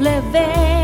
la 0.00 0.83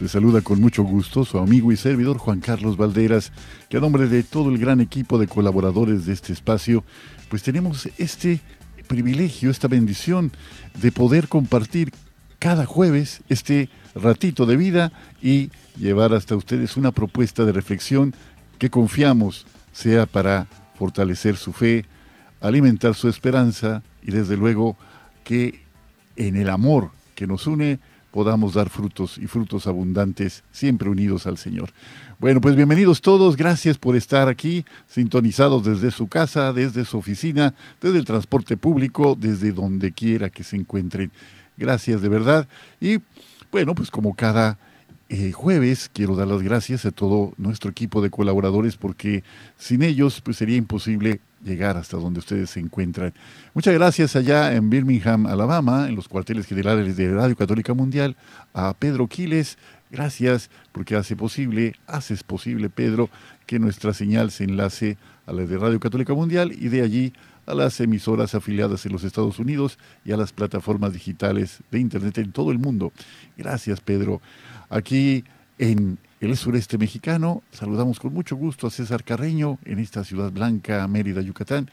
Les 0.00 0.12
saluda 0.12 0.40
con 0.40 0.62
mucho 0.62 0.82
gusto 0.82 1.26
su 1.26 1.36
amigo 1.36 1.72
y 1.72 1.76
servidor 1.76 2.16
Juan 2.16 2.40
Carlos 2.40 2.78
Valderas, 2.78 3.32
que 3.68 3.76
a 3.76 3.80
nombre 3.80 4.08
de 4.08 4.22
todo 4.22 4.48
el 4.48 4.56
gran 4.56 4.80
equipo 4.80 5.18
de 5.18 5.28
colaboradores 5.28 6.06
de 6.06 6.14
este 6.14 6.32
espacio, 6.32 6.84
pues 7.28 7.42
tenemos 7.42 7.86
este 7.98 8.40
privilegio, 8.88 9.50
esta 9.50 9.68
bendición 9.68 10.32
de 10.80 10.90
poder 10.90 11.28
compartir 11.28 11.92
cada 12.38 12.64
jueves 12.64 13.20
este 13.28 13.68
ratito 13.94 14.46
de 14.46 14.56
vida 14.56 14.90
y 15.20 15.50
llevar 15.76 16.14
hasta 16.14 16.34
ustedes 16.34 16.78
una 16.78 16.92
propuesta 16.92 17.44
de 17.44 17.52
reflexión 17.52 18.14
que 18.58 18.70
confiamos 18.70 19.46
sea 19.72 20.06
para 20.06 20.46
fortalecer 20.76 21.36
su 21.36 21.52
fe, 21.52 21.84
alimentar 22.40 22.94
su 22.94 23.06
esperanza 23.10 23.82
y 24.02 24.12
desde 24.12 24.38
luego 24.38 24.78
que 25.24 25.60
en 26.16 26.36
el 26.36 26.48
amor 26.48 26.90
que 27.14 27.26
nos 27.26 27.46
une 27.46 27.80
podamos 28.10 28.54
dar 28.54 28.68
frutos 28.68 29.18
y 29.18 29.26
frutos 29.26 29.66
abundantes, 29.66 30.44
siempre 30.50 30.88
unidos 30.88 31.26
al 31.26 31.38
Señor. 31.38 31.70
Bueno, 32.18 32.40
pues 32.40 32.56
bienvenidos 32.56 33.00
todos, 33.00 33.36
gracias 33.36 33.78
por 33.78 33.96
estar 33.96 34.28
aquí, 34.28 34.64
sintonizados 34.86 35.64
desde 35.64 35.90
su 35.90 36.08
casa, 36.08 36.52
desde 36.52 36.84
su 36.84 36.98
oficina, 36.98 37.54
desde 37.80 37.98
el 37.98 38.04
transporte 38.04 38.56
público, 38.56 39.16
desde 39.18 39.52
donde 39.52 39.92
quiera 39.92 40.30
que 40.30 40.44
se 40.44 40.56
encuentren. 40.56 41.10
Gracias 41.56 42.02
de 42.02 42.08
verdad. 42.08 42.48
Y 42.80 42.98
bueno, 43.52 43.74
pues 43.74 43.90
como 43.90 44.14
cada 44.14 44.58
eh, 45.08 45.32
jueves 45.32 45.90
quiero 45.92 46.14
dar 46.14 46.28
las 46.28 46.42
gracias 46.42 46.86
a 46.86 46.92
todo 46.92 47.32
nuestro 47.36 47.70
equipo 47.70 48.00
de 48.00 48.10
colaboradores 48.10 48.76
porque 48.76 49.24
sin 49.58 49.82
ellos 49.82 50.20
pues 50.20 50.36
sería 50.36 50.56
imposible 50.56 51.20
llegar 51.42 51.76
hasta 51.76 51.96
donde 51.96 52.20
ustedes 52.20 52.50
se 52.50 52.60
encuentran. 52.60 53.12
Muchas 53.54 53.74
gracias 53.74 54.16
allá 54.16 54.54
en 54.54 54.70
Birmingham, 54.70 55.26
Alabama, 55.26 55.88
en 55.88 55.96
los 55.96 56.08
cuarteles 56.08 56.46
generales 56.46 56.96
de 56.96 57.12
Radio 57.12 57.36
Católica 57.36 57.74
Mundial, 57.74 58.16
a 58.52 58.74
Pedro 58.74 59.06
Quiles. 59.06 59.58
Gracias 59.90 60.50
porque 60.72 60.94
hace 60.94 61.16
posible, 61.16 61.74
haces 61.86 62.22
posible, 62.22 62.70
Pedro, 62.70 63.10
que 63.46 63.58
nuestra 63.58 63.92
señal 63.92 64.30
se 64.30 64.44
enlace 64.44 64.98
a 65.26 65.32
la 65.32 65.44
de 65.44 65.58
Radio 65.58 65.80
Católica 65.80 66.14
Mundial 66.14 66.52
y 66.52 66.68
de 66.68 66.82
allí 66.82 67.12
a 67.46 67.54
las 67.54 67.80
emisoras 67.80 68.34
afiliadas 68.34 68.86
en 68.86 68.92
los 68.92 69.02
Estados 69.02 69.38
Unidos 69.38 69.78
y 70.04 70.12
a 70.12 70.16
las 70.16 70.32
plataformas 70.32 70.92
digitales 70.92 71.62
de 71.70 71.80
Internet 71.80 72.18
en 72.18 72.32
todo 72.32 72.52
el 72.52 72.58
mundo. 72.58 72.92
Gracias, 73.36 73.80
Pedro. 73.80 74.20
Aquí 74.68 75.24
en 75.58 75.98
el 76.20 76.36
sureste 76.36 76.78
mexicano. 76.78 77.42
Saludamos 77.50 77.98
con 77.98 78.12
mucho 78.12 78.36
gusto 78.36 78.66
a 78.66 78.70
César 78.70 79.02
Carreño 79.02 79.58
en 79.64 79.78
esta 79.78 80.04
ciudad 80.04 80.30
blanca, 80.30 80.86
Mérida, 80.86 81.22
Yucatán, 81.22 81.70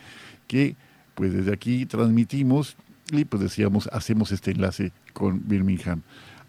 que 0.47 0.75
pues 1.15 1.33
desde 1.33 1.53
aquí 1.53 1.85
transmitimos 1.85 2.77
y 3.11 3.25
pues 3.25 3.41
decíamos, 3.41 3.87
hacemos 3.91 4.31
este 4.31 4.51
enlace 4.51 4.91
con 5.13 5.47
Birmingham, 5.47 6.01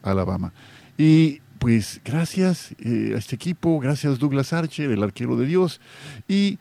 Alabama. 0.02 0.52
Y 0.96 1.40
pues 1.58 2.00
gracias 2.04 2.74
eh, 2.78 3.12
a 3.14 3.18
este 3.18 3.36
equipo, 3.36 3.80
gracias 3.80 4.18
Douglas 4.18 4.52
Archer, 4.52 4.90
el 4.90 5.02
arquero 5.02 5.36
de 5.36 5.46
Dios, 5.46 5.80
y 6.28 6.58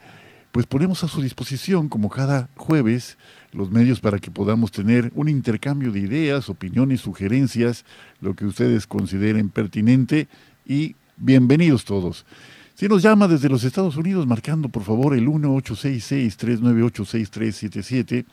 pues 0.52 0.66
ponemos 0.66 1.04
a 1.04 1.08
su 1.08 1.22
disposición, 1.22 1.88
como 1.88 2.10
cada 2.10 2.50
jueves, 2.56 3.18
los 3.52 3.70
medios 3.70 4.00
para 4.00 4.18
que 4.20 4.32
podamos 4.32 4.72
tener 4.72 5.12
un 5.14 5.30
intercambio 5.30 5.92
de 5.92 6.00
ideas, 6.00 6.50
opiniones, 6.50 7.02
sugerencias, 7.02 7.86
lo 8.22 8.36
que 8.36 8.46
ustedes 8.46 8.88
consideren 8.88 9.50
pertinente 9.50 10.28
y 10.66 10.96
Bienvenidos 11.20 11.84
todos. 11.84 12.28
Si 12.76 12.88
nos 12.88 13.02
llama 13.02 13.28
desde 13.28 13.50
los 13.50 13.64
Estados 13.64 13.98
Unidos, 13.98 14.28
marcando 14.28 14.70
por 14.70 14.84
favor 14.84 15.16
el 15.16 15.28
1-866-398-6377 15.28 18.24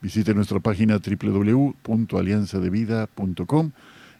Visite 0.00 0.32
nuestra 0.32 0.60
página 0.60 0.98
www.alianzadevida.com 0.98 3.70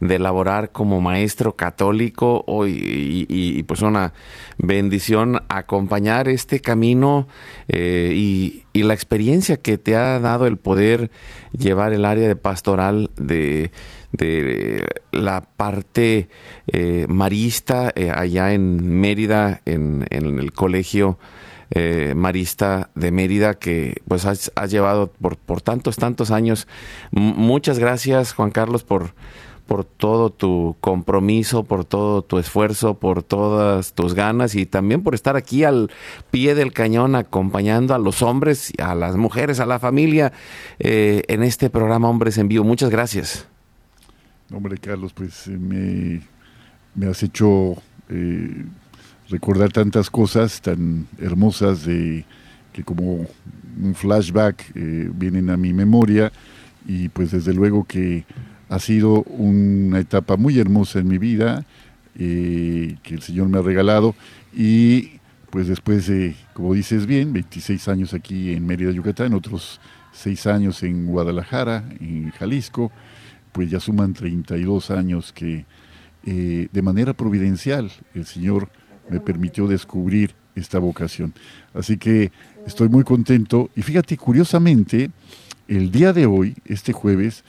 de 0.00 0.18
laborar 0.18 0.70
como 0.70 1.00
maestro 1.00 1.56
católico 1.56 2.44
y, 2.66 3.26
y, 3.28 3.62
pues 3.64 3.82
una 3.82 4.12
bendición 4.56 5.42
acompañar 5.48 6.28
este 6.28 6.60
camino 6.60 7.26
eh, 7.68 8.12
y, 8.14 8.64
y, 8.72 8.84
la 8.84 8.94
experiencia 8.94 9.56
que 9.56 9.76
te 9.76 9.96
ha 9.96 10.20
dado 10.20 10.46
el 10.46 10.56
poder 10.56 11.10
llevar 11.52 11.92
el 11.92 12.04
área 12.04 12.28
de 12.28 12.36
pastoral 12.36 13.10
de, 13.16 13.72
de 14.12 14.86
la 15.10 15.40
parte 15.40 16.28
eh, 16.68 17.06
marista 17.08 17.92
eh, 17.96 18.12
allá 18.14 18.52
en 18.52 19.00
Mérida, 19.00 19.62
en, 19.64 20.06
en 20.10 20.38
el 20.38 20.52
colegio 20.52 21.18
marista 22.16 22.88
de 22.94 23.12
Mérida 23.12 23.52
que 23.52 24.00
pues 24.08 24.24
has, 24.24 24.50
llevado 24.70 25.12
por, 25.12 25.36
por, 25.36 25.60
tantos, 25.60 25.96
tantos 25.96 26.30
años. 26.30 26.66
muchas 27.10 27.78
gracias 27.78 28.32
Juan 28.32 28.50
Carlos 28.50 28.84
por, 28.84 29.12
por 29.68 29.84
todo 29.84 30.30
tu 30.30 30.76
compromiso, 30.80 31.62
por 31.62 31.84
todo 31.84 32.22
tu 32.22 32.38
esfuerzo, 32.38 32.94
por 32.94 33.22
todas 33.22 33.92
tus 33.92 34.14
ganas 34.14 34.54
y 34.54 34.64
también 34.64 35.02
por 35.02 35.14
estar 35.14 35.36
aquí 35.36 35.62
al 35.62 35.90
pie 36.30 36.54
del 36.54 36.72
cañón 36.72 37.14
acompañando 37.14 37.94
a 37.94 37.98
los 37.98 38.22
hombres, 38.22 38.72
a 38.78 38.94
las 38.94 39.16
mujeres, 39.16 39.60
a 39.60 39.66
la 39.66 39.78
familia 39.78 40.32
eh, 40.78 41.22
en 41.28 41.42
este 41.42 41.68
programa 41.68 42.08
Hombres 42.08 42.38
en 42.38 42.48
Vivo. 42.48 42.64
Muchas 42.64 42.88
gracias. 42.88 43.46
Hombre, 44.50 44.78
Carlos, 44.78 45.12
pues 45.12 45.46
eh, 45.48 45.50
me, 45.50 46.22
me, 46.94 47.10
has 47.10 47.22
hecho 47.22 47.74
eh, 48.08 48.64
recordar 49.28 49.70
tantas 49.70 50.08
cosas 50.08 50.62
tan 50.62 51.06
hermosas 51.20 51.84
de 51.84 52.24
que 52.72 52.82
como 52.84 53.26
un 53.82 53.94
flashback 53.94 54.72
vienen 54.74 55.50
a 55.50 55.58
mi 55.58 55.74
memoria 55.74 56.32
y 56.86 57.10
pues 57.10 57.32
desde 57.32 57.52
luego 57.52 57.84
que 57.84 58.24
ha 58.68 58.78
sido 58.78 59.22
una 59.24 59.98
etapa 60.00 60.36
muy 60.36 60.58
hermosa 60.58 60.98
en 60.98 61.08
mi 61.08 61.18
vida 61.18 61.64
eh, 62.18 62.96
que 63.02 63.14
el 63.14 63.22
Señor 63.22 63.48
me 63.48 63.58
ha 63.58 63.62
regalado 63.62 64.14
y 64.52 65.18
pues 65.50 65.68
después 65.68 66.06
de, 66.06 66.34
como 66.52 66.74
dices 66.74 67.06
bien, 67.06 67.32
26 67.32 67.88
años 67.88 68.12
aquí 68.12 68.52
en 68.52 68.66
Mérida, 68.66 68.90
Yucatán, 68.90 69.32
otros 69.32 69.80
6 70.12 70.46
años 70.46 70.82
en 70.82 71.06
Guadalajara, 71.06 71.84
en 72.00 72.30
Jalisco, 72.32 72.92
pues 73.52 73.70
ya 73.70 73.80
suman 73.80 74.12
32 74.12 74.90
años 74.90 75.32
que 75.32 75.64
eh, 76.26 76.68
de 76.70 76.82
manera 76.82 77.14
providencial 77.14 77.90
el 78.14 78.26
Señor 78.26 78.68
me 79.08 79.20
permitió 79.20 79.66
descubrir 79.66 80.34
esta 80.54 80.78
vocación. 80.78 81.32
Así 81.72 81.96
que 81.96 82.30
estoy 82.66 82.88
muy 82.88 83.04
contento 83.04 83.70
y 83.74 83.82
fíjate, 83.82 84.16
curiosamente, 84.16 85.10
el 85.68 85.90
día 85.90 86.12
de 86.12 86.26
hoy, 86.26 86.56
este 86.64 86.92
jueves, 86.92 87.44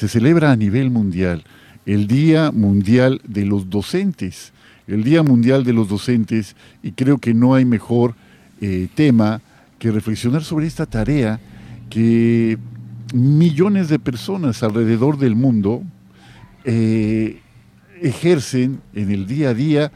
se 0.00 0.08
celebra 0.08 0.50
a 0.50 0.56
nivel 0.56 0.90
mundial 0.90 1.44
el 1.84 2.06
Día 2.06 2.52
Mundial 2.52 3.20
de 3.22 3.44
los 3.44 3.68
Docentes, 3.68 4.54
el 4.86 5.04
Día 5.04 5.22
Mundial 5.22 5.62
de 5.62 5.74
los 5.74 5.90
Docentes, 5.90 6.56
y 6.82 6.92
creo 6.92 7.18
que 7.18 7.34
no 7.34 7.54
hay 7.54 7.66
mejor 7.66 8.14
eh, 8.62 8.88
tema 8.94 9.42
que 9.78 9.90
reflexionar 9.90 10.42
sobre 10.42 10.66
esta 10.66 10.86
tarea 10.86 11.38
que 11.90 12.56
millones 13.12 13.90
de 13.90 13.98
personas 13.98 14.62
alrededor 14.62 15.18
del 15.18 15.34
mundo 15.34 15.82
eh, 16.64 17.40
ejercen 18.00 18.80
en 18.94 19.10
el 19.10 19.26
día 19.26 19.50
a 19.50 19.54
día 19.54 19.92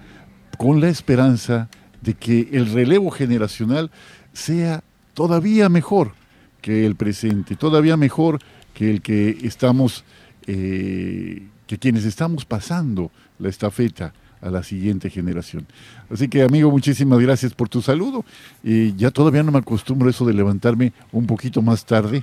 con 0.59 0.83
la 0.83 0.91
esperanza 0.91 1.71
de 2.03 2.13
que 2.13 2.51
el 2.53 2.71
relevo 2.71 3.11
generacional 3.11 3.91
sea 4.35 4.85
todavía 5.15 5.71
mejor 5.71 6.13
que 6.61 6.85
el 6.85 6.95
presente, 6.95 7.57
todavía 7.57 7.97
mejor 7.97 8.41
que 8.75 8.91
el 8.91 9.01
que 9.01 9.39
estamos, 9.43 10.05
eh, 10.47 11.47
que 11.67 11.79
quienes 11.79 12.05
estamos 12.05 12.45
pasando 12.45 13.11
la 13.39 13.49
estafeta 13.49 14.13
a 14.45 14.51
la 14.51 14.63
siguiente 14.63 15.09
generación. 15.09 15.67
Así 16.11 16.29
que 16.29 16.43
amigo, 16.43 16.71
muchísimas 16.71 17.19
gracias 17.19 17.55
por 17.55 17.71
tu 17.71 17.81
saludo. 17.81 18.27
Y 18.63 18.95
ya 18.95 19.11
todavía 19.11 19.43
no 19.43 19.51
me 19.51 19.59
acostumbro 19.59 20.09
a 20.09 20.11
eso 20.11 20.27
de 20.27 20.35
levantarme 20.35 20.93
un 21.13 21.27
poquito 21.27 21.63
más 21.63 21.87
tarde. 21.87 22.23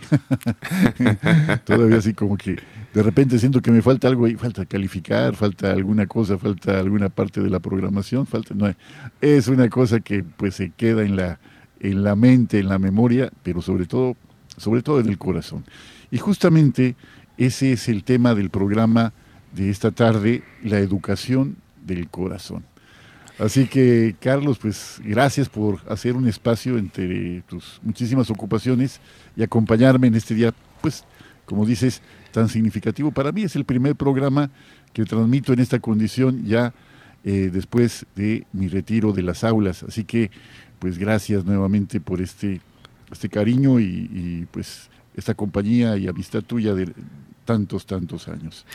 todavía 1.66 1.98
así 1.98 2.14
como 2.14 2.38
que 2.38 2.58
de 2.94 3.04
repente 3.04 3.40
siento 3.40 3.60
que 3.62 3.72
me 3.72 3.82
falta 3.82 4.08
algo 4.08 4.26
ahí, 4.26 4.36
falta 4.36 4.66
calificar, 4.66 5.36
falta 5.36 5.72
alguna 5.72 6.06
cosa, 6.06 6.38
falta 6.38 6.80
alguna 6.80 7.10
parte 7.10 7.42
de 7.42 7.50
la 7.50 7.60
programación, 7.60 8.28
falta 8.28 8.54
no 8.54 8.72
es 9.20 9.48
una 9.48 9.68
cosa 9.70 10.00
que 10.00 10.24
pues 10.24 10.56
se 10.56 10.70
queda 10.70 11.04
en 11.04 11.16
la 11.16 11.40
en 11.80 12.04
la 12.04 12.16
mente, 12.16 12.60
en 12.60 12.70
la 12.70 12.78
memoria, 12.78 13.32
pero 13.42 13.64
sobre 13.64 13.88
todo 13.88 14.16
sobre 14.58 14.84
todo 14.84 15.00
en 15.00 15.10
el 15.10 15.18
corazón. 15.18 15.64
Y 16.12 16.18
justamente 16.18 16.96
ese 17.38 17.72
es 17.72 17.88
el 17.88 18.04
tema 18.04 18.36
del 18.36 18.50
programa 18.50 19.14
de 19.56 19.70
esta 19.70 19.92
tarde, 19.92 20.44
la 20.62 20.80
educación 20.80 21.56
del 21.86 22.10
corazón. 22.10 22.64
Así 23.40 23.66
que, 23.66 24.16
Carlos, 24.20 24.60
pues 24.60 25.02
gracias 25.04 25.50
por 25.50 25.80
hacer 25.90 26.16
un 26.16 26.28
espacio 26.28 26.78
entre 26.78 27.42
tus 27.44 27.80
muchísimas 27.82 28.30
ocupaciones 28.30 29.00
y 29.36 29.42
acompañarme 29.42 30.08
en 30.08 30.16
este 30.16 30.36
día, 30.36 30.54
pues, 30.82 31.06
como 31.46 31.66
dices, 31.66 32.02
tan 32.32 32.50
significativo. 32.50 33.12
Para 33.12 33.32
mí 33.32 33.44
es 33.44 33.56
el 33.56 33.66
primer 33.66 33.96
programa 33.96 34.52
que 34.94 35.06
transmito 35.06 35.54
en 35.54 35.60
esta 35.60 35.80
condición 35.80 36.46
ya 36.46 36.74
eh, 37.24 37.50
después 37.52 38.06
de 38.16 38.46
mi 38.54 38.68
retiro 38.68 39.14
de 39.14 39.24
las 39.24 39.44
aulas. 39.44 39.84
Así 39.84 40.04
que, 40.04 40.30
pues, 40.78 41.00
gracias 41.00 41.44
nuevamente 41.44 42.00
por 42.00 42.22
este, 42.22 42.62
este 43.12 43.30
cariño 43.30 43.80
y 43.80 44.48
pues 44.52 44.91
esta 45.16 45.34
compañía 45.34 45.98
y 45.98 46.08
amistad 46.08 46.42
tuya 46.42 46.74
de 46.74 46.94
tantos, 47.46 47.86
tantos 47.86 48.28
años. 48.28 48.66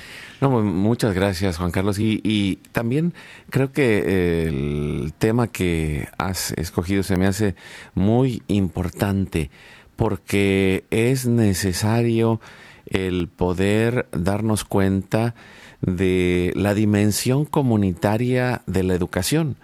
No, 0.40 0.50
pues, 0.50 0.64
muchas 0.64 1.14
gracias, 1.14 1.56
Juan 1.56 1.70
Carlos. 1.70 1.98
Y, 1.98 2.58
también 2.72 3.14
creo 3.50 3.72
que 3.72 4.46
el 4.46 5.12
tema 5.18 5.48
que 5.48 6.08
has 6.18 6.52
escogido 6.52 7.02
se 7.02 7.16
me 7.16 7.26
hace 7.26 7.54
muy 7.94 8.42
importante 8.48 9.50
porque 9.96 10.84
es 10.90 11.26
necesario 11.26 12.40
el 12.86 13.28
poder 13.28 14.08
darnos 14.12 14.64
cuenta 14.64 15.34
de 15.80 16.52
la 16.54 16.74
dimensión 16.74 17.44
comunitaria 17.44 18.62
de 18.66 18.82
la 18.82 18.94
educación, 18.94 19.56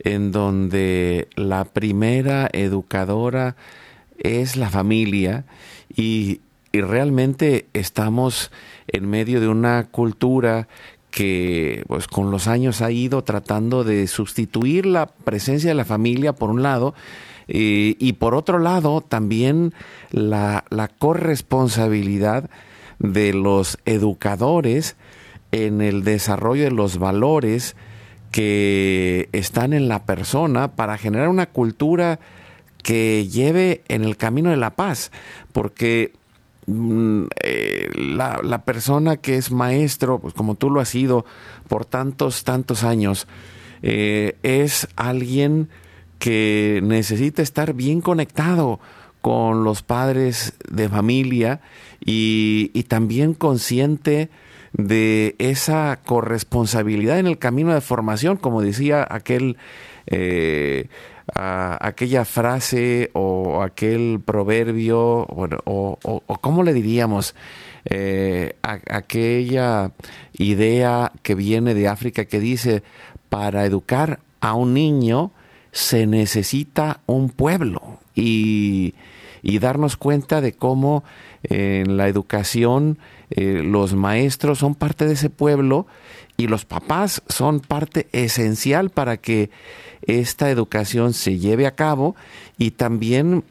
en 0.00 0.32
donde 0.32 1.28
la 1.36 1.64
primera 1.64 2.48
educadora 2.52 3.56
es 4.18 4.56
la 4.56 4.70
familia 4.70 5.44
y, 5.94 6.40
realmente 6.72 7.64
estamos 7.72 8.50
en 8.86 9.08
medio 9.08 9.40
de 9.40 9.48
una 9.48 9.84
cultura 9.90 10.68
que 11.10 11.82
pues 11.86 12.06
con 12.06 12.30
los 12.30 12.48
años 12.48 12.82
ha 12.82 12.90
ido 12.90 13.24
tratando 13.24 13.82
de 13.82 14.06
sustituir 14.08 14.84
la 14.84 15.06
presencia 15.06 15.70
de 15.70 15.74
la 15.74 15.86
familia 15.86 16.34
por 16.34 16.50
un 16.50 16.62
lado 16.62 16.94
y 17.46 18.12
por 18.18 18.34
otro 18.34 18.58
lado 18.58 19.00
también 19.00 19.72
la, 20.10 20.64
la, 20.68 20.88
corresponsabilidad 20.88 22.50
de 22.98 23.32
los 23.32 23.78
educadores 23.86 24.96
en 25.52 25.80
el 25.80 26.04
desarrollo 26.04 26.64
de 26.64 26.72
los 26.72 26.98
valores 26.98 27.74
que 28.32 29.30
están 29.32 29.72
en 29.72 29.88
la 29.88 30.04
persona 30.04 30.76
para 30.76 30.98
generar 30.98 31.30
una 31.30 31.46
cultura 31.46 32.20
que 32.86 33.26
lleve 33.26 33.82
en 33.88 34.04
el 34.04 34.16
camino 34.16 34.50
de 34.50 34.56
la 34.56 34.76
paz, 34.76 35.10
porque 35.52 36.12
mm, 36.68 37.24
eh, 37.42 37.90
la, 37.96 38.62
persona 38.64 39.16
que 39.16 39.34
es 39.34 39.50
maestro, 39.50 40.20
pues 40.20 40.34
como 40.34 40.54
tú 40.54 40.70
lo 40.70 40.78
has 40.78 40.90
sido 40.90 41.26
por 41.66 41.84
tantos, 41.84 42.44
tantos 42.44 42.84
años, 42.84 43.26
eh, 43.82 44.36
es 44.44 44.86
alguien 44.94 45.68
que 46.20 46.78
necesita 46.84 47.42
estar 47.42 47.74
bien 47.74 48.00
conectado 48.00 48.78
con 49.20 49.64
los 49.64 49.82
padres 49.82 50.54
de 50.70 50.88
familia 50.88 51.62
y, 51.98 52.84
también 52.84 53.34
consciente 53.34 54.30
de 54.74 55.34
esa 55.40 55.98
corresponsabilidad 56.06 57.18
en 57.18 57.26
el 57.26 57.38
camino 57.38 57.74
de 57.74 57.80
formación, 57.80 58.36
como 58.36 58.62
decía 58.62 59.04
aquel 59.10 59.56
eh, 60.06 60.86
aquella 61.34 62.24
frase 62.24 63.10
o 63.12 63.62
aquel 63.62 64.20
proverbio, 64.24 65.26
bueno, 65.26 65.58
o, 65.64 65.98
cómo 66.40 66.62
le 66.62 66.72
diríamos, 66.72 67.34
eh, 67.84 68.54
aquella 68.62 69.92
idea 70.32 71.12
que 71.22 71.34
viene 71.34 71.74
de 71.74 71.88
África 71.88 72.24
que 72.24 72.40
dice, 72.40 72.82
para 73.28 73.64
educar 73.64 74.20
a 74.40 74.54
un 74.54 74.74
niño 74.74 75.32
se 75.72 76.06
necesita 76.06 77.00
un 77.06 77.28
pueblo 77.28 77.98
y, 78.14 78.94
darnos 79.42 79.96
cuenta 79.96 80.40
de 80.40 80.52
cómo 80.52 81.04
en 81.42 81.96
la 81.96 82.08
educación 82.08 82.98
eh, 83.30 83.62
los 83.64 83.94
maestros 83.94 84.58
son 84.58 84.74
parte 84.74 85.06
de 85.06 85.14
ese 85.14 85.30
pueblo 85.30 85.86
y 86.36 86.46
los 86.46 86.64
papás 86.64 87.22
son 87.28 87.60
parte 87.60 88.08
esencial 88.12 88.90
para 88.90 89.16
que 89.16 89.50
esta 90.02 90.50
educación 90.50 91.12
se 91.12 91.38
lleve 91.38 91.66
a 91.66 91.74
cabo 91.74 92.14
y 92.58 92.72
también 92.72 93.44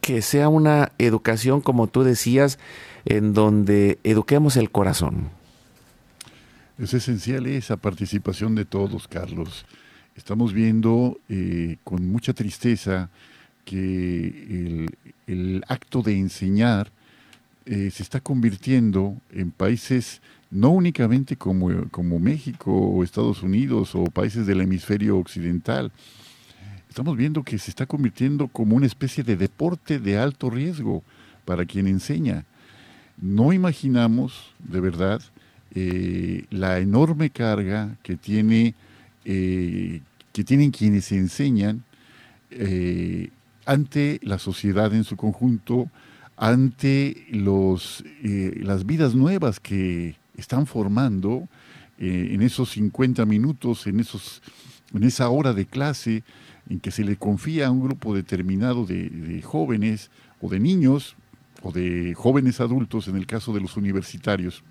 que 0.00 0.20
sea 0.20 0.48
una 0.48 0.92
educación, 0.98 1.62
como 1.62 1.86
tú 1.86 2.02
decías, 2.02 2.58
en 3.06 3.32
donde 3.32 3.98
eduquemos 4.04 4.56
el 4.56 4.70
corazón. 4.70 5.30
Es 6.78 6.92
esencial 6.92 7.46
esa 7.46 7.76
participación 7.76 8.54
de 8.54 8.64
todos, 8.64 9.08
Carlos. 9.08 9.64
Estamos 10.16 10.52
viendo 10.52 11.18
eh, 11.28 11.76
con 11.84 12.08
mucha 12.10 12.32
tristeza 12.34 13.10
que 13.64 14.88
el, 15.26 15.64
acto 15.68 16.02
de 16.02 16.18
enseñar 16.18 16.92
eh, 17.66 17.90
se 17.90 18.02
está 18.02 18.20
convirtiendo 18.20 19.16
en 19.32 19.50
países 19.50 20.20
no 20.50 20.68
únicamente 20.68 21.36
como, 21.36 21.88
como 21.90 22.18
México 22.18 22.70
o 22.70 23.02
Estados 23.02 23.42
Unidos 23.42 23.94
o 23.94 24.04
países 24.04 24.46
del 24.46 24.60
hemisferio 24.60 25.16
occidental, 25.18 25.90
estamos 26.90 27.16
viendo 27.16 27.42
que 27.42 27.58
se 27.58 27.70
está 27.70 27.86
convirtiendo 27.86 28.48
como 28.48 28.76
una 28.76 28.84
especie 28.84 29.24
de 29.24 29.36
deporte 29.36 29.98
de 29.98 30.18
alto 30.18 30.50
riesgo 30.50 31.02
para 31.46 31.64
quien 31.64 31.86
enseña. 31.86 32.44
No 33.16 33.54
imaginamos, 33.54 34.52
de 34.58 34.80
verdad, 34.80 35.22
eh, 35.74 36.44
la 36.50 36.78
enorme 36.80 37.30
carga 37.30 37.96
que 38.02 38.16
tiene 38.16 38.74
eh, 39.24 40.02
que 40.32 40.44
tienen 40.44 40.70
quienes 40.70 41.10
enseñan 41.12 41.82
ante 43.64 44.20
la 44.22 44.38
sociedad 44.38 44.94
en 44.94 45.02
su 45.02 45.16
conjunto, 45.16 45.88
ante 46.36 47.26
los, 47.30 48.04
las 48.22 48.86
vidas 48.86 49.14
nuevas 49.14 49.60
que 49.60 50.16
están 50.36 50.66
formando 50.66 51.48
en 51.98 52.42
esos 52.42 52.70
50 52.70 53.24
minutos, 53.24 53.86
en, 53.86 54.00
esos, 54.00 54.42
en 54.92 55.04
esa 55.04 55.28
hora 55.28 55.52
de 55.52 55.66
clase 55.66 56.24
en 56.68 56.80
que 56.80 56.90
se 56.90 57.04
le 57.04 57.16
confía 57.16 57.68
a 57.68 57.70
un 57.70 57.82
grupo 57.84 58.14
determinado 58.14 58.84
de 58.84 59.40
jóvenes 59.42 60.10
o 60.40 60.48
de 60.48 60.58
niños 60.58 61.14
o 61.62 61.72
de 61.72 62.14
jóvenes 62.14 62.60
adultos 62.60 63.08
en 63.08 63.16
el 63.16 63.26
caso 63.26 63.52
de 63.52 63.60
los 63.60 63.76
universitarios. 63.76 64.62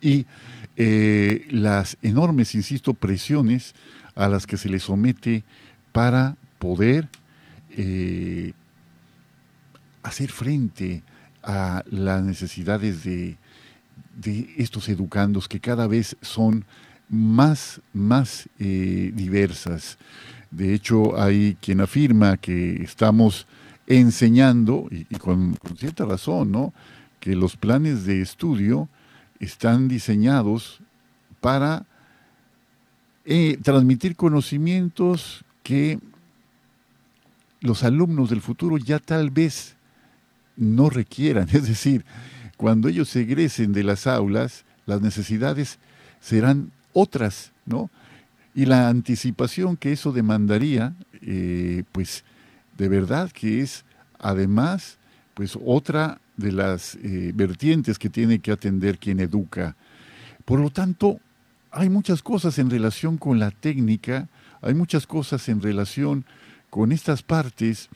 Y 0.00 0.26
eh, 0.76 1.46
las 1.50 1.98
enormes, 2.02 2.54
insisto, 2.54 2.94
presiones 2.94 3.74
a 4.14 4.28
las 4.28 4.46
que 4.46 4.56
se 4.56 4.70
le 4.70 4.80
somete 4.80 5.44
para 5.92 6.36
poder 6.58 7.08
eh, 7.70 8.52
hacer 10.02 10.30
frente 10.30 11.02
a 11.42 11.82
las 11.90 12.22
necesidades 12.22 13.04
de, 13.04 13.36
estos 14.56 14.88
educandos 14.88 15.48
que 15.48 15.60
cada 15.60 15.86
vez 15.86 16.16
son 16.20 16.64
más, 17.08 17.80
más 17.92 18.48
eh, 18.58 19.12
diversas. 19.14 19.98
De 20.50 20.74
hecho, 20.74 21.18
hay 21.20 21.56
quien 21.60 21.80
afirma 21.80 22.36
que 22.36 22.82
estamos 22.82 23.46
enseñando, 23.86 24.88
y, 24.90 25.04
con, 25.16 25.54
con, 25.54 25.76
cierta 25.76 26.04
razón, 26.04 26.52
¿no? 26.52 26.72
que 27.18 27.34
los 27.36 27.56
planes 27.56 28.04
de 28.04 28.20
estudio 28.20 28.88
están 29.38 29.88
diseñados 29.88 30.80
para 31.40 31.86
eh, 33.24 33.58
transmitir 33.62 34.16
conocimientos 34.16 35.44
que 35.62 35.98
los 37.60 37.84
alumnos 37.84 38.30
del 38.30 38.40
futuro 38.40 38.78
ya 38.78 38.98
tal 38.98 39.30
vez 39.30 39.76
no 40.60 40.90
requieran. 40.90 41.48
Es 41.52 41.66
decir, 41.66 42.04
cuando 42.56 42.88
ellos 42.88 43.14
egresen 43.16 43.72
de 43.72 43.82
las 43.82 44.06
aulas, 44.06 44.64
las 44.86 45.00
necesidades 45.00 45.78
serán 46.20 46.70
otras, 46.92 47.52
¿no? 47.66 47.90
Y 48.54 48.66
la 48.66 48.88
anticipación 48.88 49.76
que 49.76 49.92
eso 49.92 50.12
demandaría, 50.12 50.94
eh, 51.22 51.84
pues 51.92 52.24
de 52.76 52.88
verdad 52.88 53.30
que 53.30 53.60
es 53.60 53.84
además, 54.18 54.98
pues 55.34 55.58
otra 55.64 56.20
de 56.36 56.52
las 56.52 56.96
eh, 56.96 57.32
vertientes 57.34 57.98
que 57.98 58.10
tiene 58.10 58.40
que 58.40 58.52
atender 58.52 58.98
quien 58.98 59.20
educa. 59.20 59.76
Por 60.44 60.60
lo 60.60 60.70
tanto, 60.70 61.20
hay 61.70 61.88
muchas 61.88 62.22
cosas 62.22 62.58
en 62.58 62.70
relación 62.70 63.16
con 63.16 63.38
la 63.38 63.50
técnica, 63.50 64.28
hay 64.60 64.74
muchas 64.74 65.06
cosas 65.06 65.48
en 65.48 65.62
relación 65.62 66.24
con 66.68 66.92
estas 66.92 67.22
partes 67.22 67.88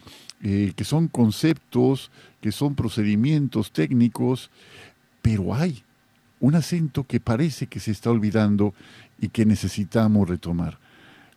eh, 0.42 0.72
que 0.76 0.84
son 0.84 1.08
conceptos, 1.08 2.10
que 2.44 2.52
son 2.52 2.74
procedimientos 2.74 3.72
técnicos, 3.72 4.50
pero 5.22 5.54
hay 5.54 5.82
un 6.40 6.54
acento 6.54 7.04
que 7.04 7.18
parece 7.18 7.68
que 7.68 7.80
se 7.80 7.90
está 7.90 8.10
olvidando 8.10 8.74
y 9.18 9.28
que 9.28 9.46
necesitamos 9.46 10.28
retomar. 10.28 10.78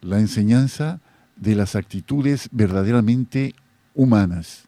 La 0.02 0.20
enseñanza 0.20 1.00
de 1.38 1.56
las 1.56 1.78
actitudes 1.78 2.50
verdaderamente 2.52 3.56
humanas. 3.96 4.66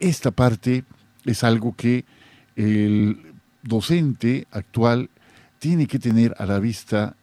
Esta 0.00 0.30
parte 0.30 0.84
es 1.26 1.44
algo 1.44 1.76
que 1.76 2.06
el 2.56 3.20
docente 3.62 4.46
actual 4.50 5.10
tiene 5.58 5.86
que 5.86 5.98
tener 5.98 6.34
a 6.38 6.46
la 6.46 6.58
vista, 6.58 7.16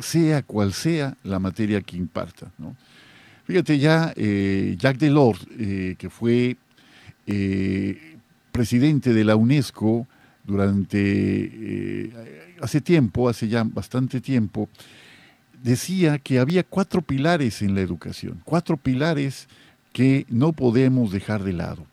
sea 0.00 0.42
cual 0.42 0.72
sea 0.72 1.16
la 1.22 1.38
materia 1.38 1.82
que 1.82 1.96
imparta. 1.96 2.50
Fíjate 3.44 3.78
ya, 3.78 4.12
eh, 4.16 4.74
Jacques 4.76 4.98
Delors, 4.98 5.46
eh, 5.56 5.94
que 5.96 6.10
fue 6.10 6.56
eh, 7.26 8.16
presidente 8.52 9.12
de 9.12 9.24
la 9.24 9.36
UNESCO 9.36 10.06
durante, 10.44 12.12
hace 12.60 12.80
tiempo, 12.80 13.28
hace 13.28 13.48
ya 13.48 13.64
bastante 13.64 14.20
tiempo, 14.20 14.68
decía 15.62 16.18
que 16.18 16.38
había 16.38 16.62
cuatro 16.62 17.00
pilares 17.00 17.62
en 17.62 17.74
la 17.74 17.80
educación, 17.80 18.42
cuatro 18.44 18.76
pilares 18.76 19.48
que 19.92 20.26
no 20.28 20.52
podemos 20.52 21.10
dejar 21.10 21.42
de 21.42 21.54
lado. 21.54 21.86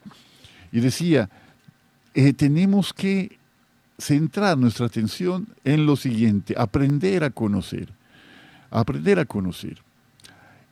Y 0.71 0.81
decía, 0.81 1.29
eh, 2.13 2.33
tenemos 2.33 2.93
que 2.93 3.37
centrar 3.97 4.57
nuestra 4.57 4.87
atención 4.87 5.47
en 5.63 5.85
lo 5.85 5.95
siguiente, 5.95 6.55
aprender 6.57 7.23
a 7.23 7.29
conocer, 7.29 7.87
aprender 8.69 9.19
a 9.19 9.25
conocer. 9.25 9.77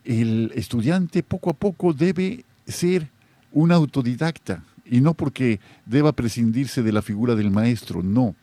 El 0.03 0.51
estudiante 0.55 1.23
poco 1.23 1.51
a 1.51 1.53
poco 1.53 1.93
debe 1.93 2.43
ser 2.67 3.09
un 3.51 3.71
autodidacta, 3.71 4.63
y 4.85 5.01
no 5.01 5.13
porque 5.13 5.59
deba 5.85 6.13
prescindirse 6.13 6.81
de 6.81 6.91
la 6.91 7.01
figura 7.01 7.35
del 7.35 7.51
maestro, 7.51 8.01
no, 8.01 8.35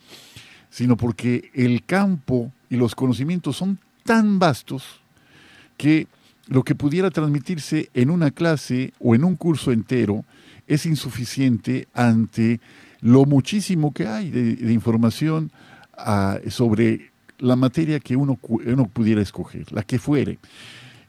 sino 0.71 0.97
porque 0.97 1.51
el 1.55 1.85
campo 1.85 2.53
y 2.71 2.77
los 2.77 2.95
conocimientos 2.95 3.57
son 3.57 3.79
tan 4.05 4.39
vastos 4.39 5.01
que 5.77 6.07
lo 6.49 6.63
que 6.63 6.75
pudiera 6.75 7.11
transmitirse 7.11 7.91
en 7.95 8.11
una 8.11 8.31
clase 8.31 8.93
o 9.01 9.15
en 9.15 9.25
un 9.25 9.37
curso 9.37 9.73
entero 9.73 10.25
es 10.67 10.87
insuficiente 10.87 11.89
ante 11.93 12.61
lo 13.01 13.25
muchísimo 13.25 13.93
que 13.93 14.07
hay 14.07 14.31
de, 14.31 14.73
información 14.73 15.51
ah, 15.97 16.39
sobre 16.49 17.11
la 17.39 17.57
materia 17.57 18.01
que 18.01 18.17
uno, 18.17 18.39
uno 18.43 18.87
pudiera 18.87 19.21
escoger, 19.21 19.71
la 19.73 19.83
que 19.83 19.99
fuere. 19.99 20.39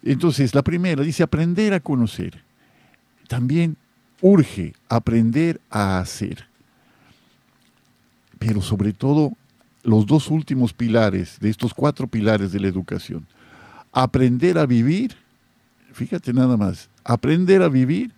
Entonces, 0.03 0.53
la 0.53 0.63
primera 0.63 1.03
dice 1.03 1.23
aprender 1.23 1.73
a 1.73 1.79
conocer. 1.79 2.43
También 3.27 3.77
urge 4.21 4.73
aprender 4.89 5.59
a 5.69 5.99
hacer. 5.99 6.47
Pero 8.39 8.61
sobre 8.61 8.93
todo, 8.93 9.33
los 9.83 10.05
dos 10.05 10.29
últimos 10.29 10.73
pilares 10.73 11.39
de 11.39 11.49
estos 11.49 11.73
cuatro 11.73 12.07
pilares 12.07 12.51
de 12.51 12.59
la 12.59 12.67
educación. 12.67 13.25
Aprender 13.91 14.57
a 14.57 14.65
vivir, 14.65 15.15
fíjate 15.93 16.33
nada 16.33 16.57
más, 16.57 16.89
aprender 17.03 17.61
a 17.61 17.69
vivir 17.69 18.11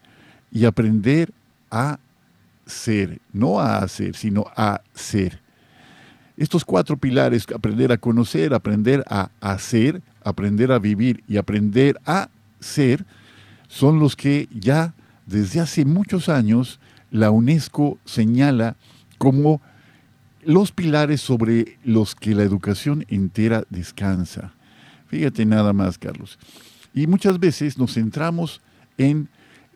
y 0.52 0.66
aprender 0.66 1.32
a 1.70 2.00
ser, 2.66 3.20
no 3.34 3.60
a 3.60 3.78
hacer, 3.78 4.16
sino 4.16 4.46
a 4.56 4.82
ser. 4.94 5.40
Estos 6.38 6.64
cuatro 6.66 6.98
pilares, 6.98 7.46
aprender 7.54 7.92
a 7.92 7.98
conocer, 7.98 8.54
aprender 8.54 9.04
a 9.08 9.30
hacer, 9.42 10.02
aprender 10.24 10.72
a 10.72 10.80
vivir 10.80 11.24
y 11.28 11.38
aprender 11.38 12.00
a 12.06 12.30
ser, 12.60 13.06
son 13.68 14.00
los 14.00 14.16
que 14.16 14.48
ya 14.52 14.94
desde 15.30 15.60
hace 15.60 15.86
muchos 15.86 16.28
años 16.28 16.80
la 17.12 17.32
UNESCO 17.32 18.00
señala 18.06 18.76
como 19.18 19.62
los 20.44 20.72
pilares 20.72 21.22
sobre 21.22 21.78
los 21.84 22.16
que 22.16 22.34
la 22.34 22.44
educación 22.44 23.06
entera 23.10 23.64
descansa. 23.70 24.54
Fíjate 25.08 25.46
nada 25.46 25.74
más, 25.74 25.98
Carlos. 25.98 26.40
Y 26.94 27.08
muchas 27.08 27.40
veces 27.40 27.78
nos 27.78 27.94
centramos 27.94 28.62
en 28.98 29.30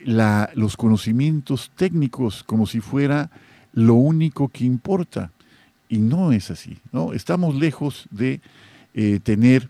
los 0.05 0.75
conocimientos 0.75 1.71
técnicos 1.75 2.43
como 2.43 2.65
si 2.65 2.79
fuera 2.79 3.29
lo 3.73 3.93
único 3.93 4.49
que 4.49 4.65
importa. 4.65 5.31
Y 5.87 5.99
no 5.99 6.31
es 6.31 6.49
así. 6.49 6.77
¿no? 6.91 7.13
Estamos 7.13 7.55
lejos 7.55 8.07
de 8.09 8.41
eh, 8.93 9.19
tener 9.21 9.69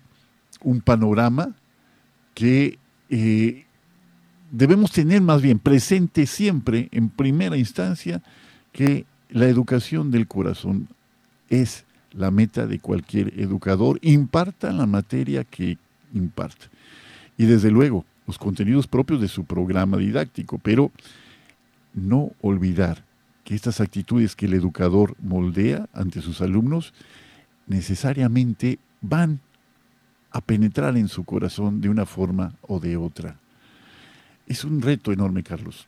un 0.62 0.82
panorama 0.82 1.56
que 2.34 2.80
eh, 3.10 3.66
debemos 4.54 4.92
tener 4.92 5.22
más 5.22 5.42
bien 5.42 5.58
presente 5.58 6.28
siempre, 6.28 6.88
en 6.92 7.10
primera 7.10 7.58
instancia, 7.58 8.22
que 8.72 9.06
la 9.30 9.48
educación 9.48 10.12
del 10.12 10.28
corazón 10.28 10.88
es 11.50 11.86
la 12.12 12.30
meta 12.30 12.68
de 12.68 12.80
cualquier 12.80 13.40
educador, 13.40 13.98
imparta 14.04 14.72
la 14.72 14.86
materia 14.86 15.44
que 15.44 15.80
imparta. 16.14 16.68
Y 17.36 17.46
desde 17.46 17.72
luego, 17.72 18.06
los 18.28 18.38
contenidos 18.38 18.86
propios 18.86 19.20
de 19.20 19.28
su 19.28 19.44
programa 19.44 19.98
didáctico, 19.98 20.60
pero 20.60 20.92
no 21.96 22.32
olvidar 22.42 23.04
que 23.44 23.56
estas 23.56 23.82
actitudes 23.82 24.36
que 24.36 24.46
el 24.46 24.54
educador 24.54 25.16
moldea 25.20 25.90
ante 25.94 26.22
sus 26.22 26.42
alumnos 26.42 26.94
necesariamente 27.66 28.78
van 29.02 29.40
a 30.30 30.42
penetrar 30.42 30.96
en 30.96 31.08
su 31.08 31.24
corazón 31.24 31.82
de 31.82 31.90
una 31.90 32.06
forma 32.06 32.54
o 32.62 32.80
de 32.80 32.98
otra. 32.98 33.40
Es 34.48 34.64
un 34.64 34.82
reto 34.82 35.12
enorme, 35.12 35.44
Carlos. 35.44 35.86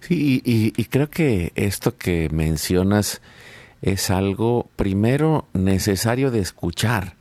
Sí, 0.00 0.42
y, 0.44 0.84
creo 0.86 1.08
que 1.08 1.52
esto 1.54 1.96
que 1.96 2.28
mencionas 2.30 3.22
es 3.80 4.10
algo 4.10 4.68
primero 4.76 5.46
necesario 5.52 6.30
de 6.30 6.40
escuchar 6.40 7.16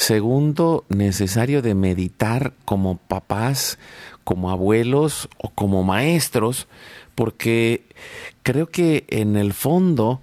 Segundo, 0.00 0.86
necesario 0.88 1.60
de 1.60 1.74
meditar 1.74 2.54
como 2.64 2.96
papás, 2.96 3.78
como 4.24 4.50
abuelos 4.50 5.28
o 5.36 5.50
como 5.50 5.82
maestros, 5.82 6.68
porque 7.14 7.84
creo 8.42 8.70
que 8.70 9.04
en 9.08 9.36
el 9.36 9.52
fondo 9.52 10.22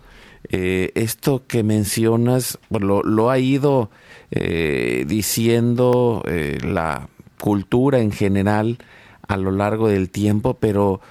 eh, 0.50 0.92
esto 0.96 1.44
que 1.46 1.62
mencionas 1.62 2.58
lo, 2.72 3.30
ha 3.30 3.38
ido 3.38 3.92
eh, 4.32 5.06
diciendo 5.08 6.24
eh, 6.28 6.58
la 6.64 7.10
cultura 7.40 8.00
en 8.00 8.12
general 8.12 8.80
a 9.28 9.38
lo 9.38 9.52
largo 9.52 9.88
del 9.88 10.10
tiempo, 10.10 10.56
pero 10.56 11.02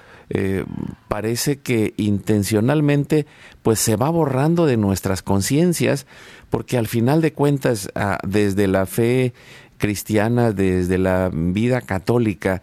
parece 1.07 1.59
que 1.59 1.93
intencionalmente 1.95 3.25
pues 3.63 3.79
se 3.79 3.95
va 3.95 4.09
borrando 4.09 4.65
de 4.65 4.75
nuestras 4.75 5.21
conciencias, 5.21 6.05
porque 6.49 6.77
al 6.77 6.87
final 6.87 7.21
de 7.21 7.31
cuentas, 7.31 7.89
ah, 7.95 8.17
desde 8.27 8.67
la 8.67 8.85
fe 8.85 9.33
cristiana, 9.77 10.51
desde 10.51 10.97
la 10.97 11.29
vida 11.31 11.81
católica, 11.81 12.61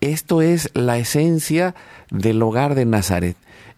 esto 0.00 0.42
es 0.42 0.70
la 0.74 0.98
esencia 0.98 1.74
del 2.10 2.42
hogar 2.42 2.74
de 2.74 2.86
Nazaret. 2.86 3.36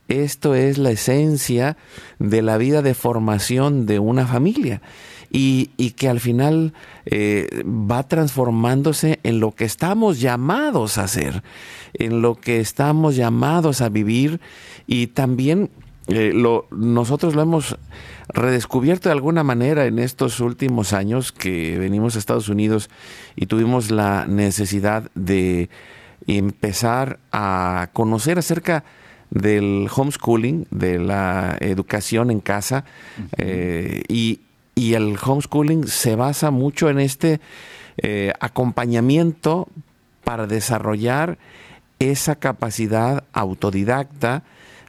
Esto 0.08 0.54
es 0.54 0.78
la 0.78 0.90
esencia 0.90 1.76
de 2.18 2.42
la 2.42 2.58
vida 2.58 2.82
de 2.82 2.94
formación 2.94 3.86
de 3.86 3.98
una 3.98 4.26
familia. 4.26 4.82
Y, 5.36 5.66
que 5.96 6.08
al 6.08 6.20
final 6.20 6.74
eh, 7.06 7.64
va 7.66 8.06
transformándose 8.06 9.18
en 9.24 9.40
lo 9.40 9.52
que 9.52 9.64
estamos 9.64 10.20
llamados 10.20 10.96
a 10.96 11.04
hacer, 11.04 11.42
en 11.94 12.22
lo 12.22 12.36
que 12.36 12.60
estamos 12.60 13.16
llamados 13.16 13.80
a 13.80 13.88
vivir. 13.88 14.40
Y 14.86 15.08
también 15.08 15.70
eh, 16.06 16.30
lo, 16.32 16.68
nosotros 16.70 17.34
lo 17.34 17.42
hemos 17.42 17.76
redescubierto 18.28 19.08
de 19.08 19.14
alguna 19.14 19.42
manera 19.42 19.86
en 19.86 19.98
estos 19.98 20.38
últimos 20.40 20.92
años 20.92 21.32
que 21.32 21.78
venimos 21.78 22.14
a 22.14 22.20
Estados 22.20 22.48
Unidos 22.48 22.88
y 23.34 23.46
tuvimos 23.46 23.90
la 23.90 24.26
necesidad 24.26 25.10
de 25.14 25.68
empezar 26.26 27.18
a 27.32 27.90
conocer 27.92 28.38
acerca 28.38 28.84
del 29.34 29.88
homeschooling, 29.94 30.66
de 30.70 30.98
la 30.98 31.58
educación 31.60 32.30
en 32.30 32.40
casa, 32.40 32.84
eh, 33.36 34.02
y, 34.08 34.40
el 34.76 35.16
homeschooling 35.24 35.86
se 35.86 36.16
basa 36.16 36.50
mucho 36.50 36.88
en 36.88 36.98
este 36.98 37.40
eh, 37.96 38.32
acompañamiento 38.40 39.68
para 40.24 40.46
desarrollar 40.46 41.38
esa 41.98 42.36
capacidad 42.36 43.24
autodidacta, 43.32 44.42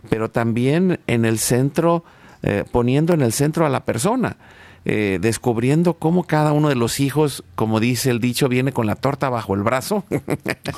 pero 0.09 0.29
también 0.31 0.99
en 1.05 1.25
el 1.25 1.37
centro, 1.37 2.03
eh, 2.41 2.63
poniendo 2.71 3.13
en 3.13 3.21
el 3.21 3.31
centro 3.31 3.65
a 3.65 3.69
la 3.69 3.85
persona. 3.85 4.37
Eh, 4.87 5.17
descubriendo 5.19 5.95
cómo 5.95 6.25
cada 6.25 6.53
uno 6.53 6.69
de 6.69 6.75
los 6.75 6.99
hijos, 6.99 7.43
como 7.55 7.79
dice 7.79 8.11
el 8.11 8.19
dicho, 8.19 8.47
viene 8.47 8.71
con 8.71 8.85
la 8.85 8.93
torta 8.93 9.29
bajo 9.29 9.55
el 9.55 9.63
brazo. 9.63 10.03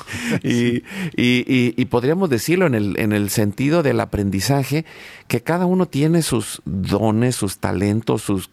y, 0.42 1.84
podríamos 1.84 2.30
decirlo 2.30 2.66
en 2.66 2.74
el, 2.74 2.98
en 2.98 3.12
el 3.12 3.28
sentido 3.28 3.82
del 3.82 4.00
aprendizaje, 4.00 4.86
que 5.26 5.42
cada 5.42 5.66
uno 5.66 5.86
tiene 5.86 6.22
sus 6.22 6.62
dones, 6.64 7.36
sus 7.36 7.58
talentos, 7.58 8.22
sus, 8.22 8.48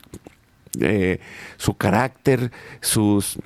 eh, 0.82 1.22
su 1.56 1.76
carácter, 1.76 2.52
sus 2.82 3.38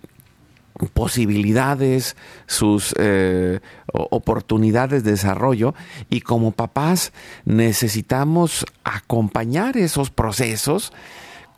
posibilidades, 0.94 2.16
sus 2.48 2.96
eh, 2.98 3.60
oportunidades 3.92 5.04
de 5.04 5.12
desarrollo 5.12 5.76
y 6.10 6.22
como 6.22 6.54
papás 6.54 7.12
necesitamos 7.46 8.66
acompañar 8.84 9.78
esos 9.78 10.10
procesos 10.10 10.92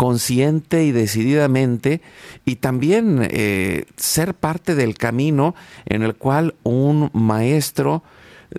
consciente 0.02 0.84
y 0.84 0.92
decididamente 0.92 2.02
y 2.44 2.56
también 2.56 3.20
eh, 3.22 3.86
ser 3.98 4.34
parte 4.34 4.74
del 4.74 4.98
camino 4.98 5.54
en 5.86 6.02
el 6.02 6.16
cual 6.16 6.56
un 6.64 7.12
maestro 7.14 8.02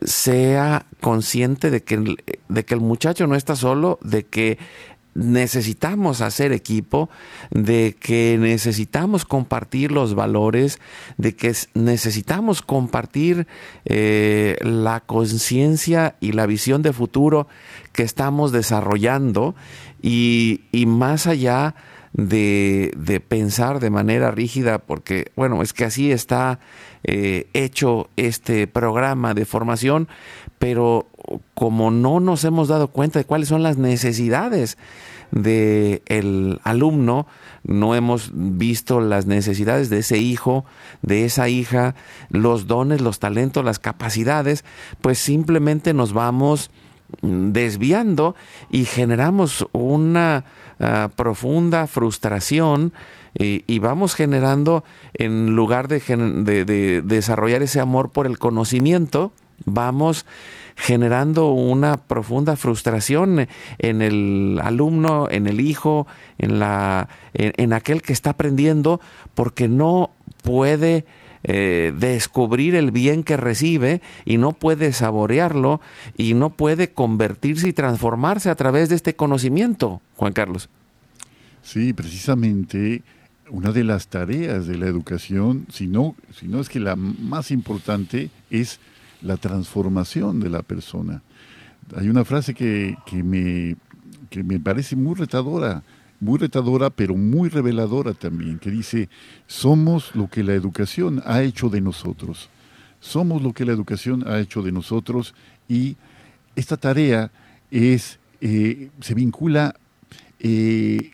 sea 0.05 0.87
consciente 1.01 1.73
de 1.73 1.83
que, 1.83 2.15
de 2.49 2.65
que 2.65 2.75
el 2.75 2.81
muchacho 2.81 3.27
no 3.27 3.35
está 3.35 3.57
solo, 3.57 3.99
de 4.05 4.25
que 4.25 4.59
necesitamos 5.15 6.21
hacer 6.21 6.53
equipo, 6.53 7.11
de 7.51 7.97
que 7.99 8.37
necesitamos 8.39 9.25
compartir 9.25 9.93
los 9.93 10.15
valores, 10.15 10.79
de 11.19 11.35
que 11.35 11.55
necesitamos 11.75 12.63
compartir 12.63 13.47
eh, 13.85 14.57
la 14.63 15.01
conciencia 15.01 16.17
y 16.21 16.33
la 16.33 16.47
visión 16.47 16.83
de 16.83 16.93
futuro 16.93 17.49
que 17.93 18.03
estamos 18.03 18.53
desarrollando. 18.53 19.55
Y, 20.01 20.61
más 20.87 21.27
allá 21.27 21.75
de, 22.13 23.23
pensar 23.27 23.81
de 23.81 23.91
manera 23.91 24.31
rígida, 24.31 24.79
porque 24.79 25.33
bueno, 25.37 25.63
es 25.63 25.73
que 25.73 25.85
así 25.85 26.13
está 26.13 26.59
eh, 27.05 27.49
hecho 27.55 28.09
este 28.17 28.67
programa 28.67 29.35
de 29.35 29.45
formación, 29.45 30.09
pero 30.59 31.09
como 31.55 31.91
no 31.91 32.21
nos 32.21 32.45
hemos 32.45 32.69
dado 32.69 32.89
cuenta 32.89 33.19
de 33.19 33.25
cuáles 33.25 33.49
son 33.49 33.63
las 33.63 33.79
necesidades 33.79 34.77
del 35.31 36.61
alumno, 36.63 37.27
no 37.65 37.95
hemos 37.95 38.33
visto 38.35 39.01
las 39.01 39.25
necesidades 39.25 39.89
de 39.89 39.99
ese 39.99 40.19
hijo, 40.19 40.67
de 41.01 41.25
esa 41.25 41.49
hija, 41.49 41.95
los 42.29 42.67
dones, 42.67 43.01
los 43.01 43.19
talentos, 43.19 43.65
las 43.65 43.79
capacidades, 43.79 44.65
pues 45.01 45.19
simplemente 45.19 45.95
nos 45.95 46.13
vamos 46.13 46.71
desviando 47.23 48.35
y 48.71 48.85
generamos 48.85 49.67
una 49.73 50.45
ah, 50.83 51.11
profunda 51.15 51.87
frustración 51.87 52.93
y, 53.35 53.79
vamos 53.79 54.15
generando, 54.15 54.85
en 55.15 55.57
lugar 55.57 55.89
de, 55.89 56.01
de, 56.01 57.03
desarrollar 57.03 57.63
ese 57.63 57.81
amor 57.81 58.11
por 58.11 58.27
el 58.27 58.39
conocimiento, 58.39 59.33
vamos 59.65 60.27
generando 60.77 61.51
una 61.53 61.97
profunda 61.97 62.57
frustración 62.57 63.49
en 63.79 64.03
el 64.03 64.61
alumno, 64.63 65.29
en 65.31 65.47
el 65.47 65.61
hijo, 65.63 66.07
en, 66.39 66.59
la, 66.59 67.09
en 67.33 67.73
aquel 67.73 68.03
que 68.03 68.13
está 68.13 68.31
aprendiendo, 68.31 69.01
porque 69.35 69.67
no 69.67 70.11
puede 70.43 71.07
eh, 71.45 71.93
descubrir 71.97 72.75
el 72.75 72.91
bien 72.91 73.25
que 73.25 73.37
recibe 73.37 74.01
y 74.25 74.37
no 74.39 74.53
puede 74.53 74.93
saborearlo 74.93 75.81
y 76.17 76.35
no 76.35 76.51
puede 76.51 76.93
convertirse 76.93 77.69
y 77.69 77.73
transformarse 77.73 78.51
a 78.51 78.55
través 78.55 78.89
de 78.89 78.95
este 78.95 79.17
conocimiento, 79.17 80.01
Juan 80.17 80.33
Carlos. 80.33 80.69
Sí, 81.63 81.93
precisamente 81.93 83.03
una 83.51 83.71
de 83.71 83.85
las 83.85 84.09
tareas 84.09 84.67
de 84.67 84.77
la 84.77 84.87
educación, 84.87 85.67
si 85.71 85.87
no, 85.87 86.17
si 86.35 86.53
es 86.59 86.69
que 86.69 86.81
la 86.81 86.97
más 86.97 87.51
importante, 87.51 88.31
es 88.51 88.81
la 89.21 89.37
transformación 89.37 90.41
de 90.41 90.49
la 90.49 90.63
persona. 90.63 91.23
Hay 91.97 92.09
una 92.09 92.25
frase 92.25 92.55
que, 92.55 92.97
que, 93.05 93.23
me, 93.23 93.77
que 94.31 94.43
me 94.43 94.59
parece 94.59 94.97
muy 94.97 95.15
retadora 95.15 95.83
muy 96.23 96.39
retadora, 96.39 96.89
pero 96.89 97.17
muy 97.17 97.49
reveladora 97.49 98.15
también, 98.15 98.61
que 98.61 98.71
dice, 98.71 99.09
somos 99.49 100.15
lo 100.15 100.29
que 100.29 100.45
la 100.45 100.55
educación 100.55 101.21
ha 101.27 101.43
hecho 101.43 101.69
de 101.69 101.81
nosotros. 101.81 102.49
Somos 103.01 103.43
lo 103.43 103.53
que 103.53 103.65
la 103.65 103.73
educación 103.73 104.23
ha 104.29 104.39
hecho 104.39 104.63
de 104.63 104.71
nosotros 104.71 105.35
y 105.69 105.97
esta 106.55 106.77
tarea 106.77 107.33
es, 107.73 108.21
eh, 108.41 108.91
se 109.01 109.15
vincula 109.15 109.75
eh, 110.39 111.11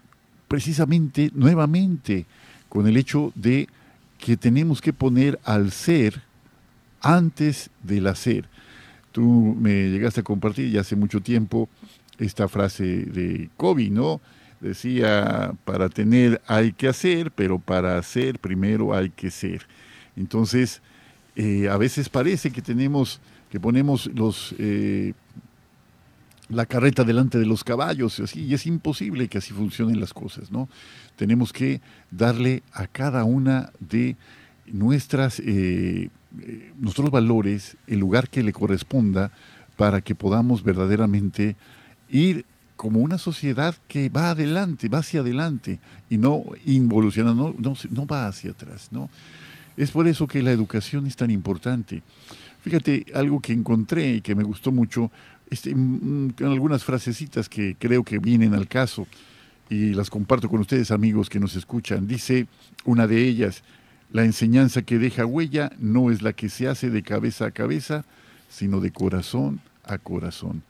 precisamente 0.46 1.30
nuevamente 1.34 2.26
con 2.68 2.86
el 2.86 2.98
hecho 2.98 3.32
de 3.34 3.66
que 4.18 4.36
tenemos 4.36 4.82
que 4.82 4.92
poner 4.92 5.40
al 5.42 5.72
ser 5.72 6.22
antes 7.00 7.70
del 7.82 8.08
hacer. 8.08 8.44
Tú 9.12 9.56
me 9.58 9.88
llegaste 9.88 10.20
a 10.20 10.24
compartir 10.24 10.70
ya 10.70 10.82
hace 10.82 10.96
mucho 10.96 11.22
tiempo 11.22 11.70
esta 12.18 12.46
frase 12.46 12.84
de 12.84 13.48
Kobe, 13.56 13.88
¿no? 13.88 14.20
Decía, 14.60 15.52
para 15.64 15.88
tener 15.88 16.40
hay 16.46 16.72
que 16.72 16.88
hacer, 16.88 17.30
pero 17.30 17.58
para 17.58 17.98
hacer 17.98 18.38
primero 18.38 18.94
hay 18.94 19.10
que 19.10 19.30
ser. 19.30 19.66
Entonces, 20.16 20.82
eh, 21.36 21.68
a 21.68 21.76
veces 21.76 22.08
parece 22.08 22.50
que 22.50 22.62
tenemos, 22.62 23.20
que 23.50 23.60
ponemos 23.60 24.06
los, 24.14 24.54
eh, 24.58 25.12
la 26.48 26.66
carreta 26.66 27.04
delante 27.04 27.38
de 27.38 27.46
los 27.46 27.62
caballos, 27.62 28.18
así, 28.20 28.44
y 28.44 28.54
es 28.54 28.66
imposible 28.66 29.28
que 29.28 29.38
así 29.38 29.52
funcionen 29.52 30.00
las 30.00 30.12
cosas, 30.12 30.50
¿no? 30.50 30.68
Tenemos 31.16 31.52
que 31.52 31.80
darle 32.10 32.62
a 32.72 32.86
cada 32.86 33.24
una 33.24 33.70
de 33.78 34.16
nuestras, 34.66 35.40
eh, 35.44 36.10
nuestros 36.78 37.10
valores 37.10 37.76
el 37.86 38.00
lugar 38.00 38.28
que 38.28 38.42
le 38.42 38.52
corresponda 38.52 39.30
para 39.76 40.00
que 40.00 40.14
podamos 40.14 40.62
verdaderamente 40.64 41.56
ir 42.08 42.44
como 42.78 43.00
una 43.00 43.18
sociedad 43.18 43.74
que 43.88 44.08
va 44.08 44.30
adelante, 44.30 44.88
va 44.88 44.98
hacia 44.98 45.18
adelante 45.18 45.80
y 46.08 46.16
no 46.16 46.44
involuciona, 46.64 47.34
no, 47.34 47.52
no, 47.58 48.06
va 48.06 48.28
hacia 48.28 48.52
atrás. 48.52 48.90
¿no? 48.92 49.10
Es 49.76 49.90
por 49.90 50.06
eso 50.06 50.28
que 50.28 50.44
la 50.44 50.52
educación 50.52 51.04
es 51.08 51.16
tan 51.16 51.32
importante. 51.32 52.04
Fíjate, 52.62 53.04
algo 53.14 53.40
que 53.40 53.52
encontré 53.52 54.14
y 54.14 54.20
que 54.20 54.36
me 54.36 54.44
gustó 54.44 54.70
mucho, 54.70 55.10
este, 55.50 55.74
mm, 55.74 56.28
mm, 56.38 56.44
algunas 56.44 56.84
frasecitas 56.84 57.48
que 57.48 57.74
creo 57.76 58.04
que 58.04 58.18
vienen 58.18 58.54
al 58.54 58.68
caso. 58.68 59.06
y 59.70 59.92
las 59.92 60.08
comparto 60.08 60.48
con 60.48 60.60
ustedes 60.60 60.90
amigos 60.90 61.28
que 61.28 61.38
nos 61.38 61.54
escuchan. 61.54 62.06
Dice 62.06 62.46
una 62.86 63.06
de 63.06 63.28
ellas, 63.28 63.62
la 64.10 64.24
enseñanza 64.24 64.80
que 64.80 64.98
deja 64.98 65.26
huella 65.26 65.70
no 65.78 66.10
es 66.10 66.22
la 66.22 66.32
que 66.32 66.48
se 66.48 66.68
hace 66.68 66.88
de 66.88 67.02
cabeza 67.02 67.44
a 67.44 67.50
cabeza, 67.50 68.06
sino 68.48 68.80
de 68.80 68.92
corazón 68.92 69.60
a 69.84 69.98
corazón. 69.98 70.62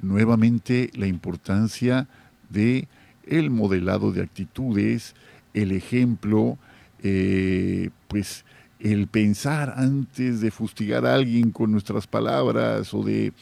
Nuevamente 0.00 0.90
la 0.94 1.06
importancia 1.06 2.08
de 2.48 2.88
el 3.24 3.50
modelado 3.50 4.12
de 4.12 4.22
actitudes, 4.22 5.14
el 5.54 5.72
ejemplo, 5.72 6.58
eh, 7.02 7.90
pues 8.08 8.44
el 8.80 9.08
pensar 9.08 9.74
antes 9.76 10.40
de 10.40 10.50
fustigar 10.50 11.04
a 11.04 11.14
alguien 11.14 11.50
con 11.50 11.72
nuestras 11.72 12.06
palabras 12.06 12.94
o 12.94 13.02
de 13.02 13.32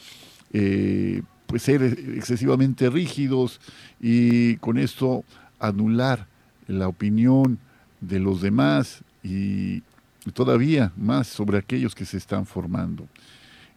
eh, 0.51 1.21
pues 1.45 1.63
ser 1.63 1.83
excesivamente 1.83 2.89
rígidos 2.89 3.61
y 4.01 4.57
con 4.57 4.77
esto 4.77 5.23
anular 5.59 6.27
la 6.67 6.87
opinión 6.87 7.59
de 8.01 8.19
los 8.19 8.41
demás 8.41 9.03
y 9.23 9.83
todavía 10.33 10.91
más 10.97 11.27
sobre 11.27 11.57
aquellos 11.57 11.95
que 11.95 12.05
se 12.05 12.17
están 12.17 12.45
formando. 12.45 13.07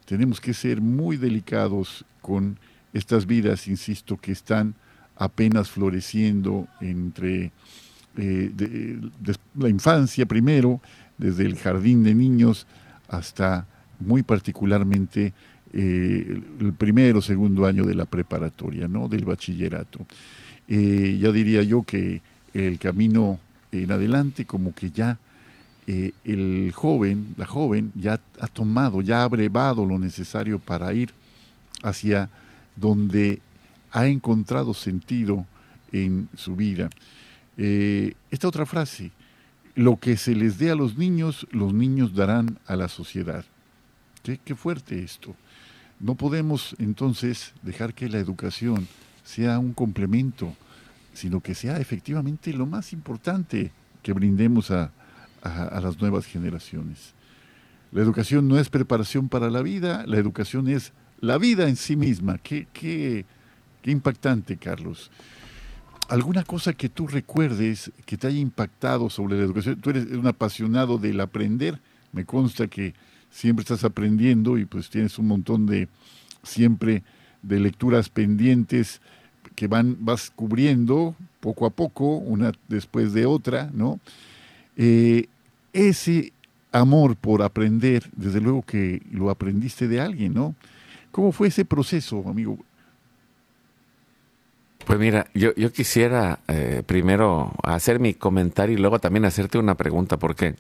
Tenemos 0.07 0.41
que 0.41 0.55
ser 0.55 0.81
muy 0.81 1.17
delicados 1.17 2.05
con 2.21 2.59
estas 2.93 3.27
vidas, 3.27 3.69
insisto, 3.69 4.17
que 4.17 4.33
están 4.33 4.75
apenas 5.17 5.71
floreciendo 5.71 6.67
entre 6.81 7.53
eh, 8.17 9.01
la 9.55 9.69
infancia 9.69 10.27
primero, 10.27 10.81
desde 11.19 11.45
el 11.45 11.57
jardín 11.57 12.03
de 12.03 12.15
niños 12.15 12.67
hasta 13.09 13.67
muy 14.01 14.23
particularmente 14.23 15.35
eh, 15.73 16.41
el 16.59 16.73
primero 16.73 17.19
o 17.19 17.23
segundo 17.23 17.67
año 17.67 17.85
de 17.85 17.95
la 17.95 18.07
preparatoria, 18.07 18.89
¿no? 18.89 19.09
del 19.09 19.27
bachillerato. 19.27 20.07
Eh, 20.67 21.19
ya 21.21 21.31
diría 21.31 21.63
yo 21.63 21.83
que 21.83 22.23
el 22.55 22.79
camino 22.79 23.39
en 23.71 23.93
adelante, 23.93 24.47
como 24.47 24.75
que 24.75 24.91
ya 24.91 25.19
el 25.87 26.71
joven, 26.73 27.35
la 27.37 27.47
joven, 27.47 27.91
ya 27.97 28.21
ha 28.41 28.47
tomado, 28.47 29.03
ya 29.03 29.25
ha 29.25 29.29
brevado 29.29 29.85
lo 29.85 29.99
necesario 29.99 30.61
para 30.61 30.93
ir 30.95 31.11
hacia 31.83 32.31
donde 32.81 33.41
ha 33.93 34.07
encontrado 34.07 34.75
sentido 34.75 35.47
en 35.93 36.29
su 36.37 36.57
vida. 36.57 36.91
esta 37.57 38.49
otra 38.49 38.65
frase, 38.65 39.11
lo 39.75 39.99
que 39.99 40.17
se 40.17 40.35
les 40.35 40.59
dé 40.59 40.71
a 40.71 40.75
los 40.75 40.97
niños, 40.97 41.47
los 41.51 41.75
niños 41.75 42.15
darán 42.15 42.59
a 42.67 42.77
la 42.77 42.89
sociedad. 42.89 43.45
qué 44.23 44.55
fuerte 44.55 45.03
esto. 45.03 45.35
No 46.01 46.15
podemos 46.15 46.75
entonces 46.79 47.53
dejar 47.63 47.93
que 47.93 48.09
la 48.09 48.19
educación 48.19 48.89
sea 49.23 49.59
un 49.59 49.75
complemento, 49.75 50.55
sino 51.13 51.41
que 51.41 51.55
sea 51.55 51.79
efectivamente 51.79 52.53
lo 52.53 52.67
más 52.67 52.93
importante 52.93 53.71
que 54.03 54.13
brindemos 54.13 54.71
a, 54.71 54.91
las 55.43 56.01
nuevas 56.01 56.27
generaciones. 56.27 57.15
La 57.93 58.03
educación 58.03 58.49
no 58.49 58.59
es 58.59 58.69
preparación 58.69 59.29
para 59.29 59.51
la 59.51 59.63
vida, 59.63 60.05
la 60.07 60.17
educación 60.17 60.69
es 60.69 60.93
la 61.21 61.39
vida 61.39 61.69
en 61.69 61.77
sí 61.77 61.97
misma. 61.97 62.39
Qué, 62.39 62.67
qué, 62.73 63.25
qué 63.83 63.91
impactante, 63.91 64.57
Carlos. 64.57 65.11
¿Alguna 66.09 66.43
cosa 66.43 66.73
que 66.73 66.89
tú 66.89 67.07
recuerdes 67.07 67.93
que 68.05 68.17
te 68.17 68.27
haya 68.27 68.41
impactado 68.41 69.11
sobre 69.11 69.37
la 69.39 69.45
educación? 69.45 69.81
Tú 69.81 69.91
eres 69.91 70.07
un 70.07 70.27
apasionado 70.27 70.99
del 70.99 71.21
aprender, 71.21 71.79
me 72.13 72.25
consta 72.25 72.67
que 72.67 72.95
siempre 73.31 73.63
estás 73.63 73.85
aprendiendo 73.85 74.59
y 74.59 74.65
pues 74.65 74.91
tienes 74.91 75.19
un 75.19 75.29
montón 75.29 75.67
de 75.67 75.89
siempre 76.43 77.03
de 77.43 77.61
lecturas 77.61 78.09
pendientes 78.09 79.01
que 79.55 79.69
van 79.69 79.97
vas 80.01 80.31
cubriendo 80.35 81.15
poco 81.41 81.65
a 81.65 81.71
poco 81.71 82.17
una 82.17 82.53
después 82.69 83.13
de 83.13 83.27
otra 83.27 83.71
no 83.73 84.01
eh, 84.77 85.27
ese 85.73 86.33
amor 86.73 87.17
por 87.17 87.43
aprender 87.43 88.11
desde 88.17 88.41
luego 88.41 88.63
que 88.63 89.03
lo 89.11 89.31
aprendiste 89.31 89.89
de 89.89 90.01
alguien 90.01 90.35
no 90.35 90.55
cómo 91.11 91.33
fue 91.33 91.49
ese 91.49 91.65
proceso 91.65 92.25
amigo 92.27 92.59
pues 94.91 94.99
mira, 94.99 95.27
yo, 95.35 95.55
yo 95.55 95.73
quisiera 95.73 96.41
eh, 96.49 96.83
primero 96.85 97.53
hacer 97.63 98.01
mi 98.01 98.15
comentario 98.15 98.77
y 98.77 98.81
luego 98.81 98.99
también 98.99 99.25
hacerte 99.25 99.57
una 99.57 99.77
pregunta, 99.77 100.17
porque 100.17 100.57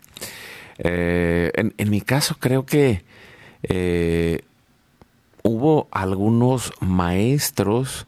eh, 0.78 1.50
en, 1.54 1.90
mi 1.90 2.00
caso 2.00 2.36
creo 2.38 2.64
que 2.64 3.02
eh, 3.64 4.42
hubo 5.42 5.88
algunos 5.90 6.72
maestros 6.80 8.06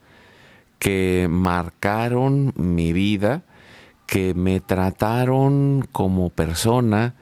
que 0.78 1.26
marcaron 1.28 2.52
mi 2.57 2.92
vida, 2.92 3.42
que 4.07 4.33
me 4.35 4.61
trataron 4.61 5.88
como 5.90 6.31
persona, 6.31 7.14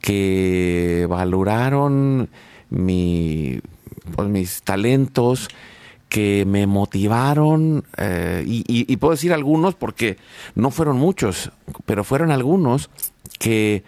que 0.00 1.06
valoraron 1.08 2.30
mi, 2.70 3.60
pues, 4.14 4.28
mis 4.28 4.62
talentos, 4.62 5.48
que 6.10 6.44
me 6.44 6.66
motivaron, 6.66 7.84
eh, 7.96 8.42
y, 8.44 8.96
puedo 8.96 9.12
decir 9.12 9.32
algunos 9.32 9.76
porque 9.76 10.18
no 10.56 10.72
fueron 10.72 10.98
muchos, 10.98 11.52
pero 11.86 12.04
fueron 12.04 12.30
algunos 12.30 12.90
que 13.38 13.84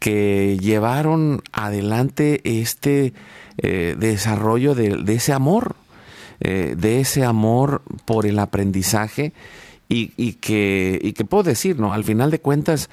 que 0.00 0.56
llevaron 0.58 1.42
adelante 1.52 2.40
este 2.44 3.12
eh, 3.58 3.94
desarrollo 3.98 4.74
de, 4.74 4.98
ese 5.12 5.34
amor, 5.34 5.76
eh, 6.40 6.74
de 6.74 7.00
ese 7.00 7.22
amor 7.22 7.82
por 8.06 8.24
el 8.24 8.38
aprendizaje 8.38 9.34
y, 9.90 10.32
que, 10.34 11.12
que 11.14 11.24
puedo 11.26 11.42
decir, 11.42 11.78
¿no? 11.78 11.92
Al 11.92 12.04
final 12.04 12.30
de 12.30 12.40
cuentas, 12.40 12.88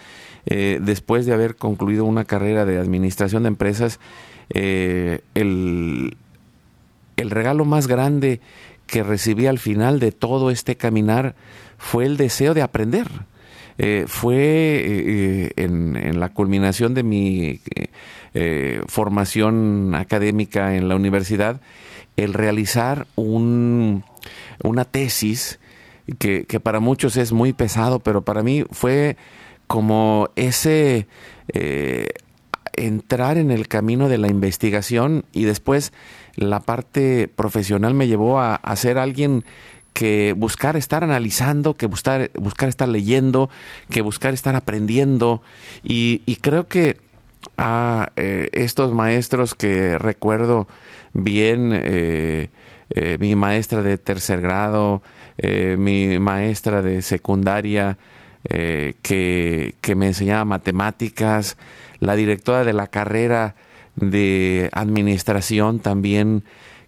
después 0.46 1.26
de 1.26 1.34
haber 1.34 1.56
concluido 1.56 2.04
una 2.04 2.26
carrera 2.26 2.66
de 2.66 2.78
administración 2.78 3.44
de 3.44 3.50
empresas, 3.50 4.02
el, 4.50 6.18
el 7.18 7.32
regalo 7.32 7.66
más 7.66 7.88
grande 7.88 8.40
que 8.86 9.04
recibí 9.04 9.46
al 9.48 9.60
final 9.60 10.00
de 10.00 10.12
todo 10.12 10.50
este 10.50 10.78
caminar 10.78 11.36
fue 11.78 12.06
el 12.06 12.18
deseo 12.18 12.54
de 12.54 12.62
aprender. 12.62 13.08
Eh, 13.80 14.06
fue 14.08 14.36
eh, 14.38 15.52
en, 15.56 16.20
la 16.20 16.30
culminación 16.30 16.96
de 16.96 17.04
mi 17.04 17.62
eh, 18.34 18.82
formación 18.88 19.94
académica 19.94 20.76
en 20.76 20.90
la 20.90 20.96
universidad 20.96 21.62
el 22.16 22.34
realizar 22.34 23.06
un, 23.16 24.04
una 24.64 24.86
tesis 24.86 25.60
que, 26.18 26.46
para 26.60 26.80
muchos 26.80 27.18
es 27.18 27.32
muy 27.32 27.54
pesado, 27.54 28.00
pero 28.00 28.24
para 28.24 28.42
mí 28.42 28.64
fue 28.72 29.18
como 29.68 30.30
ese 30.36 31.06
entrar 32.78 33.38
en 33.38 33.52
el 33.52 33.68
camino 33.68 34.08
de 34.08 34.18
la 34.18 34.30
investigación 34.30 35.26
y 35.34 35.44
después 35.44 35.92
la 36.36 36.62
parte 36.62 37.28
profesional 37.28 37.94
me 37.94 38.08
llevó 38.08 38.40
a, 38.40 38.56
a 38.56 38.76
ser 38.76 38.98
alguien 38.98 39.44
que 39.98 40.36
buscar 40.38 40.78
estar 40.78 41.04
analizando, 41.04 41.74
que 41.74 41.88
buscar, 41.88 42.30
buscar 42.36 42.70
estar 42.70 42.88
leyendo, 42.88 43.50
que 43.90 44.02
buscar 44.02 44.36
estar 44.36 44.56
aprendiendo. 44.56 45.42
Y, 45.84 46.20
creo 46.42 46.68
que 46.68 46.98
a 47.58 48.12
eh, 48.16 48.50
estos 48.52 48.94
maestros 48.94 49.56
que 49.56 49.98
recuerdo 49.98 50.68
bien, 51.14 51.72
eh, 51.74 52.50
eh, 52.92 53.18
mi 53.20 53.34
maestra 53.36 53.82
de 53.82 53.98
tercer 53.98 54.40
grado, 54.40 55.02
mi 55.42 56.20
maestra 56.20 56.84
de 56.84 57.02
secundaria, 57.02 57.98
que, 58.48 59.76
que 59.82 59.96
me 59.96 60.08
enseñaba 60.08 60.46
matemáticas, 60.46 61.58
la 62.00 62.16
directora 62.16 62.64
de 62.64 62.74
la 62.74 62.88
carrera 62.88 63.56
de 63.96 64.70
administración 64.74 65.80
también, 65.80 66.44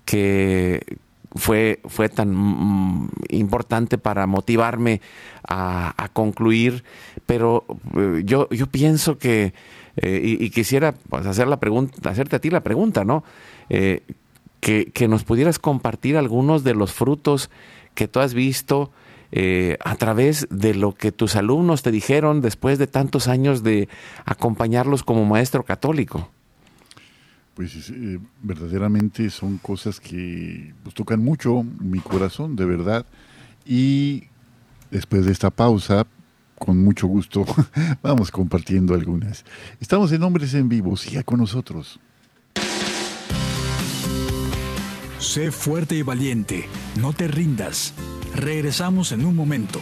que, 0.05 0.99
fue, 1.35 1.79
fue 1.85 2.09
tan 2.09 2.35
mm, 2.35 3.09
importante 3.29 3.97
para 3.97 4.27
motivarme 4.27 5.01
a, 5.47 6.09
concluir, 6.13 6.83
pero 7.25 7.65
eh, 7.95 8.21
yo, 8.25 8.49
yo 8.49 8.67
pienso 8.67 9.17
que, 9.17 9.53
eh, 9.97 10.37
y, 10.39 10.49
quisiera 10.49 10.93
pues, 11.09 11.25
hacer 11.25 11.47
la 11.47 11.59
pregunta, 11.59 12.09
hacerte 12.09 12.35
a 12.35 12.39
ti 12.39 12.49
la 12.49 12.61
pregunta, 12.61 13.03
¿no? 13.03 13.23
Eh, 13.69 14.03
que, 14.59 14.91
que, 14.91 15.07
nos 15.07 15.23
pudieras 15.23 15.57
compartir 15.57 16.17
algunos 16.17 16.63
de 16.63 16.73
los 16.73 16.93
frutos 16.93 17.49
que 17.95 18.07
tú 18.07 18.19
has 18.19 18.33
visto 18.33 18.91
a 19.31 19.95
través 19.95 20.47
de 20.49 20.73
lo 20.73 20.95
que 20.95 21.11
tus 21.11 21.35
alumnos 21.35 21.83
te 21.83 21.91
dijeron 21.91 22.41
después 22.41 22.79
de 22.79 22.87
tantos 22.87 23.27
años 23.27 23.63
de 23.63 23.87
acompañarlos 24.25 25.03
como 25.03 25.25
maestro 25.25 25.63
católico 25.63 26.29
pues 27.59 27.89
eh, 27.89 28.19
verdaderamente 28.41 29.29
son 29.29 29.57
cosas 29.57 29.99
que 29.99 30.73
pues, 30.81 30.95
tocan 30.95 31.21
mucho 31.21 31.65
mi 31.81 31.99
corazón, 31.99 32.55
de 32.55 32.63
verdad. 32.63 33.05
Y 33.65 34.23
después 34.91 35.25
de 35.25 35.33
esta 35.33 35.49
pausa, 35.49 36.07
con 36.57 36.81
mucho 36.81 37.07
gusto, 37.07 37.45
vamos 38.01 38.31
compartiendo 38.31 38.93
algunas. 38.93 39.43
Estamos 39.81 40.13
en 40.13 40.23
Hombres 40.23 40.53
en 40.53 40.69
Vivo, 40.69 40.95
siga 40.95 41.21
con 41.23 41.41
nosotros. 41.41 41.99
Sé 45.19 45.51
fuerte 45.51 45.95
y 45.95 46.01
valiente, 46.01 46.69
no 47.01 47.11
te 47.11 47.27
rindas. 47.27 47.93
Regresamos 48.35 49.11
en 49.11 49.25
un 49.25 49.35
momento. 49.35 49.79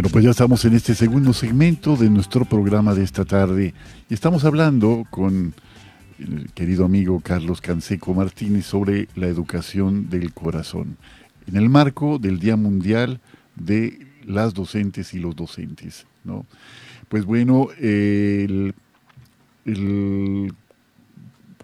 Bueno, 0.00 0.12
pues 0.14 0.24
ya 0.24 0.30
estamos 0.30 0.64
en 0.64 0.72
este 0.72 0.94
segundo 0.94 1.34
segmento 1.34 1.94
de 1.94 2.08
nuestro 2.08 2.46
programa 2.46 2.94
de 2.94 3.04
esta 3.04 3.26
tarde 3.26 3.74
y 4.08 4.14
estamos 4.14 4.46
hablando 4.46 5.04
con 5.10 5.52
el 6.18 6.50
querido 6.54 6.86
amigo 6.86 7.20
Carlos 7.20 7.60
Canseco 7.60 8.14
Martínez 8.14 8.64
sobre 8.64 9.08
la 9.14 9.26
educación 9.26 10.08
del 10.08 10.32
corazón 10.32 10.96
en 11.46 11.56
el 11.56 11.68
marco 11.68 12.18
del 12.18 12.38
Día 12.38 12.56
Mundial 12.56 13.20
de 13.56 14.06
las 14.24 14.54
Docentes 14.54 15.12
y 15.12 15.18
los 15.18 15.36
Docentes. 15.36 16.06
¿no? 16.24 16.46
Pues 17.10 17.26
bueno, 17.26 17.68
el, 17.78 18.72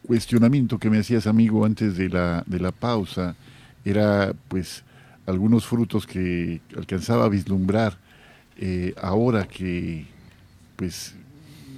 cuestionamiento 0.07 0.79
que 0.79 0.91
me 0.91 0.99
hacías 0.99 1.27
amigo 1.27 1.65
antes 1.65 1.97
de 1.97 2.11
la, 2.11 2.45
de 2.47 2.61
la 2.61 2.73
pausa 2.73 3.35
era 3.83 4.35
pues 4.49 4.85
algunos 5.25 5.65
frutos 5.65 6.07
que 6.07 6.61
alcanzaba 6.77 7.25
a 7.25 7.31
vislumbrar 7.31 8.05
eh, 8.59 8.95
ahora 9.03 9.47
que 9.47 10.07
pues 10.77 11.15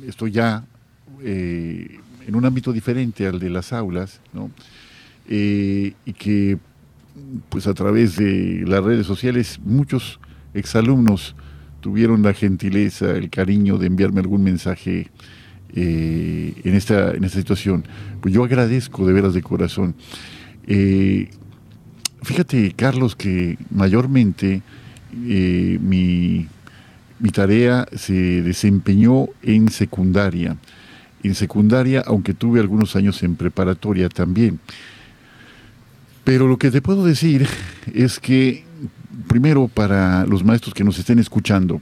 estoy 0.07 0.31
ya 0.31 0.65
eh, 1.23 1.99
en 2.27 2.37
un 2.37 2.45
ámbito 2.45 2.73
diferente 2.73 3.27
al 3.27 3.41
de 3.41 3.51
las 3.51 3.73
aulas, 3.73 4.21
¿no? 4.33 4.51
Eh, 5.29 5.95
y 6.05 6.13
que 6.13 6.59
pues 7.49 7.67
a 7.67 7.75
través 7.75 8.17
de 8.17 8.65
las 8.65 8.85
redes 8.85 9.07
sociales 9.07 9.59
muchos 9.65 10.21
exalumnos 10.55 11.35
tuvieron 11.81 12.23
la 12.23 12.33
gentileza, 12.33 13.11
el 13.11 13.29
cariño 13.29 13.77
de 13.77 13.89
enviarme 13.89 14.21
algún 14.21 14.45
mensaje 14.45 15.09
en, 15.75 16.75
esta, 16.75 17.11
en 17.11 17.25
esta 17.25 17.39
situación. 17.39 17.85
Pues 18.21 18.33
yo 18.33 18.45
agradezco 18.45 19.05
de 19.07 19.13
veras 19.13 19.35
de 19.35 19.43
corazón. 19.43 19.97
fíjate, 22.23 22.73
Carlos, 22.77 23.17
que 23.17 23.59
mayormente 23.71 24.63
mi 25.13 26.47
mi 27.21 27.31
tarea 27.31 27.87
se 27.97 28.43
desempeñó 28.43 29.29
en 29.43 29.71
secundaria. 29.71 30.57
En 31.23 31.35
secundaria, 31.35 32.03
aunque 32.07 32.35
tuve 32.35 32.61
algunos 32.61 32.95
años 32.97 33.23
en 33.23 33.35
preparatoria 33.35 34.09
también. 34.09 34.61
Pero 36.25 36.47
lo 36.47 36.59
que 36.59 36.71
te 36.71 36.83
puedo 36.83 37.05
decir 37.05 37.47
es 37.93 38.21
que, 38.21 38.65
primero, 39.27 39.69
para 39.69 40.27
los 40.27 40.45
maestros 40.45 40.75
que 40.75 40.85
nos 40.85 40.99
estén 40.99 41.19
escuchando, 41.19 41.81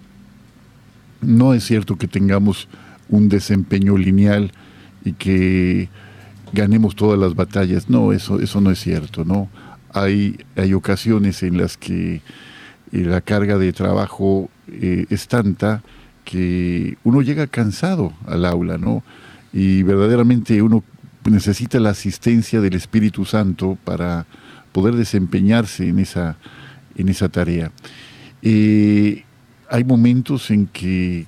no 1.21 1.53
es 1.53 1.65
cierto 1.65 1.97
que 1.97 2.09
tengamos 2.09 2.69
un 3.09 3.29
desempeño 3.29 3.97
lineal 3.97 4.53
y 5.05 5.13
que 5.13 5.89
ganemos 6.53 6.97
todas 6.97 7.19
las 7.19 7.35
batallas. 7.35 7.91
No, 7.91 8.13
eso, 8.13 8.41
eso 8.41 8.61
no 8.61 8.71
es 8.71 8.81
cierto, 8.81 9.25
¿no? 9.25 9.49
Hay, 9.93 10.39
hay 10.57 10.75
ocasiones 10.75 11.43
en 11.43 11.59
las 11.59 11.77
que 11.77 12.17
eh, 12.17 12.21
la 12.93 13.21
carga 13.21 13.59
de 13.59 13.73
trabajo 13.73 14.51
eh, 14.69 15.07
es 15.11 15.29
tanta 15.29 15.83
que 16.25 16.99
uno 17.05 17.23
llega 17.23 17.47
cansado 17.47 18.13
al 18.27 18.45
aula, 18.45 18.79
¿no? 18.79 19.03
Y 19.53 19.83
verdaderamente 19.83 20.61
uno 20.61 20.83
necesita 21.25 21.81
la 21.81 21.91
asistencia 21.91 22.61
del 22.61 22.75
Espíritu 22.75 23.25
Santo 23.25 23.79
para 23.85 24.27
poder 24.73 24.95
desempeñarse 24.95 25.89
en 25.89 25.99
esa, 25.99 26.37
en 26.97 27.09
esa 27.09 27.29
tarea. 27.29 27.71
Eh, 28.43 29.25
hay 29.71 29.85
momentos 29.85 30.51
en 30.51 30.67
que 30.67 31.27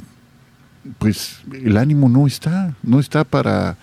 pues 0.98 1.40
el 1.52 1.76
ánimo 1.76 2.08
no 2.08 2.26
está, 2.26 2.74
no 2.82 3.00
está 3.00 3.24
para, 3.24 3.76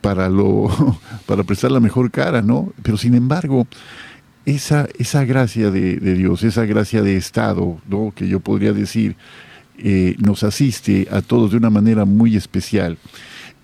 para, 0.00 0.28
lo, 0.28 0.68
para 1.26 1.44
prestar 1.44 1.72
la 1.72 1.80
mejor 1.80 2.10
cara, 2.10 2.42
¿no? 2.42 2.72
Pero 2.82 2.96
sin 2.96 3.14
embargo, 3.14 3.66
esa, 4.46 4.88
esa 4.98 5.24
gracia 5.24 5.70
de, 5.70 5.98
Dios, 5.98 6.44
esa 6.44 6.64
gracia 6.64 7.02
de 7.02 7.16
Estado, 7.16 7.78
¿no? 7.88 8.12
que 8.14 8.28
yo 8.28 8.40
podría 8.40 8.72
decir, 8.72 9.16
eh, 9.76 10.14
nos 10.18 10.44
asiste 10.44 11.08
a 11.10 11.20
todos 11.20 11.50
de 11.50 11.58
una 11.58 11.68
manera 11.68 12.04
muy 12.04 12.36
especial. 12.36 12.96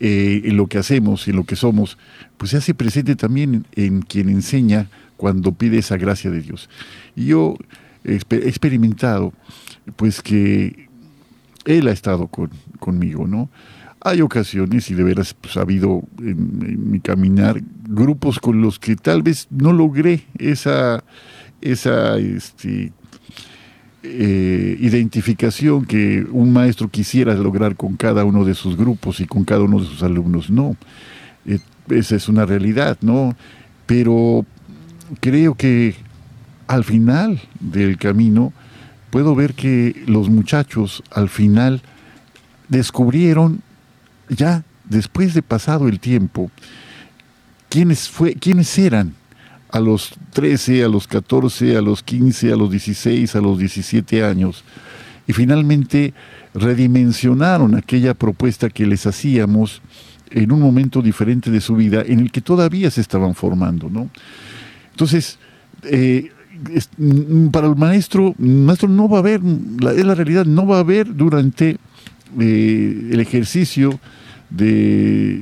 Eh, 0.01 0.43
en 0.47 0.57
lo 0.57 0.67
que 0.67 0.79
hacemos, 0.79 1.29
en 1.29 1.37
lo 1.37 1.45
que 1.45 1.55
somos, 1.55 1.97
pues 2.37 2.51
se 2.51 2.57
hace 2.57 2.75
presente 2.75 3.15
también 3.15 3.65
en, 3.77 4.03
quien 4.03 4.29
enseña 4.29 4.89
cuando 5.17 5.53
pide 5.53 5.79
esa 5.79 5.97
gracia 5.97 6.29
de 6.29 6.41
Dios. 6.41 6.69
Y 7.15 7.27
yo 7.27 7.55
he 8.05 8.17
experimentado, 8.17 9.33
pues 9.95 10.21
que 10.21 10.89
Él 11.67 11.87
ha 11.87 11.93
estado 11.93 12.27
con, 12.27 12.51
conmigo, 12.81 13.29
¿no? 13.29 13.49
Hay 14.05 14.21
ocasiones, 14.21 14.91
y 14.91 14.95
de 14.95 15.05
veras 15.05 15.35
pues, 15.35 15.57
ha 15.57 15.61
habido 15.61 16.03
en, 16.19 16.91
mi 16.91 16.99
caminar 16.99 17.61
grupos 17.85 18.41
con 18.41 18.61
los 18.61 18.81
que 18.81 18.97
tal 18.97 19.23
vez 19.23 19.47
no 19.51 19.73
logré 19.73 20.27
esa, 20.39 21.05
esa 21.61 22.19
este, 22.19 22.93
eh, 24.03 24.77
identificación 24.81 25.85
que 25.85 26.27
un 26.33 26.53
maestro 26.53 26.89
quisiera 26.89 27.35
lograr 27.35 27.77
con 27.77 27.97
cada 27.97 28.25
uno 28.25 28.45
de 28.45 28.55
sus 28.55 28.77
grupos 28.77 29.21
y 29.21 29.27
con 29.27 29.45
cada 29.45 29.63
uno 29.63 29.79
de 29.79 29.87
sus 29.87 30.03
alumnos. 30.03 30.51
No, 30.51 30.77
eh, 31.47 31.61
esa 31.89 32.17
es 32.17 32.29
una 32.29 32.45
realidad, 32.45 32.99
¿no? 33.03 33.37
Pero 33.87 34.45
creo 35.21 35.55
que 35.55 35.95
al 36.67 36.83
final 36.83 37.41
del 37.61 37.99
camino 37.99 38.53
puedo 39.11 39.37
ver 39.37 39.55
que 39.55 40.03
los 40.09 40.29
muchachos 40.29 41.05
al 41.13 41.29
final 41.29 41.83
descubrieron 42.69 43.63
ya 44.29 44.65
después 44.85 45.35
de 45.35 45.43
pasado 45.43 45.89
el 45.89 46.01
tiempo, 46.01 46.51
quiénes, 47.69 48.09
fue, 48.09 48.37
eran 48.77 49.15
a 49.71 49.81
los 49.81 50.15
13, 50.33 50.85
a 50.85 50.89
los 50.89 51.07
14, 51.07 51.77
a 51.77 51.81
los 51.81 52.03
15, 52.03 52.53
a 52.53 52.57
los 52.57 52.71
16, 52.71 53.35
a 53.35 53.41
los 53.41 53.59
17 53.59 54.25
años. 54.25 54.65
Y 55.27 55.33
finalmente 55.33 56.13
redimensionaron 56.55 57.75
aquella 57.75 58.13
propuesta 58.13 58.69
que 58.69 58.87
les 58.87 59.07
hacíamos 59.07 59.81
en 60.31 60.53
un 60.53 60.61
momento 60.61 61.01
diferente 61.01 61.51
de 61.51 61.61
su 61.61 61.77
vida 61.77 62.03
en 62.07 62.21
el 62.21 62.31
que 62.31 62.41
todavía 62.41 62.91
se 62.91 63.01
estaban 63.01 63.35
formando. 63.35 63.89
¿no? 63.89 64.11
Entonces, 64.91 65.39
eh, 65.85 66.31
para 67.51 67.69
el 67.69 67.77
maestro, 67.77 68.35
maestro 68.39 68.89
no 68.89 69.09
va 69.09 69.19
a 69.19 69.21
haber, 69.21 69.41
la, 69.81 69.93
la 69.93 70.15
realidad, 70.15 70.45
no 70.45 70.67
va 70.67 70.77
a 70.77 70.81
haber 70.81 71.15
durante 71.15 71.79
el 72.39 73.21
ejercicio 73.21 73.99
de, 74.51 75.41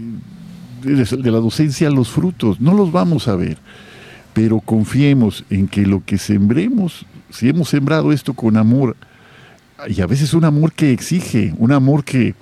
de, 0.83 1.31
la 1.31 1.39
docencia 1.39 1.91
los 1.91 2.09
frutos. 2.09 2.61
No 2.61 2.75
los 2.75 2.93
vamos 2.93 3.29
a 3.29 3.37
ver, 3.37 3.59
pero 4.33 4.61
confiemos 4.61 5.45
en 5.51 5.69
que 5.69 5.87
lo 5.87 6.05
que 6.05 6.19
sembremos, 6.19 7.07
si 7.31 7.49
hemos 7.49 7.69
sembrado 7.69 8.13
esto 8.13 8.35
con 8.35 8.57
amor, 8.57 8.97
y 9.89 10.01
a 10.01 10.07
veces 10.07 10.35
un 10.35 10.45
amor 10.45 10.73
que 10.73 10.93
exige, 10.93 11.55
un 11.57 11.73
amor 11.73 12.05
que, 12.05 12.35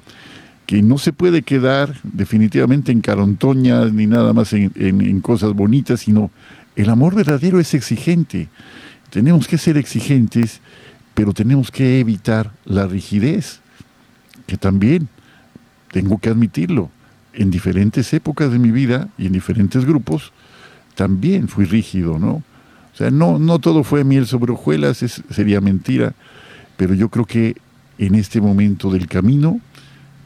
que 0.67 0.83
no 0.83 0.99
se 0.99 1.13
puede 1.13 1.43
quedar 1.43 1.95
definitivamente 2.03 2.93
en 2.93 3.01
carontoñas 3.01 3.93
ni 3.93 4.07
nada 4.07 4.33
más 4.33 4.53
en, 4.53 4.73
en, 4.77 5.21
cosas 5.21 5.53
bonitas, 5.55 6.01
sino 6.01 6.31
el 6.77 6.91
amor 6.91 7.15
verdadero 7.15 7.61
es 7.61 7.75
exigente. 7.75 8.49
Tenemos 9.11 9.47
que 9.49 9.57
ser 9.57 9.77
exigentes, 9.77 10.61
pero 11.15 11.33
tenemos 11.33 11.71
que 11.71 12.01
evitar 12.01 12.53
la 12.65 12.87
rigidez, 12.87 13.61
que 14.49 14.57
también 14.57 15.09
tengo 15.93 16.19
que 16.19 16.31
admitirlo, 16.31 16.91
en 17.35 17.53
diferentes 17.53 18.13
épocas 18.15 18.51
de 18.51 18.59
mi 18.59 18.73
vida 18.73 19.09
y 19.17 19.27
en 19.27 19.33
diferentes 19.33 19.85
grupos, 19.85 20.33
también 20.97 21.47
fui 21.47 21.67
rígido, 21.67 22.19
¿no? 22.19 22.43
O 22.93 22.97
sea, 22.97 23.11
no, 23.13 23.39
no 23.39 23.61
todo 23.61 23.85
fue 23.85 24.03
miel 24.03 24.27
sobre 24.27 24.53
hojuelas, 24.53 24.99
sería 25.31 25.61
mentira, 25.61 26.15
pero 26.77 26.95
yo 26.95 27.11
creo 27.11 27.27
que 27.27 27.57
en 27.99 28.17
este 28.17 28.41
momento 28.41 28.91
del 28.91 29.07
camino 29.07 29.61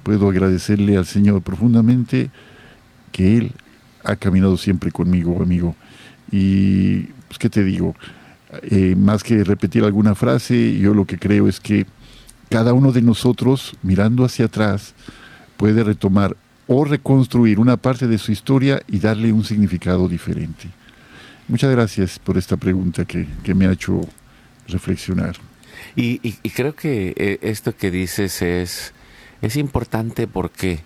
puedo 0.04 0.30
agradecerle 0.30 0.96
al 0.96 1.04
Señor 1.04 1.42
profundamente 1.42 2.30
que 3.10 3.36
Él 3.36 3.52
ha 4.04 4.16
caminado 4.16 4.56
siempre 4.56 4.90
conmigo, 4.92 5.42
amigo. 5.42 5.74
Y, 6.30 7.00
pues, 7.28 7.38
¿qué 7.38 7.50
te 7.50 7.64
digo? 7.64 7.94
Eh, 8.62 8.94
más 8.96 9.22
que 9.24 9.42
repetir 9.44 9.84
alguna 9.84 10.14
frase, 10.14 10.78
yo 10.78 10.94
lo 10.94 11.06
que 11.06 11.18
creo 11.18 11.48
es 11.48 11.60
que 11.60 11.86
cada 12.52 12.74
uno 12.74 12.92
de 12.92 13.00
nosotros, 13.00 13.74
mirando 13.82 14.26
hacia 14.26 14.44
atrás, 14.44 14.94
puede 15.56 15.82
retomar 15.82 16.36
o 16.66 16.84
reconstruir 16.84 17.58
una 17.58 17.78
parte 17.78 18.06
de 18.06 18.18
su 18.18 18.30
historia 18.30 18.82
y 18.88 18.98
darle 18.98 19.32
un 19.32 19.42
significado 19.42 20.06
diferente. 20.06 20.68
Muchas 21.48 21.70
gracias 21.70 22.18
por 22.18 22.36
esta 22.36 22.58
pregunta 22.58 23.06
que, 23.06 23.26
me 23.54 23.66
ha 23.66 23.72
hecho 23.72 24.02
reflexionar. 24.68 25.36
Y, 25.96 26.18
creo 26.50 26.76
que 26.76 27.14
eh, 27.16 27.38
esto 27.40 27.74
que 27.74 27.90
dices 27.90 28.42
es, 28.42 28.92
es 29.40 29.56
importante 29.56 30.26
porque 30.26 30.80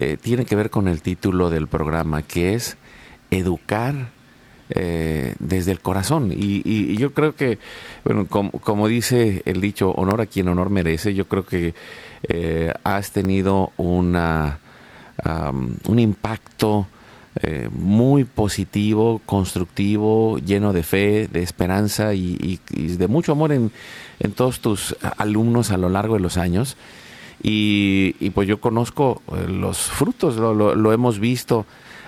eh, 0.00 0.16
tiene 0.18 0.46
que 0.46 0.56
ver 0.56 0.70
con 0.70 0.88
el 0.88 1.02
título 1.02 1.50
del 1.50 1.68
programa, 1.68 2.22
que 2.22 2.54
es 2.54 2.78
educar 3.30 4.11
eh, 4.74 5.34
desde 5.38 5.70
el 5.72 5.80
corazón. 5.80 6.32
Y, 6.34 6.96
yo 6.96 7.12
creo 7.12 7.34
que, 7.34 7.58
bueno, 8.04 8.26
como, 8.26 8.88
dice 8.88 9.42
el 9.44 9.60
dicho, 9.60 9.90
honor 9.90 10.22
a 10.22 10.26
quien 10.26 10.48
honor 10.48 10.70
merece, 10.70 11.12
yo 11.12 11.26
creo 11.26 11.44
que 11.44 11.74
eh, 12.28 12.72
has 12.82 13.10
tenido 13.10 13.72
una, 13.76 14.60
un 15.86 15.98
impacto 15.98 16.86
eh, 17.42 17.68
muy 17.70 18.24
positivo, 18.24 19.20
constructivo, 19.26 20.38
lleno 20.38 20.72
de 20.72 20.82
fe, 20.82 21.28
de 21.28 21.42
esperanza 21.42 22.14
y, 22.14 22.58
de 22.70 23.08
mucho 23.08 23.32
amor 23.32 23.52
en, 23.52 23.72
en, 24.20 24.32
todos 24.32 24.60
tus 24.60 24.96
alumnos 25.18 25.70
a 25.70 25.76
lo 25.76 25.90
largo 25.90 26.14
de 26.14 26.20
los 26.20 26.38
años. 26.38 26.78
Y, 27.42 28.30
pues 28.30 28.48
yo 28.48 28.58
conozco 28.58 29.20
los 29.48 29.78
frutos, 29.78 30.36
lo 30.36 30.92
hemos 30.94 31.18
visto 31.18 31.66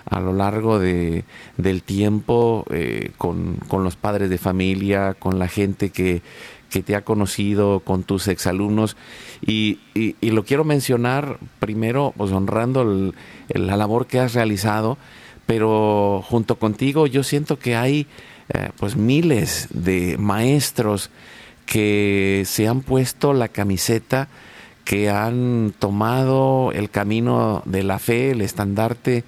a 0.08 0.20
lo 0.20 0.32
largo 0.32 0.78
de, 0.78 1.24
del 1.56 1.82
tiempo 1.82 2.64
eh, 2.70 3.10
con, 3.16 3.58
los 3.70 3.96
padres 3.96 4.30
de 4.30 4.38
familia, 4.38 5.14
con 5.14 5.38
la 5.38 5.48
gente 5.48 5.90
que, 5.90 6.22
te 6.84 6.96
ha 6.96 7.04
conocido, 7.04 7.80
con 7.80 8.02
tus 8.02 8.26
exalumnos. 8.26 8.96
Y, 9.46 9.78
y, 9.94 10.30
lo 10.30 10.44
quiero 10.44 10.64
mencionar 10.64 11.38
primero, 11.60 12.12
pues 12.16 12.32
honrando 12.32 13.12
la 13.48 13.76
labor 13.76 14.08
que 14.08 14.18
has 14.18 14.34
realizado, 14.34 14.98
pero 15.46 16.24
junto 16.26 16.58
contigo 16.58 17.06
yo 17.06 17.22
siento 17.22 17.60
que 17.60 17.76
hay 17.76 18.08
eh, 18.48 18.70
pues 18.76 18.96
miles 18.96 19.68
de 19.70 20.18
maestros 20.18 21.10
que 21.64 22.42
se 22.44 22.68
han 22.68 22.82
puesto 22.82 23.32
la 23.32 23.48
camiseta, 23.48 24.28
que 24.84 25.08
han 25.08 25.72
tomado 25.78 26.72
el 26.72 26.90
camino 26.90 27.62
de 27.64 27.84
la 27.84 27.98
fe, 27.98 28.32
el 28.32 28.42
estandarte 28.42 29.24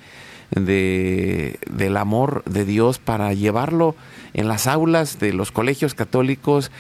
de, 0.51 1.59
del 1.71 1.97
amor 1.97 2.43
de 2.45 2.65
Dios 2.65 2.99
para 2.99 3.33
llevarlo 3.33 3.95
en 4.35 4.49
las 4.49 4.67
aulas 4.67 5.19
de 5.19 5.33
los 5.33 5.51
colegios 5.51 5.95
católicos, 5.95 6.71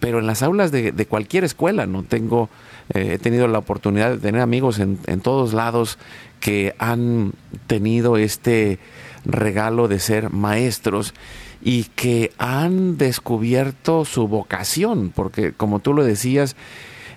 pero 0.00 0.18
en 0.18 0.26
las 0.26 0.42
aulas 0.42 0.70
de, 0.70 1.06
cualquier 1.06 1.44
escuela. 1.44 1.86
No 1.86 2.02
tengo, 2.02 2.50
eh, 2.94 3.12
he 3.14 3.18
tenido 3.18 3.48
la 3.48 3.58
oportunidad 3.58 4.10
de 4.10 4.18
tener 4.18 4.40
amigos 4.40 4.78
en, 4.78 4.98
en 5.06 5.20
todos 5.20 5.52
lados 5.52 5.98
que 6.40 6.74
han 6.78 7.32
tenido 7.66 8.16
este 8.16 8.78
regalo 9.24 9.88
de 9.88 9.98
ser 9.98 10.30
maestros 10.30 11.14
y 11.62 11.84
que 11.84 12.32
han 12.38 12.98
descubierto 12.98 14.04
su 14.04 14.28
vocación, 14.28 15.10
porque 15.14 15.52
como 15.52 15.80
tú 15.80 15.94
lo 15.94 16.04
decías, 16.04 16.54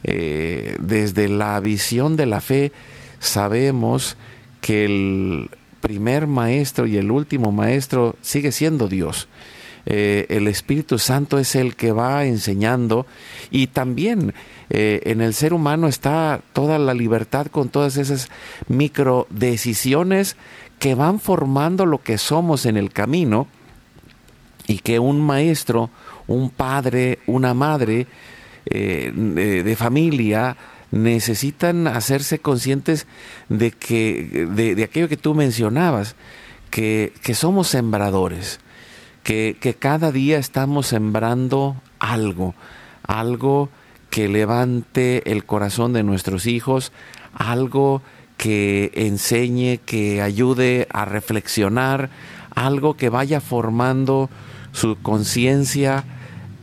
eh, 0.04 0.76
desde 0.80 1.28
la 1.28 1.60
visión 1.60 2.16
de 2.16 2.26
la 2.26 2.42
fe 2.42 2.72
sabemos 3.20 4.16
que 4.62 4.86
el, 4.86 5.50
primer 5.82 6.28
maestro 6.28 6.86
y 6.86 6.98
el 6.98 7.12
último 7.12 7.52
maestro 7.52 8.16
sigue 8.22 8.52
siendo 8.52 8.88
Dios. 8.88 9.28
Eh, 9.86 10.28
el 10.30 10.48
Espíritu 10.48 11.00
Santo 11.00 11.40
es 11.40 11.56
el 11.56 11.76
que 11.76 11.92
va 11.92 12.26
enseñando 12.26 13.08
y 13.50 13.68
también 13.68 14.34
eh, 14.70 15.02
en 15.06 15.22
el 15.22 15.34
ser 15.34 15.54
humano 15.54 15.88
está 15.88 16.42
toda 16.54 16.78
la 16.78 16.94
libertad 16.94 17.48
con 17.48 17.70
todas 17.70 17.98
esas 17.98 18.30
micro 18.68 19.26
decisiones 19.30 20.36
que 20.80 20.96
van 20.96 21.20
formando 21.20 21.86
lo 21.86 22.04
que 22.04 22.18
somos 22.18 22.66
en 22.66 22.78
el 22.78 22.92
camino 22.92 23.48
y 24.68 24.80
que 24.80 25.00
un 25.00 25.22
maestro, 25.22 25.90
un 26.28 26.52
padre, 26.52 27.20
una 27.26 27.54
madre 27.54 28.06
eh, 28.66 29.12
de 29.66 29.76
familia, 29.76 30.56
necesitan 30.92 31.88
hacerse 31.88 32.40
conscientes 32.40 33.08
de 33.48 33.72
que 33.72 34.48
de, 34.52 34.84
aquello 34.84 35.10
que 35.10 35.18
tú 35.18 35.36
mencionabas, 35.36 36.16
que, 36.70 37.14
somos 37.34 37.68
sembradores, 37.68 38.60
que, 39.24 39.58
que, 39.60 39.74
cada 39.74 40.12
día 40.12 40.38
estamos 40.38 40.88
sembrando 40.88 41.76
algo, 42.00 42.56
algo 43.04 43.70
que 44.10 44.28
levante 44.28 45.32
el 45.32 45.46
corazón 45.46 45.94
de 45.94 46.04
nuestros 46.04 46.46
hijos, 46.46 46.92
algo 47.34 48.02
que 48.38 48.92
enseñe, 48.96 49.80
que 49.86 50.22
ayude 50.22 50.88
a 50.92 51.06
reflexionar, 51.06 52.10
algo 52.56 52.96
que 52.96 53.10
vaya 53.10 53.42
formando 53.42 54.30
su 54.72 54.96
conciencia, 55.02 56.06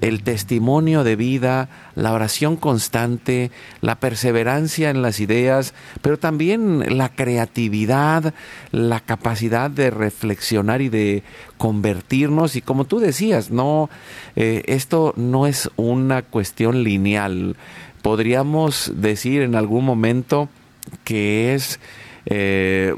el 0.00 0.22
testimonio 0.22 1.04
de 1.04 1.16
vida, 1.16 1.68
la 1.94 2.12
oración 2.12 2.56
constante, 2.56 3.50
la 3.80 3.98
perseverancia 3.98 4.90
en 4.90 5.02
las 5.02 5.20
ideas, 5.20 5.74
pero 6.02 6.18
también 6.18 6.98
la 6.98 7.08
creatividad, 7.08 8.34
la 8.72 9.00
capacidad 9.00 9.70
de 9.70 9.90
reflexionar 9.90 10.82
y 10.82 10.88
de 10.88 11.22
convertirnos. 11.56 12.56
Y 12.56 12.62
como 12.62 12.84
tú 12.84 12.98
decías, 12.98 13.50
no, 13.50 13.88
eh, 14.36 14.62
esto 14.66 15.14
no 15.16 15.46
es 15.46 15.70
una 15.76 16.22
cuestión 16.22 16.84
lineal. 16.84 17.56
Podríamos 18.02 18.92
decir 18.96 19.42
en 19.42 19.54
algún 19.54 19.84
momento 19.84 20.48
que 21.04 21.54
es, 21.54 21.80
eh, 22.26 22.94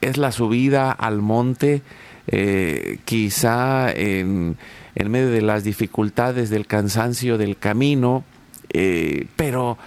es 0.00 0.16
la 0.16 0.32
subida 0.32 0.90
al 0.90 1.20
monte, 1.20 1.82
eh, 2.28 2.98
quizá 3.04 3.90
en 3.92 4.56
en 4.94 5.10
medio 5.10 5.30
de 5.30 5.42
las 5.42 5.64
dificultades, 5.64 6.50
del 6.50 6.66
cansancio, 6.66 7.38
del 7.38 7.56
camino, 7.56 8.24
eh, 8.70 9.26
pero 9.36 9.78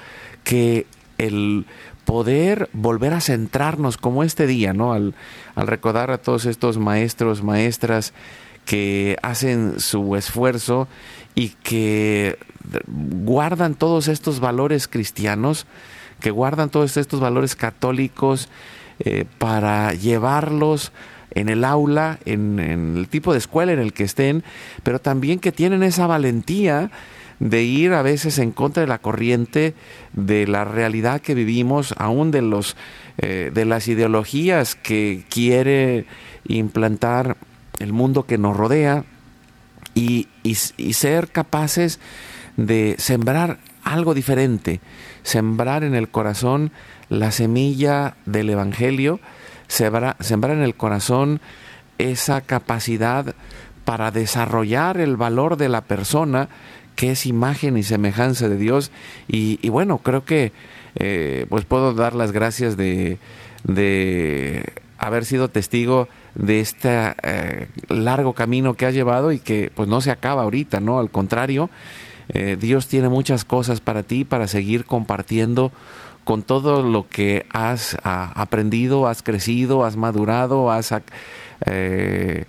que 0.43 0.85
el 1.17 1.65
poder 2.05 2.69
volver 2.71 3.13
a 3.13 3.21
centrarnos 3.21 3.97
como 3.97 4.23
este 4.23 4.47
día, 4.47 4.73
¿no? 4.73 4.93
Al, 4.93 5.13
recordar 5.55 6.11
a 6.11 6.19
todos 6.19 6.45
estos 6.45 6.77
maestros, 6.77 7.43
maestras 7.43 8.13
que 8.65 9.17
hacen 9.21 9.79
su 9.79 10.15
esfuerzo 10.15 10.87
y 11.33 11.49
que 11.49 12.37
guardan 12.87 13.75
todos 13.75 14.07
estos 14.07 14.39
valores 14.39 14.87
cristianos, 14.87 15.65
que 16.19 16.31
guardan 16.31 16.69
todos 16.69 16.97
estos 16.97 17.19
valores 17.19 17.55
católicos 17.55 18.49
eh, 18.99 19.25
para 19.37 19.93
llevarlos 19.93 20.91
en 21.35 21.49
el 21.49 21.63
aula, 21.63 22.17
en, 22.25 22.59
el 22.59 23.07
tipo 23.09 23.33
de 23.33 23.39
escuela 23.39 23.73
en 23.73 23.79
el 23.79 23.93
que 23.93 24.03
estén, 24.03 24.43
pero 24.83 24.99
también 24.99 25.39
que 25.39 25.51
tienen 25.51 25.83
esa 25.83 26.07
valentía 26.07 26.89
de 27.39 27.63
ir 27.63 27.91
a 27.91 28.01
veces 28.01 28.39
en 28.39 28.51
contra 28.51 28.81
de 28.81 28.87
la 28.87 28.99
corriente 28.99 29.75
de 30.13 30.47
la 30.47 30.63
realidad 30.63 31.21
que 31.21 31.35
vivimos, 31.35 31.93
aún 31.97 32.31
de 32.31 32.41
los 32.41 32.77
eh, 33.17 33.51
de 33.53 33.65
las 33.65 33.87
ideologías 33.87 34.75
que 34.75 35.25
quiere 35.29 36.05
implantar 36.47 37.37
el 37.79 37.93
mundo 37.93 38.25
que 38.25 38.37
nos 38.37 38.55
rodea 38.55 39.03
y, 39.93 40.27
y 40.43 40.55
ser 40.55 41.29
capaces 41.29 41.99
de 42.57 42.95
sembrar 42.97 43.59
algo 43.83 44.13
diferente, 44.13 44.79
sembrar 45.23 45.83
en 45.83 45.93
el 45.93 46.09
corazón 46.09 46.71
la 47.09 47.31
semilla 47.31 48.15
del 48.25 48.49
Evangelio 48.49 49.19
sembrar 49.67 50.15
en 50.51 50.61
el 50.61 50.75
corazón 50.75 51.41
esa 51.97 52.41
capacidad 52.41 53.35
para 53.85 54.11
desarrollar 54.11 54.97
el 54.97 55.15
valor 55.15 55.57
de 55.57 55.69
la 55.69 55.81
persona 55.81 56.49
que 56.95 57.11
es 57.11 57.25
imagen 57.25 57.77
y 57.77 57.83
semejanza 57.83 58.49
de 58.49 58.57
Dios. 58.57 58.91
Y, 59.27 59.69
bueno, 59.69 59.99
creo 59.99 60.25
que 60.25 60.51
eh, 60.95 61.45
pues 61.49 61.65
puedo 61.65 61.93
dar 61.93 62.15
las 62.15 62.31
gracias 62.31 62.77
de, 62.77 63.19
haber 64.97 65.25
sido 65.25 65.49
testigo 65.49 66.07
de 66.35 66.61
este 66.61 67.13
eh, 67.21 67.67
largo 67.89 68.33
camino 68.33 68.73
que 68.73 68.85
has 68.85 68.93
llevado 68.93 69.31
y 69.31 69.39
que 69.39 69.71
pues 69.75 69.87
no 69.87 70.01
se 70.01 70.11
acaba 70.11 70.43
ahorita, 70.43 70.79
¿no? 70.79 70.99
Al 70.99 71.11
contrario, 71.11 71.69
eh, 72.29 72.57
Dios 72.59 72.87
tiene 72.87 73.09
muchas 73.09 73.45
cosas 73.45 73.81
para 73.81 74.03
ti, 74.03 74.23
para 74.23 74.47
seguir 74.47 74.85
compartiendo 74.85 75.71
con 76.25 76.41
todo 76.43 76.83
lo 76.83 77.07
que 77.07 77.45
has 77.51 77.97
aprendido, 78.03 79.07
has 79.07 79.21
crecido, 79.21 79.85
has 79.85 79.95
madurado, 79.95 80.71
has 80.71 80.93
eh, 81.65 82.45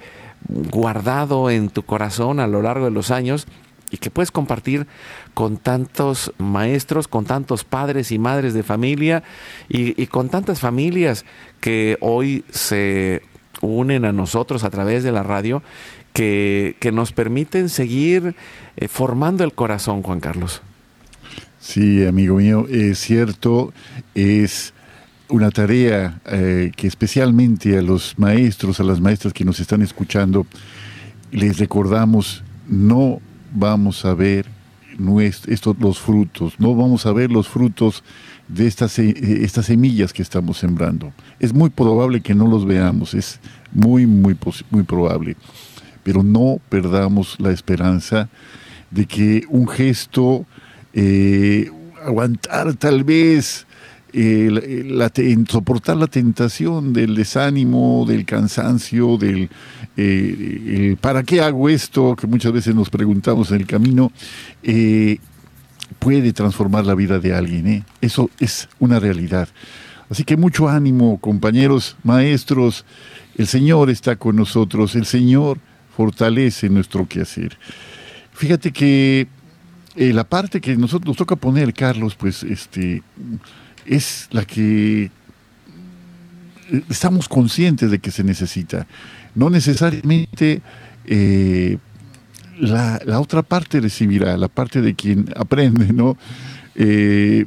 guardado 0.49 1.51
en 1.51 1.69
tu 1.69 1.85
corazón 1.85 2.41
a 2.41 2.47
lo 2.47 2.63
largo 2.63 2.87
de 2.87 2.91
los 2.91 3.11
años 3.11 3.47
y 3.91 3.99
que 3.99 4.11
puedes 4.11 4.31
compartir 4.31 4.87
con 5.35 5.59
tantos 5.59 6.33
maestros, 6.39 7.07
con 7.07 7.27
tantos 7.27 7.65
padres 7.65 8.11
y 8.11 8.19
madres 8.19 8.55
de 8.55 8.63
familia 8.63 9.23
y, 9.69 10.07
con 10.07 10.31
tantas 10.31 10.59
familias 10.59 11.25
que 11.61 11.99
hoy 12.01 12.45
se 12.51 13.23
unen 13.61 14.05
a 14.07 14.13
nosotros 14.13 14.65
a 14.65 14.71
través 14.71 15.05
de 15.05 15.13
la 15.13 15.23
radio, 15.23 15.63
que, 16.15 16.77
nos 16.93 17.13
permiten 17.13 17.69
seguir 17.69 18.35
eh, 18.77 18.89
formando 18.89 19.45
el 19.45 19.53
corazón, 19.53 20.03
Juan 20.03 20.21
Carlos. 20.21 20.63
Sí, 21.67 22.07
amigo 22.07 22.37
mío, 22.37 22.69
es 22.71 23.01
cierto, 23.01 23.73
es 24.15 24.73
una 25.29 25.51
tarea 25.51 26.21
eh, 26.25 26.71
que 26.77 26.87
especialmente 26.87 27.77
a 27.77 27.83
los 27.83 28.17
maestros, 28.21 28.79
a 28.79 28.85
las 28.85 29.01
maestras 29.01 29.33
que 29.33 29.45
nos 29.45 29.59
están 29.59 29.83
escuchando, 29.83 30.47
les 31.33 31.59
recordamos, 31.59 32.45
no 32.69 33.21
vamos 33.53 34.05
a 34.05 34.15
ver 34.15 34.47
estos, 35.49 35.77
los 35.81 35.99
frutos, 35.99 36.55
no 36.61 36.77
vamos 36.77 37.05
a 37.05 37.13
ver 37.13 37.33
los 37.33 37.49
frutos 37.49 38.05
de 38.47 38.69
estas, 38.69 38.97
eh, 39.01 39.13
estas 39.43 39.67
semillas 39.67 40.13
que 40.13 40.23
estamos 40.23 40.59
sembrando. 40.59 41.13
Es 41.41 41.53
muy 41.53 41.71
probable 41.71 42.21
que 42.21 42.37
no 42.37 42.47
los 42.47 42.65
veamos, 42.65 43.13
es 43.13 43.41
muy, 43.73 44.07
muy, 44.07 44.37
muy 44.71 44.85
probable. 44.85 45.37
Pero 46.05 46.23
no 46.23 46.61
perdamos 46.69 47.35
la 47.41 47.51
esperanza 47.51 48.29
de 48.93 49.05
que 49.07 49.43
un 49.49 49.67
gesto, 49.67 50.47
eh, 50.97 51.71
aguantar 52.05 52.75
tal 52.75 53.05
vez, 53.05 53.65
la, 54.13 55.13
soportar 55.49 55.97
la 55.97 56.07
tentación 56.07 56.93
del 56.93 57.15
desánimo, 57.15 58.05
del 58.09 58.25
cansancio, 58.25 59.19
del 59.19 59.51
eh, 59.97 60.97
¿para 61.01 61.23
qué 61.23 61.41
hago 61.41 61.69
esto? 61.69 62.15
que 62.17 62.27
muchas 62.27 62.53
veces 62.53 62.75
nos 62.75 62.91
preguntamos 62.91 63.51
en 63.51 63.57
el 63.57 63.67
camino, 63.67 64.13
eh, 64.63 65.19
puede 65.99 66.33
transformar 66.33 66.85
la 66.85 66.95
vida 66.95 67.19
de 67.19 67.35
alguien. 67.35 67.67
¿eh? 67.67 67.85
Eso 68.01 68.31
es 68.39 68.69
una 68.79 69.01
realidad. 69.01 69.49
Así 70.11 70.25
que 70.25 70.37
mucho 70.37 70.69
ánimo, 70.69 71.19
compañeros, 71.19 71.97
maestros. 72.03 72.85
El 73.37 73.47
Señor 73.47 73.91
está 73.91 74.17
con 74.17 74.37
nosotros, 74.37 74.95
el 74.95 75.07
Señor 75.07 75.59
fortalece 75.97 76.69
nuestro 76.69 77.07
quehacer. 77.07 77.59
Fíjate 78.33 78.71
que 78.71 79.29
la 79.97 80.25
parte 80.25 80.61
que 80.61 80.77
nosotros 80.77 81.09
nos 81.09 81.17
toca 81.17 81.37
poner, 81.37 81.73
Carlos, 81.73 82.15
pues 82.15 82.43
este 82.43 83.03
es 83.87 84.29
la 84.31 84.45
que 84.45 85.11
estamos 86.89 87.29
conscientes 87.29 87.91
de 87.91 87.99
que 87.99 88.11
se 88.11 88.25
necesita. 88.25 88.87
No 89.35 89.51
necesariamente 89.51 90.61
eh, 91.07 91.79
la, 92.59 93.01
otra 93.21 93.43
parte 93.43 93.81
recibirá, 93.81 94.37
la 94.37 94.49
parte 94.49 94.81
de 94.81 94.95
quien 94.95 95.27
aprende, 95.37 95.93
¿no? 95.93 96.17
Eh, 96.75 97.47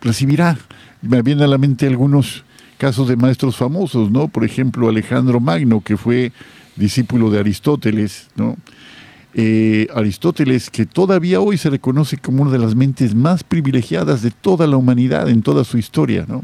recibirá. 0.00 0.58
Me 1.02 1.22
vienen 1.22 1.44
a 1.44 1.48
la 1.48 1.58
mente 1.58 1.86
algunos 1.86 2.44
casos 2.78 3.08
de 3.08 3.16
maestros 3.16 3.56
famosos, 3.56 4.10
¿no? 4.10 4.28
Por 4.28 4.44
ejemplo, 4.44 4.88
Alejandro 4.88 5.40
Magno, 5.40 5.80
que 5.80 5.96
fue 5.96 6.32
discípulo 6.76 7.30
de 7.30 7.40
Aristóteles, 7.40 8.28
¿no? 8.36 8.56
Eh, 9.38 9.86
Aristóteles, 9.94 10.70
que 10.70 10.86
todavía 10.86 11.42
hoy 11.42 11.58
se 11.58 11.68
reconoce 11.68 12.16
como 12.16 12.40
una 12.40 12.52
de 12.52 12.58
las 12.58 12.74
mentes 12.74 13.14
más 13.14 13.44
privilegiadas 13.44 14.22
de 14.22 14.30
toda 14.30 14.66
la 14.66 14.78
humanidad 14.78 15.28
en 15.28 15.42
toda 15.42 15.62
su 15.62 15.76
historia, 15.76 16.24
¿no? 16.26 16.42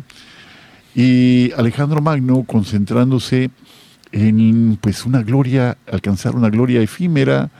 Y 0.95 1.53
Alejandro 1.53 2.03
Magno 2.03 2.45
concentrándose 2.45 3.49
en 4.13 4.77
pues 4.79 5.07
una 5.07 5.23
gloria, 5.23 5.79
alcanzar 5.91 6.37
una 6.37 6.51
gloria 6.51 6.83
efímera, 6.83 7.51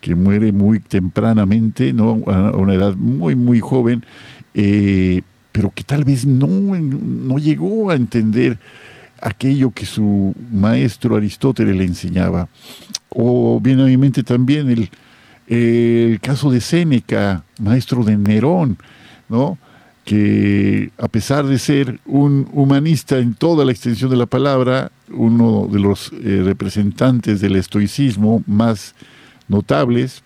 que 0.00 0.14
muere 0.14 0.50
muy 0.50 0.80
tempranamente, 0.80 1.92
¿no? 1.92 2.22
a 2.26 2.56
una 2.56 2.72
edad 2.72 2.96
muy, 2.96 3.36
muy 3.36 3.60
joven, 3.60 4.02
eh, 4.54 5.20
pero 5.52 5.70
que 5.74 5.84
tal 5.84 6.04
vez 6.04 6.24
no, 6.24 6.46
no 6.46 7.36
llegó 7.36 7.90
a 7.90 7.96
entender 7.96 8.58
aquello 9.20 9.72
que 9.72 9.84
su 9.84 10.34
maestro 10.50 11.16
Aristóteles 11.16 11.76
le 11.76 11.84
enseñaba. 11.84 12.48
O 13.10 13.60
viene 13.60 13.82
a 13.82 13.86
mi 13.86 13.96
mente 13.96 14.22
también 14.22 14.70
el, 14.70 14.90
el 15.46 16.20
caso 16.20 16.50
de 16.50 16.60
Séneca, 16.60 17.44
maestro 17.58 18.04
de 18.04 18.16
Nerón, 18.16 18.78
¿no? 19.28 19.58
que 20.04 20.90
a 20.98 21.08
pesar 21.08 21.46
de 21.46 21.58
ser 21.58 22.00
un 22.06 22.48
humanista 22.52 23.18
en 23.18 23.34
toda 23.34 23.64
la 23.64 23.72
extensión 23.72 24.10
de 24.10 24.16
la 24.16 24.26
palabra, 24.26 24.90
uno 25.10 25.68
de 25.70 25.78
los 25.78 26.12
eh, 26.12 26.42
representantes 26.44 27.40
del 27.40 27.56
estoicismo 27.56 28.42
más 28.46 28.94
notables, 29.46 30.22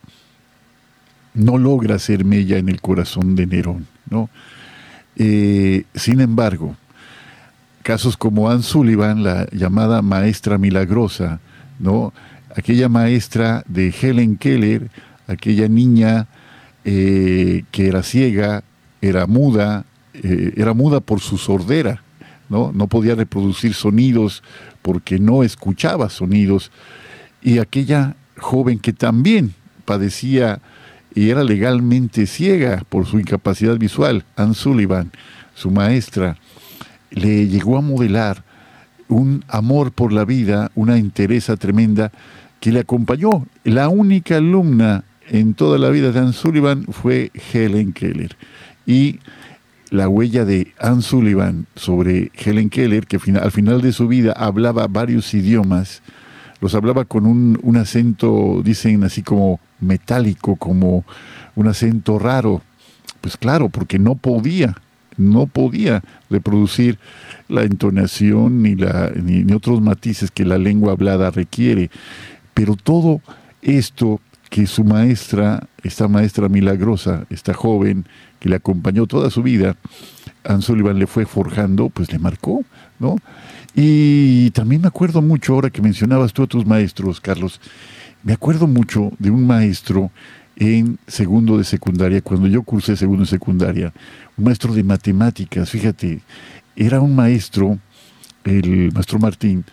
no 1.34 1.58
logra 1.58 1.98
ser 1.98 2.24
mella 2.24 2.56
en 2.58 2.68
el 2.68 2.80
corazón 2.80 3.34
de 3.34 3.46
Nerón. 3.46 3.86
¿no? 4.08 4.30
Eh, 5.16 5.84
sin 5.94 6.20
embargo, 6.20 6.76
casos 7.82 8.16
como 8.16 8.50
Anne 8.50 8.62
Sullivan, 8.62 9.22
la 9.22 9.46
llamada 9.50 10.00
maestra 10.02 10.56
milagrosa, 10.56 11.40
¿no? 11.78 12.12
Aquella 12.54 12.88
maestra 12.88 13.64
de 13.66 13.92
Helen 14.00 14.36
Keller, 14.36 14.90
aquella 15.26 15.68
niña 15.68 16.28
eh, 16.84 17.64
que 17.70 17.88
era 17.88 18.02
ciega, 18.02 18.62
era 19.00 19.26
muda, 19.26 19.84
eh, 20.14 20.52
era 20.56 20.74
muda 20.74 21.00
por 21.00 21.20
su 21.20 21.38
sordera, 21.38 22.02
¿no? 22.48 22.72
no 22.72 22.86
podía 22.86 23.14
reproducir 23.14 23.74
sonidos 23.74 24.42
porque 24.82 25.18
no 25.18 25.42
escuchaba 25.42 26.10
sonidos, 26.10 26.70
y 27.42 27.58
aquella 27.58 28.16
joven 28.38 28.78
que 28.78 28.92
también 28.92 29.54
padecía 29.84 30.60
y 31.14 31.30
era 31.30 31.44
legalmente 31.44 32.26
ciega 32.26 32.82
por 32.88 33.06
su 33.06 33.18
incapacidad 33.18 33.76
visual, 33.76 34.24
Anne 34.36 34.54
Sullivan, 34.54 35.12
su 35.54 35.70
maestra, 35.70 36.36
le 37.10 37.46
llegó 37.46 37.78
a 37.78 37.80
modelar 37.80 38.42
un 39.08 39.44
amor 39.48 39.92
por 39.92 40.12
la 40.12 40.24
vida, 40.24 40.70
una 40.74 40.96
entereza 40.96 41.56
tremenda 41.56 42.10
que 42.64 42.72
le 42.72 42.80
acompañó. 42.80 43.46
La 43.64 43.90
única 43.90 44.38
alumna 44.38 45.04
en 45.28 45.52
toda 45.52 45.76
la 45.76 45.90
vida 45.90 46.12
de 46.12 46.18
Anne 46.18 46.32
Sullivan 46.32 46.84
fue 46.84 47.30
Helen 47.52 47.92
Keller. 47.92 48.38
Y 48.86 49.18
la 49.90 50.08
huella 50.08 50.46
de 50.46 50.72
Anne 50.80 51.02
Sullivan 51.02 51.66
sobre 51.76 52.32
Helen 52.34 52.70
Keller, 52.70 53.06
que 53.06 53.20
al 53.38 53.50
final 53.50 53.82
de 53.82 53.92
su 53.92 54.08
vida 54.08 54.32
hablaba 54.32 54.86
varios 54.86 55.34
idiomas, 55.34 56.00
los 56.62 56.74
hablaba 56.74 57.04
con 57.04 57.26
un, 57.26 57.76
acento, 57.76 58.62
dicen 58.64 59.04
así 59.04 59.20
como 59.20 59.60
metálico, 59.80 60.56
como 60.56 61.04
un 61.56 61.68
acento 61.68 62.18
raro. 62.18 62.62
Pues 63.20 63.36
claro, 63.36 63.68
porque 63.68 63.98
no 63.98 64.14
podía 64.14 64.74
no 65.16 65.46
podía 65.46 66.02
reproducir 66.30 66.98
la 67.48 67.62
entonación 67.62 68.62
ni, 68.62 68.74
la, 68.74 69.12
ni, 69.14 69.52
otros 69.52 69.80
matices 69.80 70.30
que 70.30 70.44
la 70.44 70.58
lengua 70.58 70.92
hablada 70.92 71.30
requiere. 71.30 71.90
Pero 72.54 72.76
todo 72.76 73.20
esto 73.62 74.20
que 74.50 74.66
su 74.66 74.84
maestra, 74.84 75.66
esta 75.82 76.06
maestra 76.06 76.48
milagrosa, 76.48 77.26
esta 77.28 77.54
joven 77.54 78.06
que 78.38 78.48
le 78.48 78.56
acompañó 78.56 79.06
toda 79.06 79.30
su 79.30 79.42
vida, 79.42 79.76
Anne 80.44 80.62
Sullivan 80.62 80.98
le 80.98 81.06
fue 81.06 81.26
forjando, 81.26 81.88
pues 81.88 82.12
le 82.12 82.18
marcó, 82.18 82.64
¿no? 82.98 83.16
Y 83.74 84.50
también 84.50 84.82
me 84.82 84.88
acuerdo 84.88 85.22
mucho, 85.22 85.54
ahora 85.54 85.70
que 85.70 85.82
mencionabas 85.82 86.32
tú 86.32 86.44
a 86.44 86.46
tus 86.46 86.64
maestros, 86.64 87.20
Carlos, 87.20 87.60
me 88.22 88.32
acuerdo 88.32 88.66
mucho 88.66 89.10
de 89.18 89.30
un 89.30 89.46
maestro 89.46 90.10
en 90.56 90.98
segundo 91.06 91.58
de 91.58 91.64
secundaria, 91.64 92.22
cuando 92.22 92.46
yo 92.46 92.62
cursé 92.62 92.96
segundo 92.96 93.24
de 93.24 93.30
secundaria, 93.30 93.92
un 94.36 94.44
maestro 94.44 94.72
de 94.72 94.84
matemáticas, 94.84 95.70
fíjate, 95.70 96.20
era 96.76 97.00
un 97.00 97.16
maestro, 97.16 97.78
el 98.44 98.92
maestro 98.92 99.18
Martín, 99.18 99.64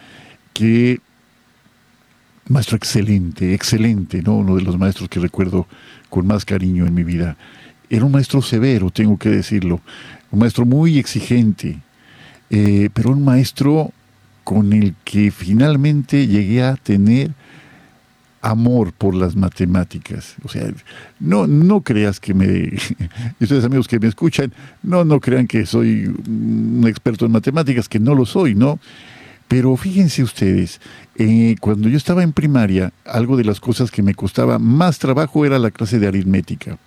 que, 0.54 1.00
maestro 2.54 2.78
excelente, 2.78 3.54
excelente, 3.54 4.22
¿no? 4.22 4.38
Uno 4.38 4.56
de 4.56 4.64
los 4.64 4.78
maestros 4.78 5.10
que 5.10 5.20
recuerdo 5.20 5.68
con 6.10 6.28
más 6.28 6.46
cariño 6.46 6.86
en 6.86 6.94
mi 6.94 7.04
vida. 7.04 7.38
Era 7.90 8.06
un 8.06 8.12
maestro 8.12 8.42
severo, 8.42 8.90
tengo 8.90 9.18
que 9.18 9.30
decirlo, 9.30 9.82
un 10.32 10.40
maestro 10.40 10.66
muy 10.66 10.98
exigente, 10.98 11.80
eh, 12.50 12.90
pero 12.94 13.12
un 13.12 13.24
maestro 13.24 13.92
con 14.44 14.74
el 14.74 14.96
que 15.04 15.32
finalmente 15.32 16.28
llegué 16.28 16.64
a 16.64 16.76
tener 16.76 17.32
amor 18.42 18.92
por 18.94 19.14
las 19.14 19.36
matemáticas. 19.36 20.36
O 20.44 20.50
sea, 20.50 20.68
no, 21.20 21.48
no 21.48 21.82
creas 21.82 22.20
que 22.20 22.34
me, 22.34 22.74
ustedes 23.40 23.64
amigos 23.64 23.88
que 23.88 24.00
me 24.00 24.08
escuchan, 24.08 24.52
no, 24.84 25.06
no 25.06 25.20
crean 25.20 25.48
que 25.48 25.66
soy 25.66 26.06
un 26.06 26.84
experto 26.88 27.26
en 27.26 27.32
matemáticas, 27.32 27.88
que 27.88 28.00
no 28.00 28.16
lo 28.16 28.26
soy, 28.26 28.56
¿no? 28.56 28.80
Pero 29.52 29.76
fíjense 29.76 30.24
ustedes, 30.24 30.80
eh, 31.18 31.58
cuando 31.60 31.90
yo 31.90 31.98
estaba 31.98 32.24
en 32.24 32.32
primaria, 32.32 32.94
algo 33.04 33.36
de 33.36 33.44
las 33.44 33.60
cosas 33.60 33.92
que 33.92 34.02
me 34.02 34.16
costaba 34.16 34.60
más 34.60 34.98
trabajo 34.98 35.46
era 35.46 35.60
la 35.60 35.72
clase 35.72 36.00
de 36.00 36.08
aritmética. 36.08 36.78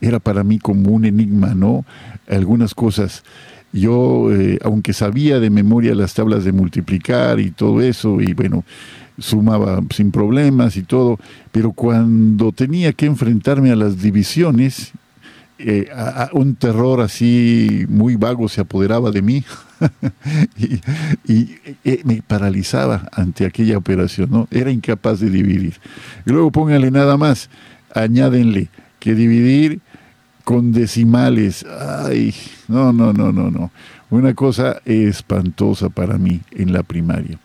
Era 0.00 0.18
para 0.18 0.42
mí 0.42 0.58
como 0.58 0.88
un 0.92 1.04
enigma, 1.04 1.54
¿no? 1.54 1.84
Algunas 2.30 2.74
cosas. 2.74 3.24
Yo, 3.74 4.32
eh, 4.32 4.58
aunque 4.64 4.94
sabía 4.94 5.38
de 5.38 5.50
memoria 5.50 5.94
las 5.94 6.14
tablas 6.14 6.44
de 6.44 6.52
multiplicar 6.52 7.40
y 7.40 7.50
todo 7.50 7.82
eso, 7.82 8.22
y 8.22 8.32
bueno, 8.32 8.64
sumaba 9.18 9.78
sin 9.94 10.10
problemas 10.12 10.78
y 10.78 10.82
todo, 10.82 11.18
pero 11.52 11.72
cuando 11.72 12.52
tenía 12.52 12.94
que 12.94 13.04
enfrentarme 13.04 13.70
a 13.70 13.76
las 13.76 14.00
divisiones, 14.00 14.92
eh, 15.58 15.90
un 16.32 16.54
terror 16.54 17.02
así 17.02 17.84
muy 17.90 18.16
vago 18.16 18.48
se 18.48 18.62
apoderaba 18.62 19.10
de 19.10 19.20
mí 19.20 19.44
y, 21.26 21.56
eh, 21.84 22.00
me 22.04 22.22
paralizaba 22.22 23.08
ante 23.12 23.46
aquella 23.46 23.78
operación, 23.78 24.30
¿no? 24.30 24.48
Era 24.50 24.70
incapaz 24.70 25.20
de 25.20 25.30
dividir. 25.30 25.74
Y 26.24 26.30
luego 26.30 26.50
pónganle 26.50 26.90
nada 26.90 27.16
más, 27.16 27.50
añádenle 27.94 28.68
que 28.98 29.14
dividir 29.14 29.80
con 30.44 30.72
decimales, 30.72 31.64
ay, 31.80 32.34
no, 32.68 32.92
no, 32.92 33.12
no, 33.12 33.32
no, 33.32 33.50
no. 33.50 33.70
Una 34.10 34.34
cosa 34.34 34.80
espantosa 34.84 35.88
para 35.88 36.18
mí 36.18 36.40
en 36.52 36.72
la 36.72 36.82
primaria. 36.82 37.38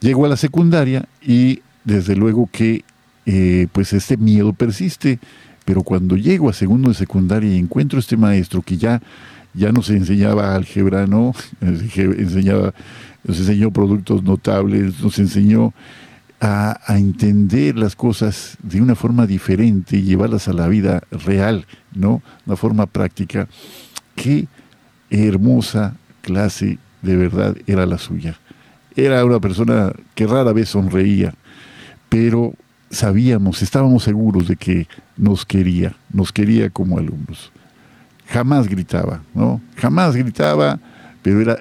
Llego 0.00 0.24
a 0.24 0.28
la 0.28 0.36
secundaria 0.36 1.06
y 1.22 1.60
desde 1.84 2.16
luego 2.16 2.48
que 2.50 2.84
eh, 3.26 3.68
pues 3.72 3.92
este 3.92 4.16
miedo 4.16 4.52
persiste 4.52 5.18
pero 5.64 5.82
cuando 5.82 6.16
llego 6.16 6.48
a 6.48 6.52
segundo 6.52 6.88
de 6.88 6.94
secundaria 6.94 7.50
y 7.50 7.58
encuentro 7.58 7.98
este 7.98 8.16
maestro 8.16 8.62
que 8.62 8.76
ya, 8.76 9.00
ya 9.54 9.72
nos 9.72 9.90
enseñaba 9.90 10.54
álgebra, 10.54 11.06
¿no? 11.06 11.32
enseñaba, 11.60 12.74
nos 13.24 13.38
enseñó 13.38 13.70
productos 13.70 14.22
notables, 14.22 15.00
nos 15.00 15.18
enseñó 15.18 15.72
a, 16.40 16.78
entender 16.88 17.76
las 17.76 17.96
cosas 17.96 18.58
de 18.62 18.82
una 18.82 18.94
forma 18.94 19.26
diferente 19.26 19.96
y 19.96 20.02
llevarlas 20.02 20.48
a 20.48 20.52
la 20.52 20.68
vida 20.68 21.02
real, 21.10 21.66
¿no? 21.94 22.22
Una 22.46 22.56
forma 22.56 22.86
práctica. 22.86 23.48
Qué 24.14 24.46
hermosa 25.10 25.96
clase 26.20 26.78
de 27.02 27.16
verdad 27.16 27.56
era 27.66 27.86
la 27.86 27.98
suya. 27.98 28.38
Era 28.96 29.24
una 29.24 29.40
persona 29.40 29.92
que 30.14 30.26
rara 30.26 30.52
vez 30.52 30.68
sonreía, 30.68 31.34
pero 32.08 32.54
sabíamos, 32.90 33.62
estábamos 33.62 34.04
seguros 34.04 34.46
de 34.46 34.56
que 34.56 34.86
nos 35.16 35.44
quería, 35.44 35.96
nos 36.12 36.32
quería 36.32 36.70
como 36.70 36.98
alumnos. 36.98 37.52
Jamás 38.34 38.66
gritaba, 38.66 39.22
¿no? 39.32 39.60
Jamás 39.76 40.16
gritaba, 40.16 40.80
pero 41.22 41.40
era 41.40 41.58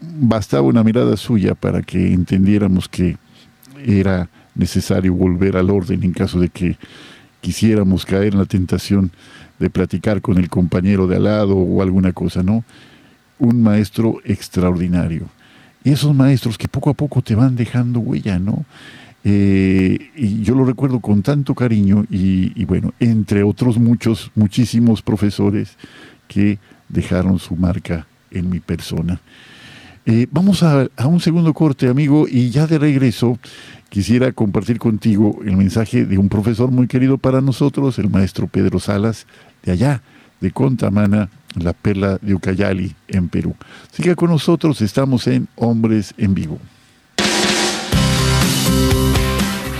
bastaba 0.00 0.62
una 0.62 0.82
mirada 0.82 1.16
suya 1.16 1.54
para 1.54 1.82
que 1.82 2.12
entendiéramos 2.12 2.88
que 2.88 3.16
era 3.86 4.28
necesario 4.56 5.14
volver 5.14 5.56
al 5.56 5.70
orden 5.70 6.02
en 6.02 6.12
caso 6.12 6.40
de 6.40 6.48
que 6.48 6.76
quisiéramos 7.40 8.04
caer 8.04 8.32
en 8.32 8.40
la 8.40 8.44
tentación 8.44 9.12
de 9.60 9.70
platicar 9.70 10.20
con 10.20 10.38
el 10.38 10.48
compañero 10.48 11.06
de 11.06 11.14
al 11.14 11.24
lado 11.24 11.56
o 11.56 11.80
alguna 11.80 12.12
cosa, 12.12 12.42
¿no? 12.42 12.64
Un 13.38 13.62
maestro 13.62 14.18
extraordinario. 14.24 15.28
Y 15.84 15.92
esos 15.92 16.12
maestros 16.12 16.58
que 16.58 16.66
poco 16.66 16.90
a 16.90 16.94
poco 16.94 17.22
te 17.22 17.36
van 17.36 17.54
dejando 17.54 18.00
huella, 18.00 18.40
¿no? 18.40 18.64
Eh, 19.26 20.10
y 20.14 20.42
yo 20.42 20.54
lo 20.54 20.66
recuerdo 20.66 21.00
con 21.00 21.22
tanto 21.22 21.54
cariño 21.54 22.04
y, 22.10 22.64
bueno, 22.66 22.92
entre 23.00 23.42
otros 23.42 23.78
muchos, 23.78 24.30
muchísimos 24.34 25.00
profesores 25.00 25.76
que 26.28 26.58
dejaron 26.88 27.38
su 27.38 27.56
marca 27.56 28.06
en 28.30 28.50
mi 28.50 28.60
persona. 28.60 29.20
Eh, 30.06 30.26
vamos 30.30 30.62
a, 30.62 30.86
a, 30.96 31.06
un 31.06 31.20
segundo 31.20 31.54
corte, 31.54 31.88
amigo, 31.88 32.26
y 32.28 32.50
ya 32.50 32.66
de 32.66 32.78
regreso 32.78 33.38
quisiera 33.88 34.32
compartir 34.32 34.78
contigo 34.78 35.38
el 35.46 35.56
mensaje 35.56 36.04
de 36.04 36.18
un 36.18 36.28
profesor 36.28 36.70
muy 36.70 36.86
querido 36.86 37.16
para 37.16 37.40
nosotros, 37.40 37.98
el 37.98 38.10
maestro 38.10 38.46
Pedro 38.46 38.78
Salas, 38.78 39.26
de 39.62 39.72
allá, 39.72 40.02
de 40.40 40.50
Contamana, 40.50 41.30
la 41.54 41.72
perla 41.72 42.18
de 42.20 42.34
Ucayali, 42.34 42.94
en 43.08 43.28
Perú. 43.28 43.54
Siga 43.90 44.14
con 44.14 44.30
nosotros, 44.30 44.82
estamos 44.82 45.26
en 45.26 45.48
Hombres 45.56 46.12
en 46.18 46.34
Vivo. 46.34 46.58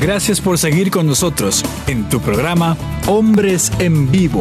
Gracias 0.00 0.40
por 0.40 0.56
seguir 0.56 0.90
con 0.90 1.06
nosotros 1.06 1.62
en 1.86 2.08
tu 2.08 2.20
programa 2.20 2.74
Hombres 3.06 3.70
en 3.78 4.10
Vivo. 4.10 4.40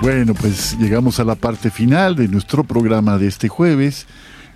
Bueno, 0.00 0.34
pues 0.34 0.78
llegamos 0.78 1.18
a 1.18 1.24
la 1.24 1.34
parte 1.34 1.72
final 1.72 2.14
de 2.14 2.28
nuestro 2.28 2.62
programa 2.62 3.18
de 3.18 3.26
este 3.26 3.48
jueves. 3.48 4.06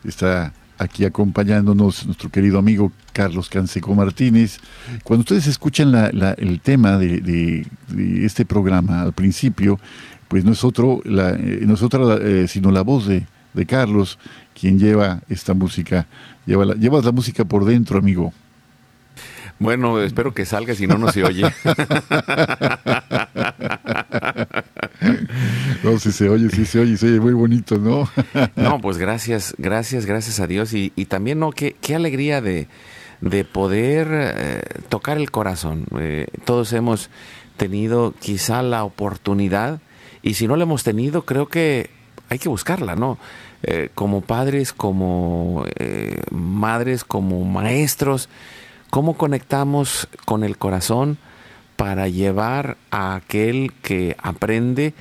Está 0.05 0.53
aquí 0.81 1.05
acompañándonos 1.05 2.07
nuestro 2.07 2.31
querido 2.31 2.59
amigo 2.59 2.91
Carlos 3.13 3.51
Canseco 3.51 3.95
Martínez. 3.95 4.59
Cuando 5.05 5.21
ustedes 5.21 5.47
escuchan 5.47 5.95
el 5.95 6.61
tema 6.61 6.97
de, 6.97 7.67
este 8.25 8.47
programa 8.47 9.03
al 9.03 9.13
principio, 9.13 9.79
pues 10.29 10.43
no 10.43 10.53
es 10.53 10.65
otro, 10.65 11.03
la, 11.05 11.31
eh, 11.31 11.61
no 11.67 11.75
es 11.75 11.83
otra, 11.83 12.17
eh, 12.23 12.47
sino 12.49 12.71
la 12.71 12.81
voz 12.83 13.07
de, 13.07 13.27
Carlos 13.67 14.19
quien 14.59 14.79
lleva 14.79 15.21
esta 15.29 15.53
música, 15.53 16.07
lleva 16.47 16.65
la, 16.65 16.75
llevas 16.75 17.05
la 17.05 17.13
música 17.13 17.45
por 17.45 17.67
dentro, 17.67 17.99
amigo. 17.99 18.33
Bueno, 19.61 20.01
espero 20.01 20.33
que 20.33 20.47
salga, 20.47 20.75
si 20.75 20.87
no, 20.87 20.97
no 20.97 21.13
se 21.13 21.23
oye. 21.23 21.43
no, 25.85 25.99
si 25.99 26.13
se 26.13 26.31
oye, 26.31 26.49
si 26.49 26.65
se 26.65 26.81
oye, 26.81 26.97
se 26.97 27.09
oye 27.09 27.21
muy 27.21 27.35
bonito, 27.35 27.77
¿no? 27.77 28.09
no, 28.57 28.81
pues 28.81 28.97
gracias, 28.97 29.55
gracias, 29.59 30.07
gracias 30.07 30.41
a 30.41 30.47
Dios. 30.47 30.73
Y, 30.73 30.89
también, 31.05 31.41
¿no? 31.41 31.51
Qué, 31.51 31.77
qué 31.79 31.95
alegría 31.95 32.41
de, 32.41 32.69
poder 33.53 34.09
eh, 34.11 34.63
tocar 34.89 35.19
el 35.19 35.31
corazón. 35.31 35.85
Eh, 35.99 36.29
todos 36.47 36.73
hemos 36.73 37.11
tenido 37.59 38.15
quizá 38.19 38.63
la 38.63 38.83
oportunidad, 38.83 39.83
y 40.23 40.35
si 40.35 40.49
no 40.49 40.57
la 40.57 40.63
hemos 40.63 40.85
tenido, 40.85 41.27
creo 41.27 41.49
que 41.49 41.91
hay 42.31 42.39
que 42.39 42.49
buscarla, 42.49 42.97
¿no? 42.97 43.19
Eh, 43.63 43.91
como 43.95 44.23
padres, 44.23 44.73
como 44.73 45.67
madres, 46.31 47.05
como 47.05 47.45
maestros 47.45 48.31
¿Cómo 48.91 49.17
conectamos 49.17 50.09
con 50.25 50.43
el 50.43 50.59
corazón 50.59 51.17
para 51.77 52.09
llevar 52.09 52.77
a 52.91 53.15
aquel 53.15 53.73
que 53.83 54.17
aprende 54.21 54.95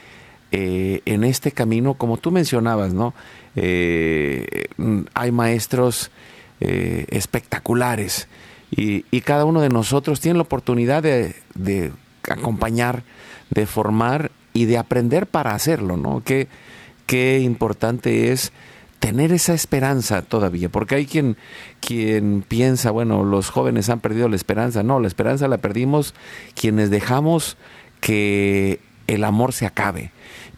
eh, 0.52 1.02
en 1.06 1.24
este 1.24 1.52
camino, 1.52 1.96
como 1.96 2.18
tú 2.18 2.32
mencionabas, 2.32 2.94
¿no? 2.94 3.16
Eh, 3.56 4.66
hay 5.14 5.32
maestros 5.32 6.12
eh, 6.62 7.06
espectaculares 7.10 8.28
y, 8.72 9.02
cada 9.22 9.46
uno 9.46 9.62
de 9.62 9.70
nosotros 9.70 10.20
tiene 10.20 10.38
la 10.38 10.44
oportunidad 10.44 11.04
de, 11.04 11.36
de, 11.56 11.92
acompañar, 12.30 13.04
de 13.50 13.66
formar 13.66 14.32
y 14.54 14.66
de 14.66 14.78
aprender 14.78 15.28
para 15.28 15.56
hacerlo, 15.56 15.98
¿no? 15.98 16.24
Qué, 16.24 16.48
qué 17.06 17.40
importante 17.40 18.32
es 18.32 18.52
tener 19.00 19.32
esa 19.32 19.54
esperanza 19.54 20.22
todavía, 20.22 20.70
porque 20.70 20.96
hay 20.96 21.06
quien, 21.06 21.38
quien 21.80 22.44
piensa, 22.48 22.92
bueno, 22.92 23.24
los 23.24 23.50
jóvenes 23.50 23.90
han 23.90 24.02
perdido 24.02 24.30
la 24.30 24.36
esperanza. 24.36 24.84
No, 24.84 25.00
la 25.00 25.08
esperanza 25.08 25.48
la 25.48 25.58
perdimos 25.58 26.14
quienes 26.54 26.90
dejamos 26.90 27.58
que 28.02 28.80
el 29.08 29.24
amor 29.24 29.54
se 29.54 29.66
acabe. 29.66 30.12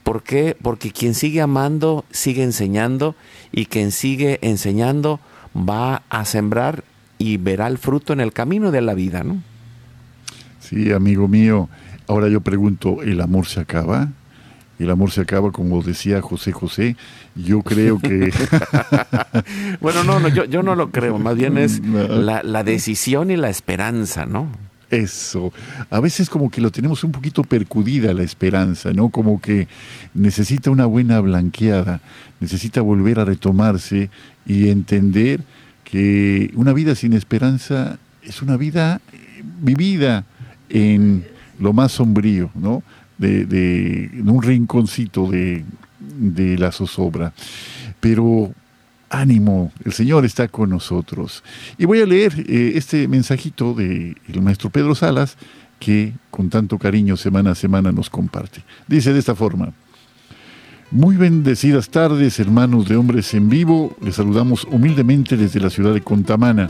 ¿Por 0.03 0.23
qué? 0.23 0.57
Porque 0.61 0.91
quien 0.91 1.13
sigue 1.13 1.41
amando 1.41 2.05
sigue 2.11 2.43
enseñando 2.43 3.15
y 3.51 3.67
quien 3.67 3.91
sigue 3.91 4.39
enseñando 4.41 5.19
va 5.55 6.03
a 6.09 6.25
sembrar 6.25 6.83
y 7.17 7.37
verá 7.37 7.67
el 7.67 7.77
fruto 7.77 8.13
en 8.13 8.19
el 8.19 8.33
camino 8.33 8.71
de 8.71 8.81
la 8.81 8.95
vida, 8.95 9.23
¿no? 9.23 9.41
Sí, 10.59 10.91
amigo 10.91 11.27
mío. 11.27 11.69
Ahora 12.07 12.27
yo 12.27 12.41
pregunto, 12.41 13.03
¿el 13.03 13.21
amor 13.21 13.45
se 13.45 13.59
acaba? 13.59 14.09
El 14.83 14.89
amor 14.89 15.11
se 15.11 15.21
acaba, 15.21 15.51
como 15.51 15.81
decía 15.81 16.21
José 16.21 16.51
José. 16.51 16.95
Yo 17.35 17.61
creo 17.61 17.99
que... 17.99 18.31
bueno, 19.81 20.03
no, 20.03 20.19
no 20.19 20.27
yo, 20.27 20.45
yo, 20.45 20.63
no 20.63 20.75
lo 20.75 20.91
creo, 20.91 21.17
más 21.17 21.35
bien 21.35 21.57
es 21.57 21.79
la, 22.09 22.43
la 22.43 22.63
decisión 22.63 23.31
y 23.31 23.37
la 23.37 23.49
esperanza, 23.49 24.25
¿no? 24.25 24.47
Eso. 24.91 25.53
A 25.89 26.01
veces 26.01 26.29
como 26.29 26.51
que 26.51 26.59
lo 26.59 26.69
tenemos 26.69 27.03
un 27.05 27.13
poquito 27.13 27.43
percudida 27.43 28.13
la 28.13 28.23
esperanza, 28.23 28.91
¿no? 28.91 29.09
Como 29.09 29.39
que 29.39 29.69
necesita 30.13 30.69
una 30.69 30.85
buena 30.85 31.21
blanqueada, 31.21 32.01
necesita 32.41 32.81
volver 32.81 33.19
a 33.19 33.25
retomarse 33.25 34.09
y 34.45 34.69
entender 34.69 35.41
que 35.85 36.51
una 36.55 36.73
vida 36.73 36.95
sin 36.95 37.13
esperanza 37.13 37.99
es 38.21 38.41
una 38.41 38.57
vida 38.57 38.99
vivida 39.61 40.25
en 40.69 41.25
lo 41.59 41.73
más 41.73 41.93
sombrío, 41.93 42.49
¿no? 42.55 42.83
De, 43.21 44.09
un 44.25 44.41
rinconcito 44.41 45.27
de, 45.27 45.63
de 45.99 46.57
la 46.57 46.71
zozobra. 46.71 47.33
Pero 47.99 48.53
ánimo, 49.11 49.71
el 49.85 49.93
Señor 49.93 50.25
está 50.25 50.47
con 50.47 50.69
nosotros. 50.69 51.43
Y 51.77 51.85
voy 51.85 52.01
a 52.01 52.05
leer 52.05 52.33
eh, 52.47 52.73
este 52.75 53.07
mensajito 53.07 53.73
del 53.73 54.15
maestro 54.41 54.69
Pedro 54.69 54.95
Salas, 54.95 55.37
que 55.79 56.13
con 56.29 56.49
tanto 56.49 56.77
cariño 56.77 57.17
semana 57.17 57.51
a 57.51 57.55
semana 57.55 57.91
nos 57.91 58.09
comparte. 58.09 58.63
Dice 58.87 59.13
de 59.13 59.19
esta 59.19 59.35
forma, 59.35 59.73
muy 60.91 61.15
bendecidas 61.15 61.89
tardes, 61.89 62.39
hermanos 62.39 62.87
de 62.87 62.95
hombres 62.95 63.33
en 63.33 63.49
vivo, 63.49 63.95
les 64.01 64.15
saludamos 64.15 64.65
humildemente 64.65 65.37
desde 65.37 65.59
la 65.59 65.69
ciudad 65.69 65.93
de 65.93 66.01
Contamana. 66.01 66.69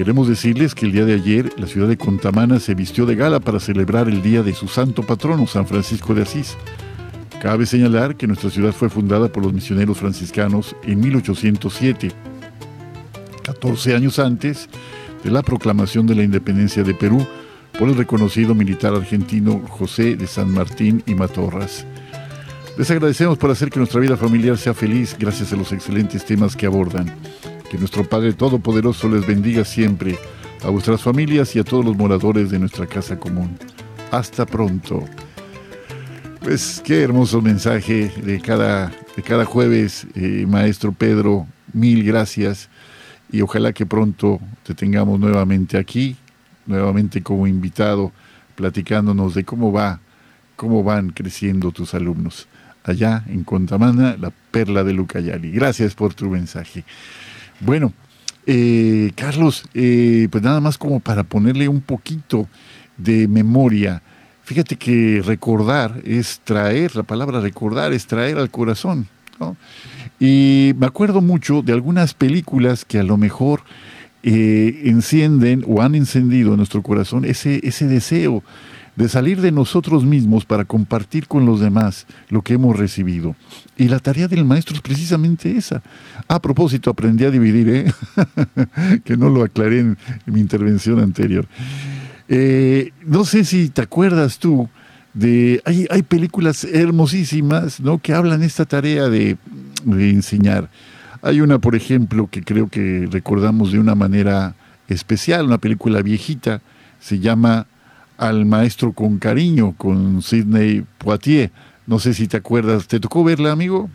Queremos 0.00 0.28
decirles 0.28 0.74
que 0.74 0.86
el 0.86 0.92
día 0.92 1.04
de 1.04 1.12
ayer 1.12 1.52
la 1.58 1.66
ciudad 1.66 1.86
de 1.86 1.98
Contamana 1.98 2.58
se 2.58 2.74
vistió 2.74 3.04
de 3.04 3.16
gala 3.16 3.38
para 3.38 3.60
celebrar 3.60 4.08
el 4.08 4.22
día 4.22 4.42
de 4.42 4.54
su 4.54 4.66
santo 4.66 5.02
patrono, 5.02 5.46
San 5.46 5.66
Francisco 5.66 6.14
de 6.14 6.22
Asís. 6.22 6.56
Cabe 7.42 7.66
señalar 7.66 8.16
que 8.16 8.26
nuestra 8.26 8.48
ciudad 8.48 8.72
fue 8.72 8.88
fundada 8.88 9.28
por 9.28 9.42
los 9.42 9.52
misioneros 9.52 9.98
franciscanos 9.98 10.74
en 10.84 11.00
1807, 11.00 12.12
14 13.42 13.94
años 13.94 14.18
antes 14.18 14.70
de 15.22 15.30
la 15.30 15.42
proclamación 15.42 16.06
de 16.06 16.14
la 16.14 16.22
independencia 16.22 16.82
de 16.82 16.94
Perú 16.94 17.26
por 17.78 17.90
el 17.90 17.94
reconocido 17.94 18.54
militar 18.54 18.94
argentino 18.94 19.60
José 19.68 20.16
de 20.16 20.26
San 20.26 20.50
Martín 20.50 21.02
y 21.04 21.14
Matorras. 21.14 21.84
Les 22.78 22.90
agradecemos 22.90 23.36
por 23.36 23.50
hacer 23.50 23.68
que 23.68 23.78
nuestra 23.78 24.00
vida 24.00 24.16
familiar 24.16 24.56
sea 24.56 24.72
feliz 24.72 25.14
gracias 25.18 25.52
a 25.52 25.56
los 25.56 25.72
excelentes 25.72 26.24
temas 26.24 26.56
que 26.56 26.64
abordan. 26.64 27.14
Que 27.70 27.78
nuestro 27.78 28.02
Padre 28.02 28.32
Todopoderoso 28.32 29.08
les 29.08 29.24
bendiga 29.24 29.64
siempre, 29.64 30.18
a 30.64 30.70
vuestras 30.70 31.00
familias 31.00 31.54
y 31.54 31.60
a 31.60 31.64
todos 31.64 31.84
los 31.84 31.96
moradores 31.96 32.50
de 32.50 32.58
nuestra 32.58 32.84
casa 32.86 33.18
común. 33.18 33.56
Hasta 34.10 34.44
pronto. 34.44 35.04
Pues 36.42 36.82
qué 36.84 37.02
hermoso 37.02 37.40
mensaje 37.40 38.12
de 38.24 38.40
cada, 38.40 38.90
de 39.16 39.22
cada 39.22 39.44
jueves, 39.44 40.06
eh, 40.16 40.46
maestro 40.48 40.90
Pedro. 40.90 41.46
Mil 41.72 42.02
gracias 42.02 42.68
y 43.30 43.40
ojalá 43.42 43.72
que 43.72 43.86
pronto 43.86 44.40
te 44.64 44.74
tengamos 44.74 45.20
nuevamente 45.20 45.78
aquí, 45.78 46.16
nuevamente 46.66 47.22
como 47.22 47.46
invitado, 47.46 48.10
platicándonos 48.56 49.34
de 49.34 49.44
cómo 49.44 49.70
va, 49.70 50.00
cómo 50.56 50.82
van 50.82 51.10
creciendo 51.10 51.70
tus 51.70 51.94
alumnos 51.94 52.48
allá 52.82 53.22
en 53.28 53.44
Contamana, 53.44 54.16
la 54.18 54.32
perla 54.50 54.82
de 54.82 54.92
Lucayali. 54.92 55.52
Gracias 55.52 55.94
por 55.94 56.14
tu 56.14 56.28
mensaje. 56.28 56.84
Bueno, 57.60 57.92
eh, 58.46 59.12
Carlos, 59.14 59.64
eh, 59.74 60.28
pues 60.30 60.42
nada 60.42 60.60
más 60.60 60.78
como 60.78 61.00
para 61.00 61.24
ponerle 61.24 61.68
un 61.68 61.80
poquito 61.80 62.48
de 62.96 63.28
memoria 63.28 64.02
Fíjate 64.50 64.74
que 64.74 65.22
recordar 65.24 66.02
es 66.04 66.40
traer, 66.42 66.96
la 66.96 67.04
palabra 67.04 67.38
recordar 67.40 67.92
es 67.92 68.08
traer 68.08 68.36
al 68.36 68.50
corazón. 68.50 69.06
Y 70.18 70.72
me 70.76 70.86
acuerdo 70.86 71.20
mucho 71.20 71.62
de 71.62 71.72
algunas 71.72 72.14
películas 72.14 72.84
que 72.84 72.98
a 72.98 73.04
lo 73.04 73.16
mejor 73.16 73.62
eh, 74.24 74.82
encienden 74.86 75.64
o 75.68 75.82
han 75.82 75.94
encendido 75.94 76.50
en 76.50 76.56
nuestro 76.56 76.82
corazón 76.82 77.24
ese, 77.24 77.60
ese 77.62 77.86
deseo 77.86 78.42
de 79.00 79.08
salir 79.08 79.40
de 79.40 79.50
nosotros 79.50 80.04
mismos 80.04 80.44
para 80.44 80.66
compartir 80.66 81.26
con 81.26 81.46
los 81.46 81.58
demás 81.58 82.06
lo 82.28 82.42
que 82.42 82.52
hemos 82.52 82.78
recibido. 82.78 83.34
Y 83.78 83.88
la 83.88 83.98
tarea 83.98 84.28
del 84.28 84.44
maestro 84.44 84.76
es 84.76 84.82
precisamente 84.82 85.56
esa. 85.56 85.82
A 86.28 86.42
propósito, 86.42 86.90
aprendí 86.90 87.24
a 87.24 87.30
dividir, 87.30 87.68
¿eh? 87.70 87.92
que 89.04 89.16
no 89.16 89.30
lo 89.30 89.42
aclaré 89.42 89.80
en 89.80 89.98
mi 90.26 90.40
intervención 90.40 91.00
anterior. 91.00 91.46
Eh, 92.28 92.92
no 93.06 93.24
sé 93.24 93.44
si 93.44 93.70
te 93.70 93.80
acuerdas 93.80 94.38
tú 94.38 94.68
de. 95.14 95.62
Hay, 95.64 95.86
hay 95.88 96.02
películas 96.02 96.64
hermosísimas 96.64 97.80
¿no? 97.80 98.00
que 98.00 98.12
hablan 98.12 98.42
esta 98.42 98.66
tarea 98.66 99.08
de, 99.08 99.38
enseñar. 99.86 100.70
Hay 101.22 101.40
una, 101.40 101.58
por 101.58 101.74
ejemplo, 101.74 102.28
que 102.30 102.42
creo 102.42 102.68
que 102.68 103.08
recordamos 103.10 103.72
de 103.72 103.78
una 103.78 103.94
manera 103.94 104.56
especial, 104.88 105.46
una 105.46 105.58
película 105.58 106.02
viejita, 106.02 106.60
se 106.98 107.18
llama 107.18 107.66
Al 108.20 108.44
Maestro 108.44 108.92
con 108.92 109.18
Cariño, 109.18 109.74
con 109.78 110.20
Sidney 110.20 110.84
Poitier. 110.98 111.50
No 111.86 111.98
sé 111.98 112.12
si 112.12 112.28
te 112.28 112.36
acuerdas, 112.36 112.86
¿te 112.86 113.00
tocó 113.00 113.24
verla, 113.24 113.50
amigo? 113.50 113.88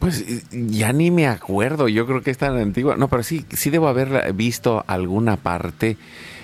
Pues 0.00 0.24
ya 0.50 0.92
ni 0.92 1.12
me 1.12 1.28
acuerdo, 1.28 1.86
yo 1.86 2.08
creo 2.08 2.22
que 2.22 2.32
es 2.32 2.38
tan 2.38 2.56
antigua. 2.56 2.96
No, 2.96 3.06
pero 3.06 3.22
sí, 3.22 3.46
sí 3.50 3.70
debo 3.70 3.86
haber 3.86 4.32
visto 4.32 4.84
alguna 4.88 5.36
parte 5.36 5.96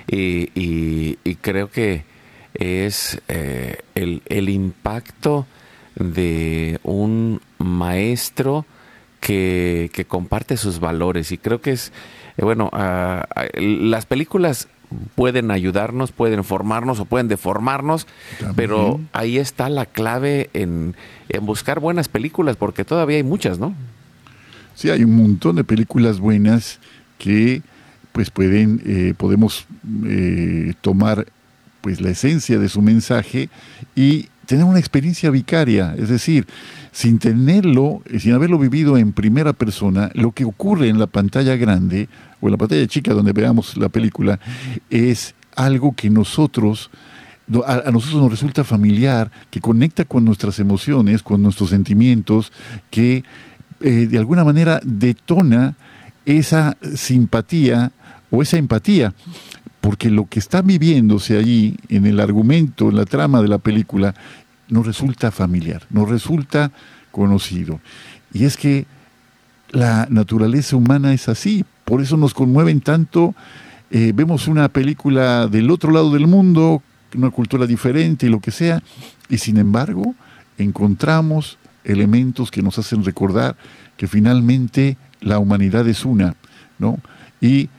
y, 0.06 1.16
creo 1.40 1.72
que 1.72 2.04
es 2.54 3.20
eh, 3.26 3.80
el, 3.96 4.48
impacto 4.48 5.44
de 5.96 6.78
un 6.84 7.40
maestro 7.58 8.64
que, 9.20 9.90
comparte 10.06 10.56
sus 10.56 10.78
valores 10.78 11.32
y 11.32 11.38
creo 11.38 11.60
que 11.60 11.72
es, 11.72 11.92
eh, 12.36 12.44
bueno, 12.44 12.70
ah, 12.72 13.26
ah, 13.34 13.46
las 13.56 14.06
películas 14.06 14.68
pueden 15.14 15.50
ayudarnos, 15.50 16.12
pueden 16.12 16.44
formarnos 16.44 17.00
o 17.00 17.04
pueden 17.04 17.28
deformarnos, 17.28 18.06
pero 18.56 19.00
ahí 19.12 19.38
está 19.38 19.68
la 19.68 19.86
clave 19.86 20.50
en, 20.54 20.94
en, 21.28 21.46
buscar 21.46 21.80
buenas 21.80 22.08
películas, 22.08 22.56
porque 22.56 22.84
todavía 22.84 23.18
hay 23.18 23.22
muchas, 23.22 23.58
¿no? 23.58 23.74
Sí, 24.74 24.90
hay 24.90 25.04
un 25.04 25.16
montón 25.16 25.56
de 25.56 25.64
películas 25.64 26.20
buenas 26.20 26.78
que 27.18 27.62
pues 28.12 28.30
pueden, 28.30 28.82
eh, 28.86 29.14
podemos 29.16 29.66
eh, 30.06 30.74
tomar 30.80 31.26
pues 31.80 32.00
la 32.00 32.10
esencia 32.10 32.58
de 32.58 32.68
su 32.68 32.82
mensaje 32.82 33.48
y 33.94 34.28
tener 34.46 34.64
una 34.64 34.78
experiencia 34.78 35.30
vicaria, 35.30 35.94
es 35.98 36.08
decir, 36.08 36.46
sin 36.98 37.20
tenerlo, 37.20 38.02
sin 38.18 38.32
haberlo 38.32 38.58
vivido 38.58 38.98
en 38.98 39.12
primera 39.12 39.52
persona, 39.52 40.10
lo 40.14 40.32
que 40.32 40.44
ocurre 40.44 40.88
en 40.88 40.98
la 40.98 41.06
pantalla 41.06 41.54
grande 41.54 42.08
o 42.40 42.48
en 42.48 42.50
la 42.50 42.58
pantalla 42.58 42.88
chica 42.88 43.14
donde 43.14 43.32
veamos 43.32 43.76
la 43.76 43.88
película 43.88 44.40
es 44.90 45.36
algo 45.54 45.94
que 45.94 46.10
nosotros 46.10 46.90
a, 47.64 47.92
nosotros 47.92 48.20
nos 48.20 48.32
resulta 48.32 48.64
familiar, 48.64 49.30
que 49.48 49.60
conecta 49.60 50.06
con 50.06 50.24
nuestras 50.24 50.58
emociones, 50.58 51.22
con 51.22 51.40
nuestros 51.40 51.70
sentimientos, 51.70 52.50
que 52.90 53.22
eh, 53.80 54.08
de 54.10 54.18
alguna 54.18 54.42
manera 54.42 54.80
detona 54.84 55.76
esa 56.26 56.76
simpatía 56.96 57.92
o 58.28 58.42
esa 58.42 58.56
empatía, 58.56 59.14
porque 59.80 60.10
lo 60.10 60.26
que 60.26 60.40
está 60.40 60.62
viviéndose 60.62 61.38
allí 61.38 61.76
en 61.90 62.06
el 62.06 62.18
argumento, 62.18 62.88
en 62.88 62.96
la 62.96 63.04
trama 63.04 63.40
de 63.40 63.46
la 63.46 63.58
película, 63.58 64.16
nos 64.68 64.86
resulta 64.86 65.30
familiar, 65.30 65.82
nos 65.90 66.08
resulta 66.08 66.70
conocido. 67.10 67.80
Y 68.32 68.44
es 68.44 68.56
que 68.56 68.86
la 69.70 70.06
naturaleza 70.10 70.76
humana 70.76 71.12
es 71.12 71.28
así, 71.28 71.64
por 71.84 72.00
eso 72.00 72.16
nos 72.16 72.34
conmueven 72.34 72.80
tanto. 72.80 73.34
Eh, 73.90 74.12
vemos 74.14 74.48
una 74.48 74.68
película 74.68 75.46
del 75.46 75.70
otro 75.70 75.90
lado 75.90 76.12
del 76.12 76.26
mundo, 76.26 76.82
una 77.14 77.30
cultura 77.30 77.66
diferente 77.66 78.26
y 78.26 78.30
lo 78.30 78.40
que 78.40 78.50
sea, 78.50 78.82
y 79.28 79.38
sin 79.38 79.56
embargo 79.56 80.14
encontramos 80.58 81.58
elementos 81.84 82.50
que 82.50 82.62
nos 82.62 82.78
hacen 82.78 83.04
recordar 83.04 83.56
que 83.96 84.06
finalmente 84.06 84.96
la 85.20 85.38
humanidad 85.38 85.88
es 85.88 86.04
una, 86.04 86.34
¿no? 86.78 86.98
Y 87.40 87.70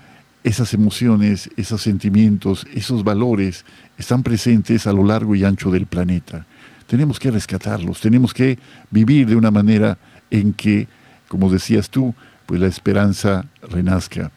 esas 0.43 0.73
emociones, 0.73 1.49
esos 1.57 1.81
sentimientos, 1.81 2.65
esos 2.73 3.03
valores 3.03 3.65
están 3.97 4.23
presentes 4.23 4.87
a 4.87 4.93
lo 4.93 5.03
largo 5.03 5.35
y 5.35 5.43
ancho 5.43 5.69
del 5.69 5.85
planeta. 5.85 6.45
Tenemos 6.89 7.19
que 7.19 7.29
rescatarlos, 7.29 8.01
tenemos 8.01 8.33
que 8.33 8.57
vivir 8.89 9.27
de 9.27 9.35
una 9.35 9.51
manera 9.51 9.95
en 10.31 10.53
que, 10.53 10.87
como 11.27 11.51
decías 11.51 11.87
tú, 11.91 12.15
pues 12.47 12.59
la 12.59 12.65
esperanza 12.65 13.45
renazca. 13.61 14.31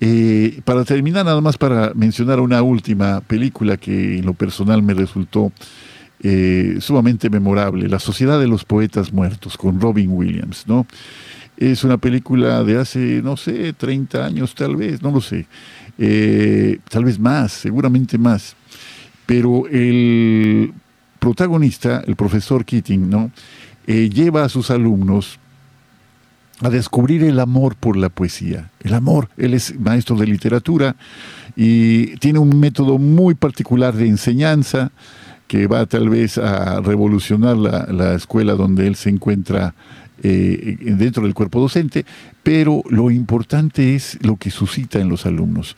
Eh, 0.00 0.62
para 0.64 0.86
terminar, 0.86 1.26
nada 1.26 1.42
más 1.42 1.58
para 1.58 1.92
mencionar 1.92 2.40
una 2.40 2.62
última 2.62 3.20
película 3.20 3.76
que 3.76 4.16
en 4.16 4.24
lo 4.24 4.32
personal 4.32 4.82
me 4.82 4.94
resultó 4.94 5.52
eh, 6.22 6.78
sumamente 6.80 7.28
memorable, 7.28 7.86
La 7.86 7.98
Sociedad 7.98 8.40
de 8.40 8.48
los 8.48 8.64
Poetas 8.64 9.12
Muertos, 9.12 9.58
con 9.58 9.78
Robin 9.78 10.08
Williams, 10.10 10.64
¿no? 10.66 10.86
Es 11.58 11.84
una 11.84 11.98
película 11.98 12.64
de 12.64 12.78
hace, 12.78 13.20
no 13.22 13.36
sé, 13.36 13.74
30 13.74 14.24
años 14.24 14.54
tal 14.54 14.76
vez, 14.76 15.02
no 15.02 15.10
lo 15.10 15.20
sé. 15.20 15.46
Eh, 15.98 16.78
tal 16.88 17.04
vez 17.04 17.18
más, 17.18 17.52
seguramente 17.52 18.16
más. 18.16 18.56
Pero 19.26 19.66
el 19.68 20.72
protagonista, 21.24 22.02
el 22.06 22.16
profesor 22.16 22.66
Keating, 22.66 23.08
¿no? 23.08 23.30
Eh, 23.86 24.10
lleva 24.10 24.44
a 24.44 24.50
sus 24.50 24.70
alumnos 24.70 25.38
a 26.60 26.68
descubrir 26.68 27.24
el 27.24 27.40
amor 27.40 27.76
por 27.76 27.96
la 27.96 28.10
poesía. 28.10 28.70
El 28.80 28.92
amor, 28.92 29.30
él 29.38 29.54
es 29.54 29.74
maestro 29.80 30.16
de 30.16 30.26
literatura 30.26 30.96
y 31.56 32.18
tiene 32.18 32.40
un 32.40 32.60
método 32.60 32.98
muy 32.98 33.34
particular 33.34 33.94
de 33.94 34.06
enseñanza 34.06 34.92
que 35.46 35.66
va 35.66 35.86
tal 35.86 36.10
vez 36.10 36.36
a 36.36 36.82
revolucionar 36.82 37.56
la, 37.56 38.14
escuela 38.14 38.52
donde 38.52 38.86
él 38.86 38.94
se 38.94 39.08
encuentra 39.08 39.74
eh, 40.22 40.76
dentro 40.80 41.22
del 41.22 41.32
cuerpo 41.32 41.58
docente, 41.58 42.04
pero 42.42 42.82
lo 42.90 43.10
importante 43.10 43.94
es 43.94 44.18
lo 44.20 44.36
que 44.36 44.50
suscita 44.50 44.98
en 44.98 45.08
los 45.08 45.24
alumnos. 45.24 45.74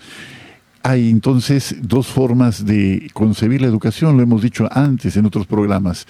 Hay 0.88 1.10
entonces 1.10 1.74
dos 1.82 2.06
formas 2.06 2.64
de 2.64 3.10
concebir 3.12 3.60
la 3.60 3.66
educación, 3.66 4.16
lo 4.16 4.22
hemos 4.22 4.40
dicho 4.40 4.68
antes 4.70 5.16
en 5.16 5.26
otros 5.26 5.44
programas. 5.44 6.06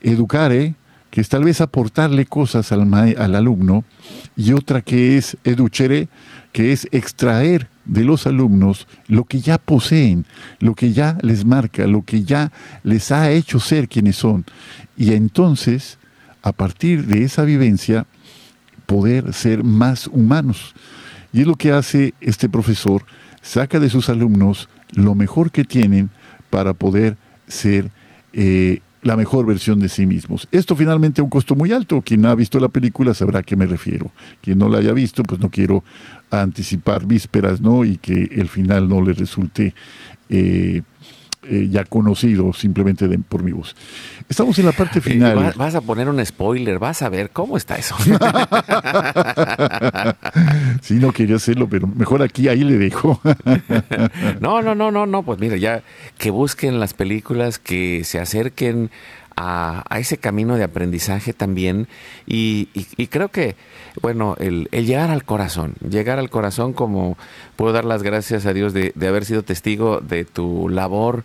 Educare, 0.00 0.76
que 1.10 1.20
es 1.20 1.28
tal 1.28 1.42
vez 1.42 1.60
aportarle 1.60 2.26
cosas 2.26 2.70
al, 2.70 2.94
al 2.94 3.34
alumno, 3.34 3.82
y 4.36 4.52
otra 4.52 4.82
que 4.82 5.16
es 5.16 5.36
educere, 5.42 6.06
que 6.52 6.70
es 6.70 6.86
extraer 6.92 7.66
de 7.86 8.04
los 8.04 8.28
alumnos 8.28 8.86
lo 9.08 9.24
que 9.24 9.40
ya 9.40 9.58
poseen, 9.58 10.24
lo 10.60 10.76
que 10.76 10.92
ya 10.92 11.18
les 11.22 11.44
marca, 11.44 11.88
lo 11.88 12.04
que 12.04 12.22
ya 12.22 12.52
les 12.84 13.10
ha 13.10 13.32
hecho 13.32 13.58
ser 13.58 13.88
quienes 13.88 14.14
son. 14.14 14.44
Y 14.96 15.12
entonces, 15.14 15.98
a 16.42 16.52
partir 16.52 17.04
de 17.06 17.24
esa 17.24 17.42
vivencia, 17.42 18.06
poder 18.86 19.32
ser 19.32 19.64
más 19.64 20.06
humanos. 20.06 20.72
Y 21.32 21.40
es 21.40 21.48
lo 21.48 21.56
que 21.56 21.72
hace 21.72 22.14
este 22.20 22.48
profesor, 22.48 23.04
saca 23.42 23.80
de 23.80 23.90
sus 23.90 24.08
alumnos 24.08 24.68
lo 24.92 25.14
mejor 25.14 25.50
que 25.50 25.64
tienen 25.64 26.10
para 26.50 26.74
poder 26.74 27.16
ser 27.46 27.90
eh, 28.32 28.80
la 29.02 29.16
mejor 29.16 29.46
versión 29.46 29.80
de 29.80 29.88
sí 29.88 30.04
mismos. 30.04 30.46
Esto 30.52 30.76
finalmente 30.76 31.20
a 31.20 31.24
un 31.24 31.30
costo 31.30 31.54
muy 31.54 31.72
alto. 31.72 32.02
Quien 32.02 32.26
ha 32.26 32.34
visto 32.34 32.60
la 32.60 32.68
película 32.68 33.14
sabrá 33.14 33.40
a 33.40 33.42
qué 33.42 33.56
me 33.56 33.66
refiero. 33.66 34.10
Quien 34.42 34.58
no 34.58 34.68
la 34.68 34.78
haya 34.78 34.92
visto, 34.92 35.22
pues 35.22 35.40
no 35.40 35.50
quiero 35.50 35.82
anticipar 36.30 37.06
vísperas, 37.06 37.60
¿no? 37.60 37.84
Y 37.84 37.96
que 37.96 38.28
el 38.32 38.48
final 38.48 38.88
no 38.88 39.00
le 39.00 39.14
resulte 39.14 39.74
eh, 40.28 40.82
eh, 41.42 41.68
ya 41.70 41.84
conocido 41.84 42.52
simplemente 42.52 43.08
por 43.28 43.42
mi 43.42 43.52
voz. 43.52 43.74
Estamos 44.28 44.58
en 44.58 44.66
la 44.66 44.72
parte 44.72 44.98
eh, 44.98 45.02
final. 45.02 45.54
vas 45.56 45.74
a 45.74 45.80
poner 45.80 46.08
un 46.08 46.24
spoiler, 46.24 46.78
vas 46.78 47.00
a 47.00 47.08
ver 47.08 47.30
cómo 47.30 47.56
está 47.56 47.76
eso. 47.76 47.96
sí, 50.82 50.94
no 50.94 51.12
quería 51.12 51.36
hacerlo, 51.36 51.66
pero 51.66 51.86
mejor 51.86 52.22
aquí, 52.22 52.48
ahí 52.48 52.62
le 52.62 52.76
dejo. 52.76 53.20
no, 54.40 54.60
no, 54.60 54.74
no, 54.74 54.90
no, 54.90 55.06
no, 55.06 55.22
pues 55.22 55.40
mira, 55.40 55.56
ya 55.56 55.82
que 56.18 56.30
busquen 56.30 56.78
las 56.78 56.92
películas, 56.92 57.58
que 57.58 58.04
se 58.04 58.20
acerquen 58.20 58.90
a, 59.40 59.98
ese 59.98 60.18
camino 60.18 60.56
de 60.56 60.64
aprendizaje 60.64 61.32
también. 61.32 61.88
Y, 62.26 62.66
creo 63.08 63.28
que, 63.28 63.56
bueno, 64.02 64.36
el, 64.38 64.68
llegar 64.70 65.10
al 65.10 65.24
corazón, 65.24 65.74
llegar 65.88 66.18
al 66.18 66.30
corazón 66.30 66.72
como 66.72 67.16
puedo 67.56 67.72
dar 67.72 67.84
las 67.84 68.02
gracias 68.02 68.46
a 68.46 68.52
Dios 68.52 68.72
de, 68.74 68.92
haber 69.06 69.24
sido 69.24 69.42
testigo 69.42 70.00
de 70.00 70.24
tu 70.24 70.68
labor 70.68 71.24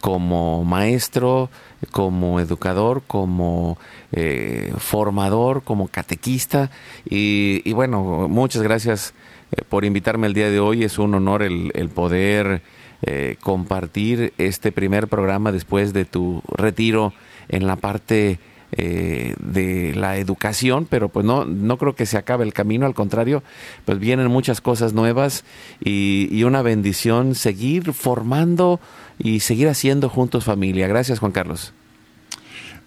como 0.00 0.64
maestro, 0.64 1.50
como 1.90 2.40
educador, 2.40 3.02
como 3.06 3.78
eh, 4.12 4.72
formador, 4.78 5.62
como 5.64 5.88
catequista. 5.88 6.70
Y, 7.08 7.72
bueno, 7.72 8.28
muchas 8.28 8.62
gracias 8.62 9.14
eh, 9.50 9.62
por 9.68 9.84
invitarme 9.84 10.28
el 10.28 10.34
día 10.34 10.50
de 10.50 10.60
hoy, 10.60 10.84
es 10.84 10.98
un 10.98 11.14
honor 11.14 11.42
el, 11.42 11.88
poder... 11.94 12.62
Eh, 13.00 13.36
compartir 13.40 14.32
este 14.38 14.72
primer 14.72 15.06
programa 15.06 15.52
después 15.52 15.92
de 15.92 16.04
tu 16.04 16.42
retiro 16.48 17.12
en 17.48 17.66
la 17.66 17.76
parte 17.76 18.38
eh, 18.70 19.34
de 19.40 19.94
la 19.94 20.18
educación, 20.18 20.86
pero 20.88 21.08
pues 21.08 21.24
no, 21.24 21.46
no 21.46 21.78
creo 21.78 21.94
que 21.94 22.04
se 22.04 22.18
acabe 22.18 22.44
el 22.44 22.52
camino, 22.52 22.84
al 22.84 22.92
contrario, 22.92 23.42
pues 23.86 23.98
vienen 23.98 24.26
muchas 24.26 24.60
cosas 24.60 24.92
nuevas 24.92 25.44
y, 25.82 26.42
una 26.42 26.60
bendición 26.60 27.34
seguir 27.34 27.94
formando 27.94 28.78
y 29.18 29.40
seguir 29.40 29.68
haciendo 29.68 30.10
juntos 30.10 30.44
familia. 30.44 30.86
Gracias, 30.86 31.18
Juan 31.18 31.32
Carlos. 31.32 31.72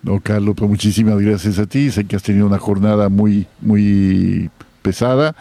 No, 0.04 0.20
Carlos, 0.20 0.54
pues 0.56 0.70
muchísimas 0.70 1.20
gracias 1.20 1.58
a 1.58 1.66
ti. 1.66 1.90
Sé 1.90 2.06
que 2.06 2.16
has 2.16 2.24
tenido 2.24 2.46
una 2.46 2.60
jornada 2.60 3.10
muy, 3.10 3.48
muy 3.60 4.52
pesada 4.84 5.36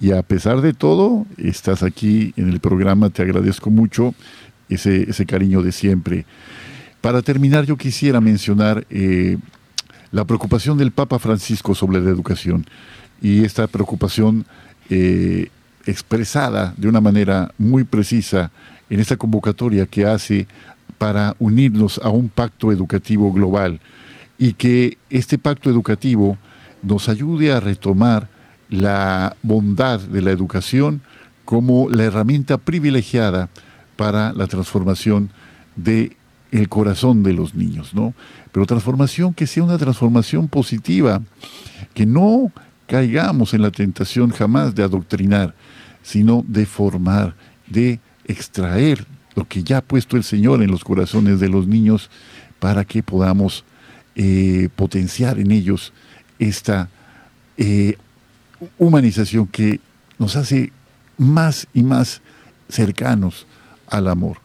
y 0.00 0.10
a 0.10 0.22
pesar 0.22 0.60
de 0.60 0.72
todo, 0.72 1.24
estás 1.38 1.84
aquí 1.84 2.32
en 2.36 2.48
el 2.48 2.58
programa. 2.58 3.10
Te 3.10 3.22
agradezco 3.22 3.70
mucho 3.70 4.12
ese, 4.68 5.08
ese 5.08 5.24
cariño 5.24 5.62
de 5.62 5.70
siempre. 5.70 6.26
Para 7.04 7.20
terminar, 7.20 7.66
yo 7.66 7.76
quisiera 7.76 8.18
mencionar 8.18 8.86
eh, 8.88 9.36
la 10.10 10.24
preocupación 10.24 10.78
del 10.78 10.90
Papa 10.90 11.18
Francisco 11.18 11.74
sobre 11.74 12.00
la 12.00 12.08
educación 12.08 12.64
y 13.20 13.44
esta 13.44 13.66
preocupación 13.66 14.46
eh, 14.88 15.48
expresada 15.84 16.72
de 16.78 16.88
una 16.88 17.02
manera 17.02 17.52
muy 17.58 17.84
precisa 17.84 18.50
en 18.88 19.00
esta 19.00 19.18
convocatoria 19.18 19.84
que 19.84 20.06
hace 20.06 20.46
para 20.96 21.36
unirnos 21.38 22.00
a 22.02 22.08
un 22.08 22.30
pacto 22.30 22.72
educativo 22.72 23.30
global 23.34 23.80
y 24.38 24.54
que 24.54 24.96
este 25.10 25.36
pacto 25.36 25.68
educativo 25.68 26.38
nos 26.82 27.10
ayude 27.10 27.52
a 27.52 27.60
retomar 27.60 28.30
la 28.70 29.36
bondad 29.42 30.00
de 30.00 30.22
la 30.22 30.30
educación 30.30 31.02
como 31.44 31.90
la 31.90 32.04
herramienta 32.04 32.56
privilegiada 32.56 33.50
para 33.96 34.32
la 34.32 34.46
transformación 34.46 35.28
de 35.76 36.16
el 36.54 36.68
corazón 36.68 37.24
de 37.24 37.32
los 37.32 37.54
niños, 37.54 37.94
¿no? 37.94 38.14
Pero 38.52 38.64
transformación 38.64 39.34
que 39.34 39.46
sea 39.46 39.64
una 39.64 39.76
transformación 39.76 40.46
positiva, 40.46 41.20
que 41.94 42.06
no 42.06 42.52
caigamos 42.86 43.54
en 43.54 43.62
la 43.62 43.72
tentación 43.72 44.30
jamás 44.30 44.74
de 44.74 44.84
adoctrinar, 44.84 45.54
sino 46.02 46.44
de 46.46 46.64
formar, 46.64 47.34
de 47.66 47.98
extraer 48.26 49.04
lo 49.34 49.46
que 49.48 49.64
ya 49.64 49.78
ha 49.78 49.80
puesto 49.80 50.16
el 50.16 50.22
Señor 50.22 50.62
en 50.62 50.70
los 50.70 50.84
corazones 50.84 51.40
de 51.40 51.48
los 51.48 51.66
niños 51.66 52.08
para 52.60 52.84
que 52.84 53.02
podamos 53.02 53.64
eh, 54.14 54.68
potenciar 54.76 55.40
en 55.40 55.50
ellos 55.50 55.92
esta 56.38 56.88
eh, 57.56 57.96
humanización 58.78 59.48
que 59.48 59.80
nos 60.20 60.36
hace 60.36 60.72
más 61.18 61.66
y 61.74 61.82
más 61.82 62.22
cercanos 62.68 63.44
al 63.88 64.06
amor. 64.06 64.43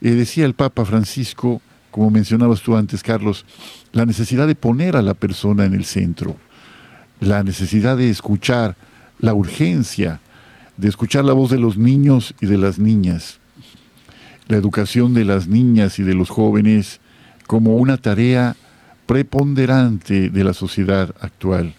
Eh, 0.00 0.10
decía 0.10 0.44
el 0.44 0.54
Papa 0.54 0.84
Francisco, 0.84 1.60
como 1.90 2.10
mencionabas 2.10 2.62
tú 2.62 2.76
antes, 2.76 3.02
Carlos, 3.02 3.44
la 3.92 4.06
necesidad 4.06 4.46
de 4.46 4.54
poner 4.54 4.96
a 4.96 5.02
la 5.02 5.14
persona 5.14 5.64
en 5.64 5.74
el 5.74 5.84
centro, 5.84 6.36
la 7.20 7.42
necesidad 7.42 7.96
de 7.96 8.10
escuchar, 8.10 8.76
la 9.18 9.34
urgencia 9.34 10.20
de 10.76 10.88
escuchar 10.88 11.24
la 11.24 11.32
voz 11.32 11.50
de 11.50 11.58
los 11.58 11.76
niños 11.76 12.34
y 12.40 12.46
de 12.46 12.56
las 12.56 12.78
niñas, 12.78 13.40
la 14.46 14.56
educación 14.56 15.12
de 15.12 15.24
las 15.24 15.48
niñas 15.48 15.98
y 15.98 16.04
de 16.04 16.14
los 16.14 16.30
jóvenes 16.30 17.00
como 17.46 17.76
una 17.76 17.96
tarea 17.96 18.54
preponderante 19.06 20.30
de 20.30 20.44
la 20.44 20.52
sociedad 20.52 21.14
actual. 21.20 21.74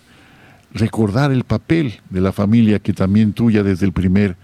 Recordar 0.73 1.31
el 1.31 1.45
papel 1.45 1.99
de 2.09 2.21
la 2.21 2.31
familia 2.31 2.79
que 2.79 2.91
también 2.91 3.33
tuya 3.33 3.63
desde 3.63 3.85
el 3.85 3.93
primer 3.93 4.35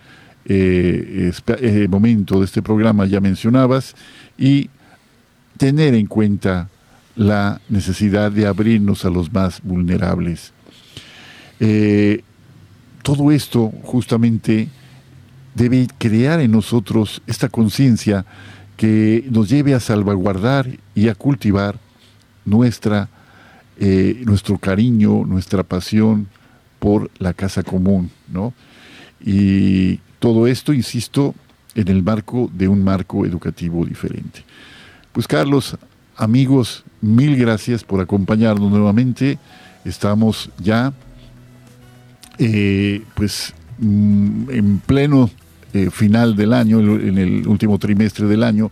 eh, 0.48 1.32
eh, 1.48 1.88
momento 1.90 2.40
de 2.40 2.46
este 2.46 2.62
programa 2.62 3.08
ya 3.08 3.20
mencionabas, 3.20 3.96
y 4.38 4.70
tener 5.58 5.96
en 5.96 6.06
cuenta 6.06 6.70
la 7.16 7.62
necesidad 7.68 8.32
de 8.32 8.46
abrirnos 8.46 9.06
a 9.06 9.10
los 9.10 9.34
más 9.34 9.62
vulnerables. 9.64 10.54
Eh, 11.60 12.22
todo 13.02 13.32
esto 13.32 13.72
justamente 13.84 14.68
debe 15.56 15.88
crear 15.98 16.40
en 16.42 16.52
nosotros 16.52 17.22
esta 17.26 17.50
conciencia 17.50 18.26
que 18.78 19.26
nos 19.32 19.50
lleve 19.50 19.74
a 19.74 19.80
salvaguardar 19.80 20.68
y 20.94 21.08
a 21.08 21.16
cultivar 21.16 21.80
nuestra, 22.44 23.08
nuestro 24.26 24.58
cariño, 24.58 25.26
nuestra 25.26 25.64
pasión 25.64 26.28
por 26.80 27.10
la 27.20 27.34
casa 27.34 27.64
común, 27.64 28.12
¿no? 28.28 28.54
Y 29.26 30.02
todo 30.20 30.48
esto, 30.48 30.74
insisto, 30.74 31.36
en 31.76 31.88
el 31.90 32.04
marco 32.04 32.50
de 32.54 32.68
un 32.68 32.84
marco 32.84 33.26
educativo 33.26 33.86
diferente. 33.86 34.44
Pues 35.12 35.28
Carlos, 35.28 35.78
amigos, 36.16 36.84
mil 37.02 37.36
gracias 37.36 37.84
por 37.84 38.02
acompañarnos 38.02 38.72
nuevamente. 38.72 39.38
Estamos 39.84 40.50
ya 40.58 40.94
eh, 42.38 43.04
pues 43.14 43.54
mm, 43.78 44.50
en 44.50 44.80
pleno 44.80 45.30
eh, 45.74 45.90
final 45.90 46.36
del 46.36 46.54
año, 46.54 46.80
en 46.80 47.18
el 47.18 47.48
último 47.48 47.78
trimestre 47.78 48.28
del 48.28 48.44
año, 48.44 48.72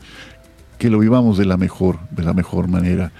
que 0.77 0.89
lo 0.89 0.99
vivamos 0.99 1.37
de 1.37 1.45
la 1.45 1.57
mejor, 1.57 1.99
de 2.11 2.23
la 2.23 2.33
mejor 2.33 2.67
manera. 2.67 3.11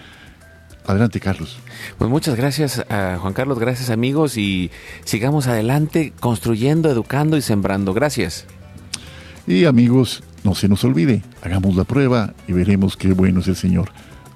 Adelante, 0.85 1.19
Carlos. 1.19 1.57
Pues 1.97 2.09
muchas 2.09 2.35
gracias, 2.35 2.85
a 2.89 3.17
Juan 3.19 3.33
Carlos, 3.33 3.59
gracias 3.59 3.89
amigos 3.89 4.37
y 4.37 4.69
sigamos 5.05 5.47
adelante 5.47 6.13
construyendo, 6.19 6.89
educando 6.89 7.37
y 7.37 7.41
sembrando. 7.41 7.93
Gracias. 7.93 8.45
Y 9.47 9.65
amigos, 9.65 10.23
no 10.43 10.55
se 10.55 10.67
nos 10.67 10.83
olvide, 10.83 11.23
hagamos 11.41 11.75
la 11.75 11.85
prueba 11.85 12.33
y 12.47 12.53
veremos 12.53 12.97
qué 12.97 13.13
bueno 13.13 13.39
es 13.39 13.47
el 13.47 13.55
Señor. 13.55 13.89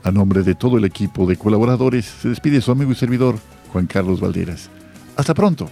A 0.03 0.11
nombre 0.11 0.43
de 0.43 0.55
todo 0.55 0.77
el 0.77 0.85
equipo 0.85 1.25
de 1.25 1.35
colaboradores, 1.35 2.05
se 2.05 2.29
despide 2.29 2.61
su 2.61 2.71
amigo 2.71 2.91
y 2.91 2.95
servidor, 2.95 3.37
Juan 3.73 3.87
Carlos 3.87 4.21
Valderas. 4.21 4.69
Hasta 5.17 5.33
pronto. 5.33 5.69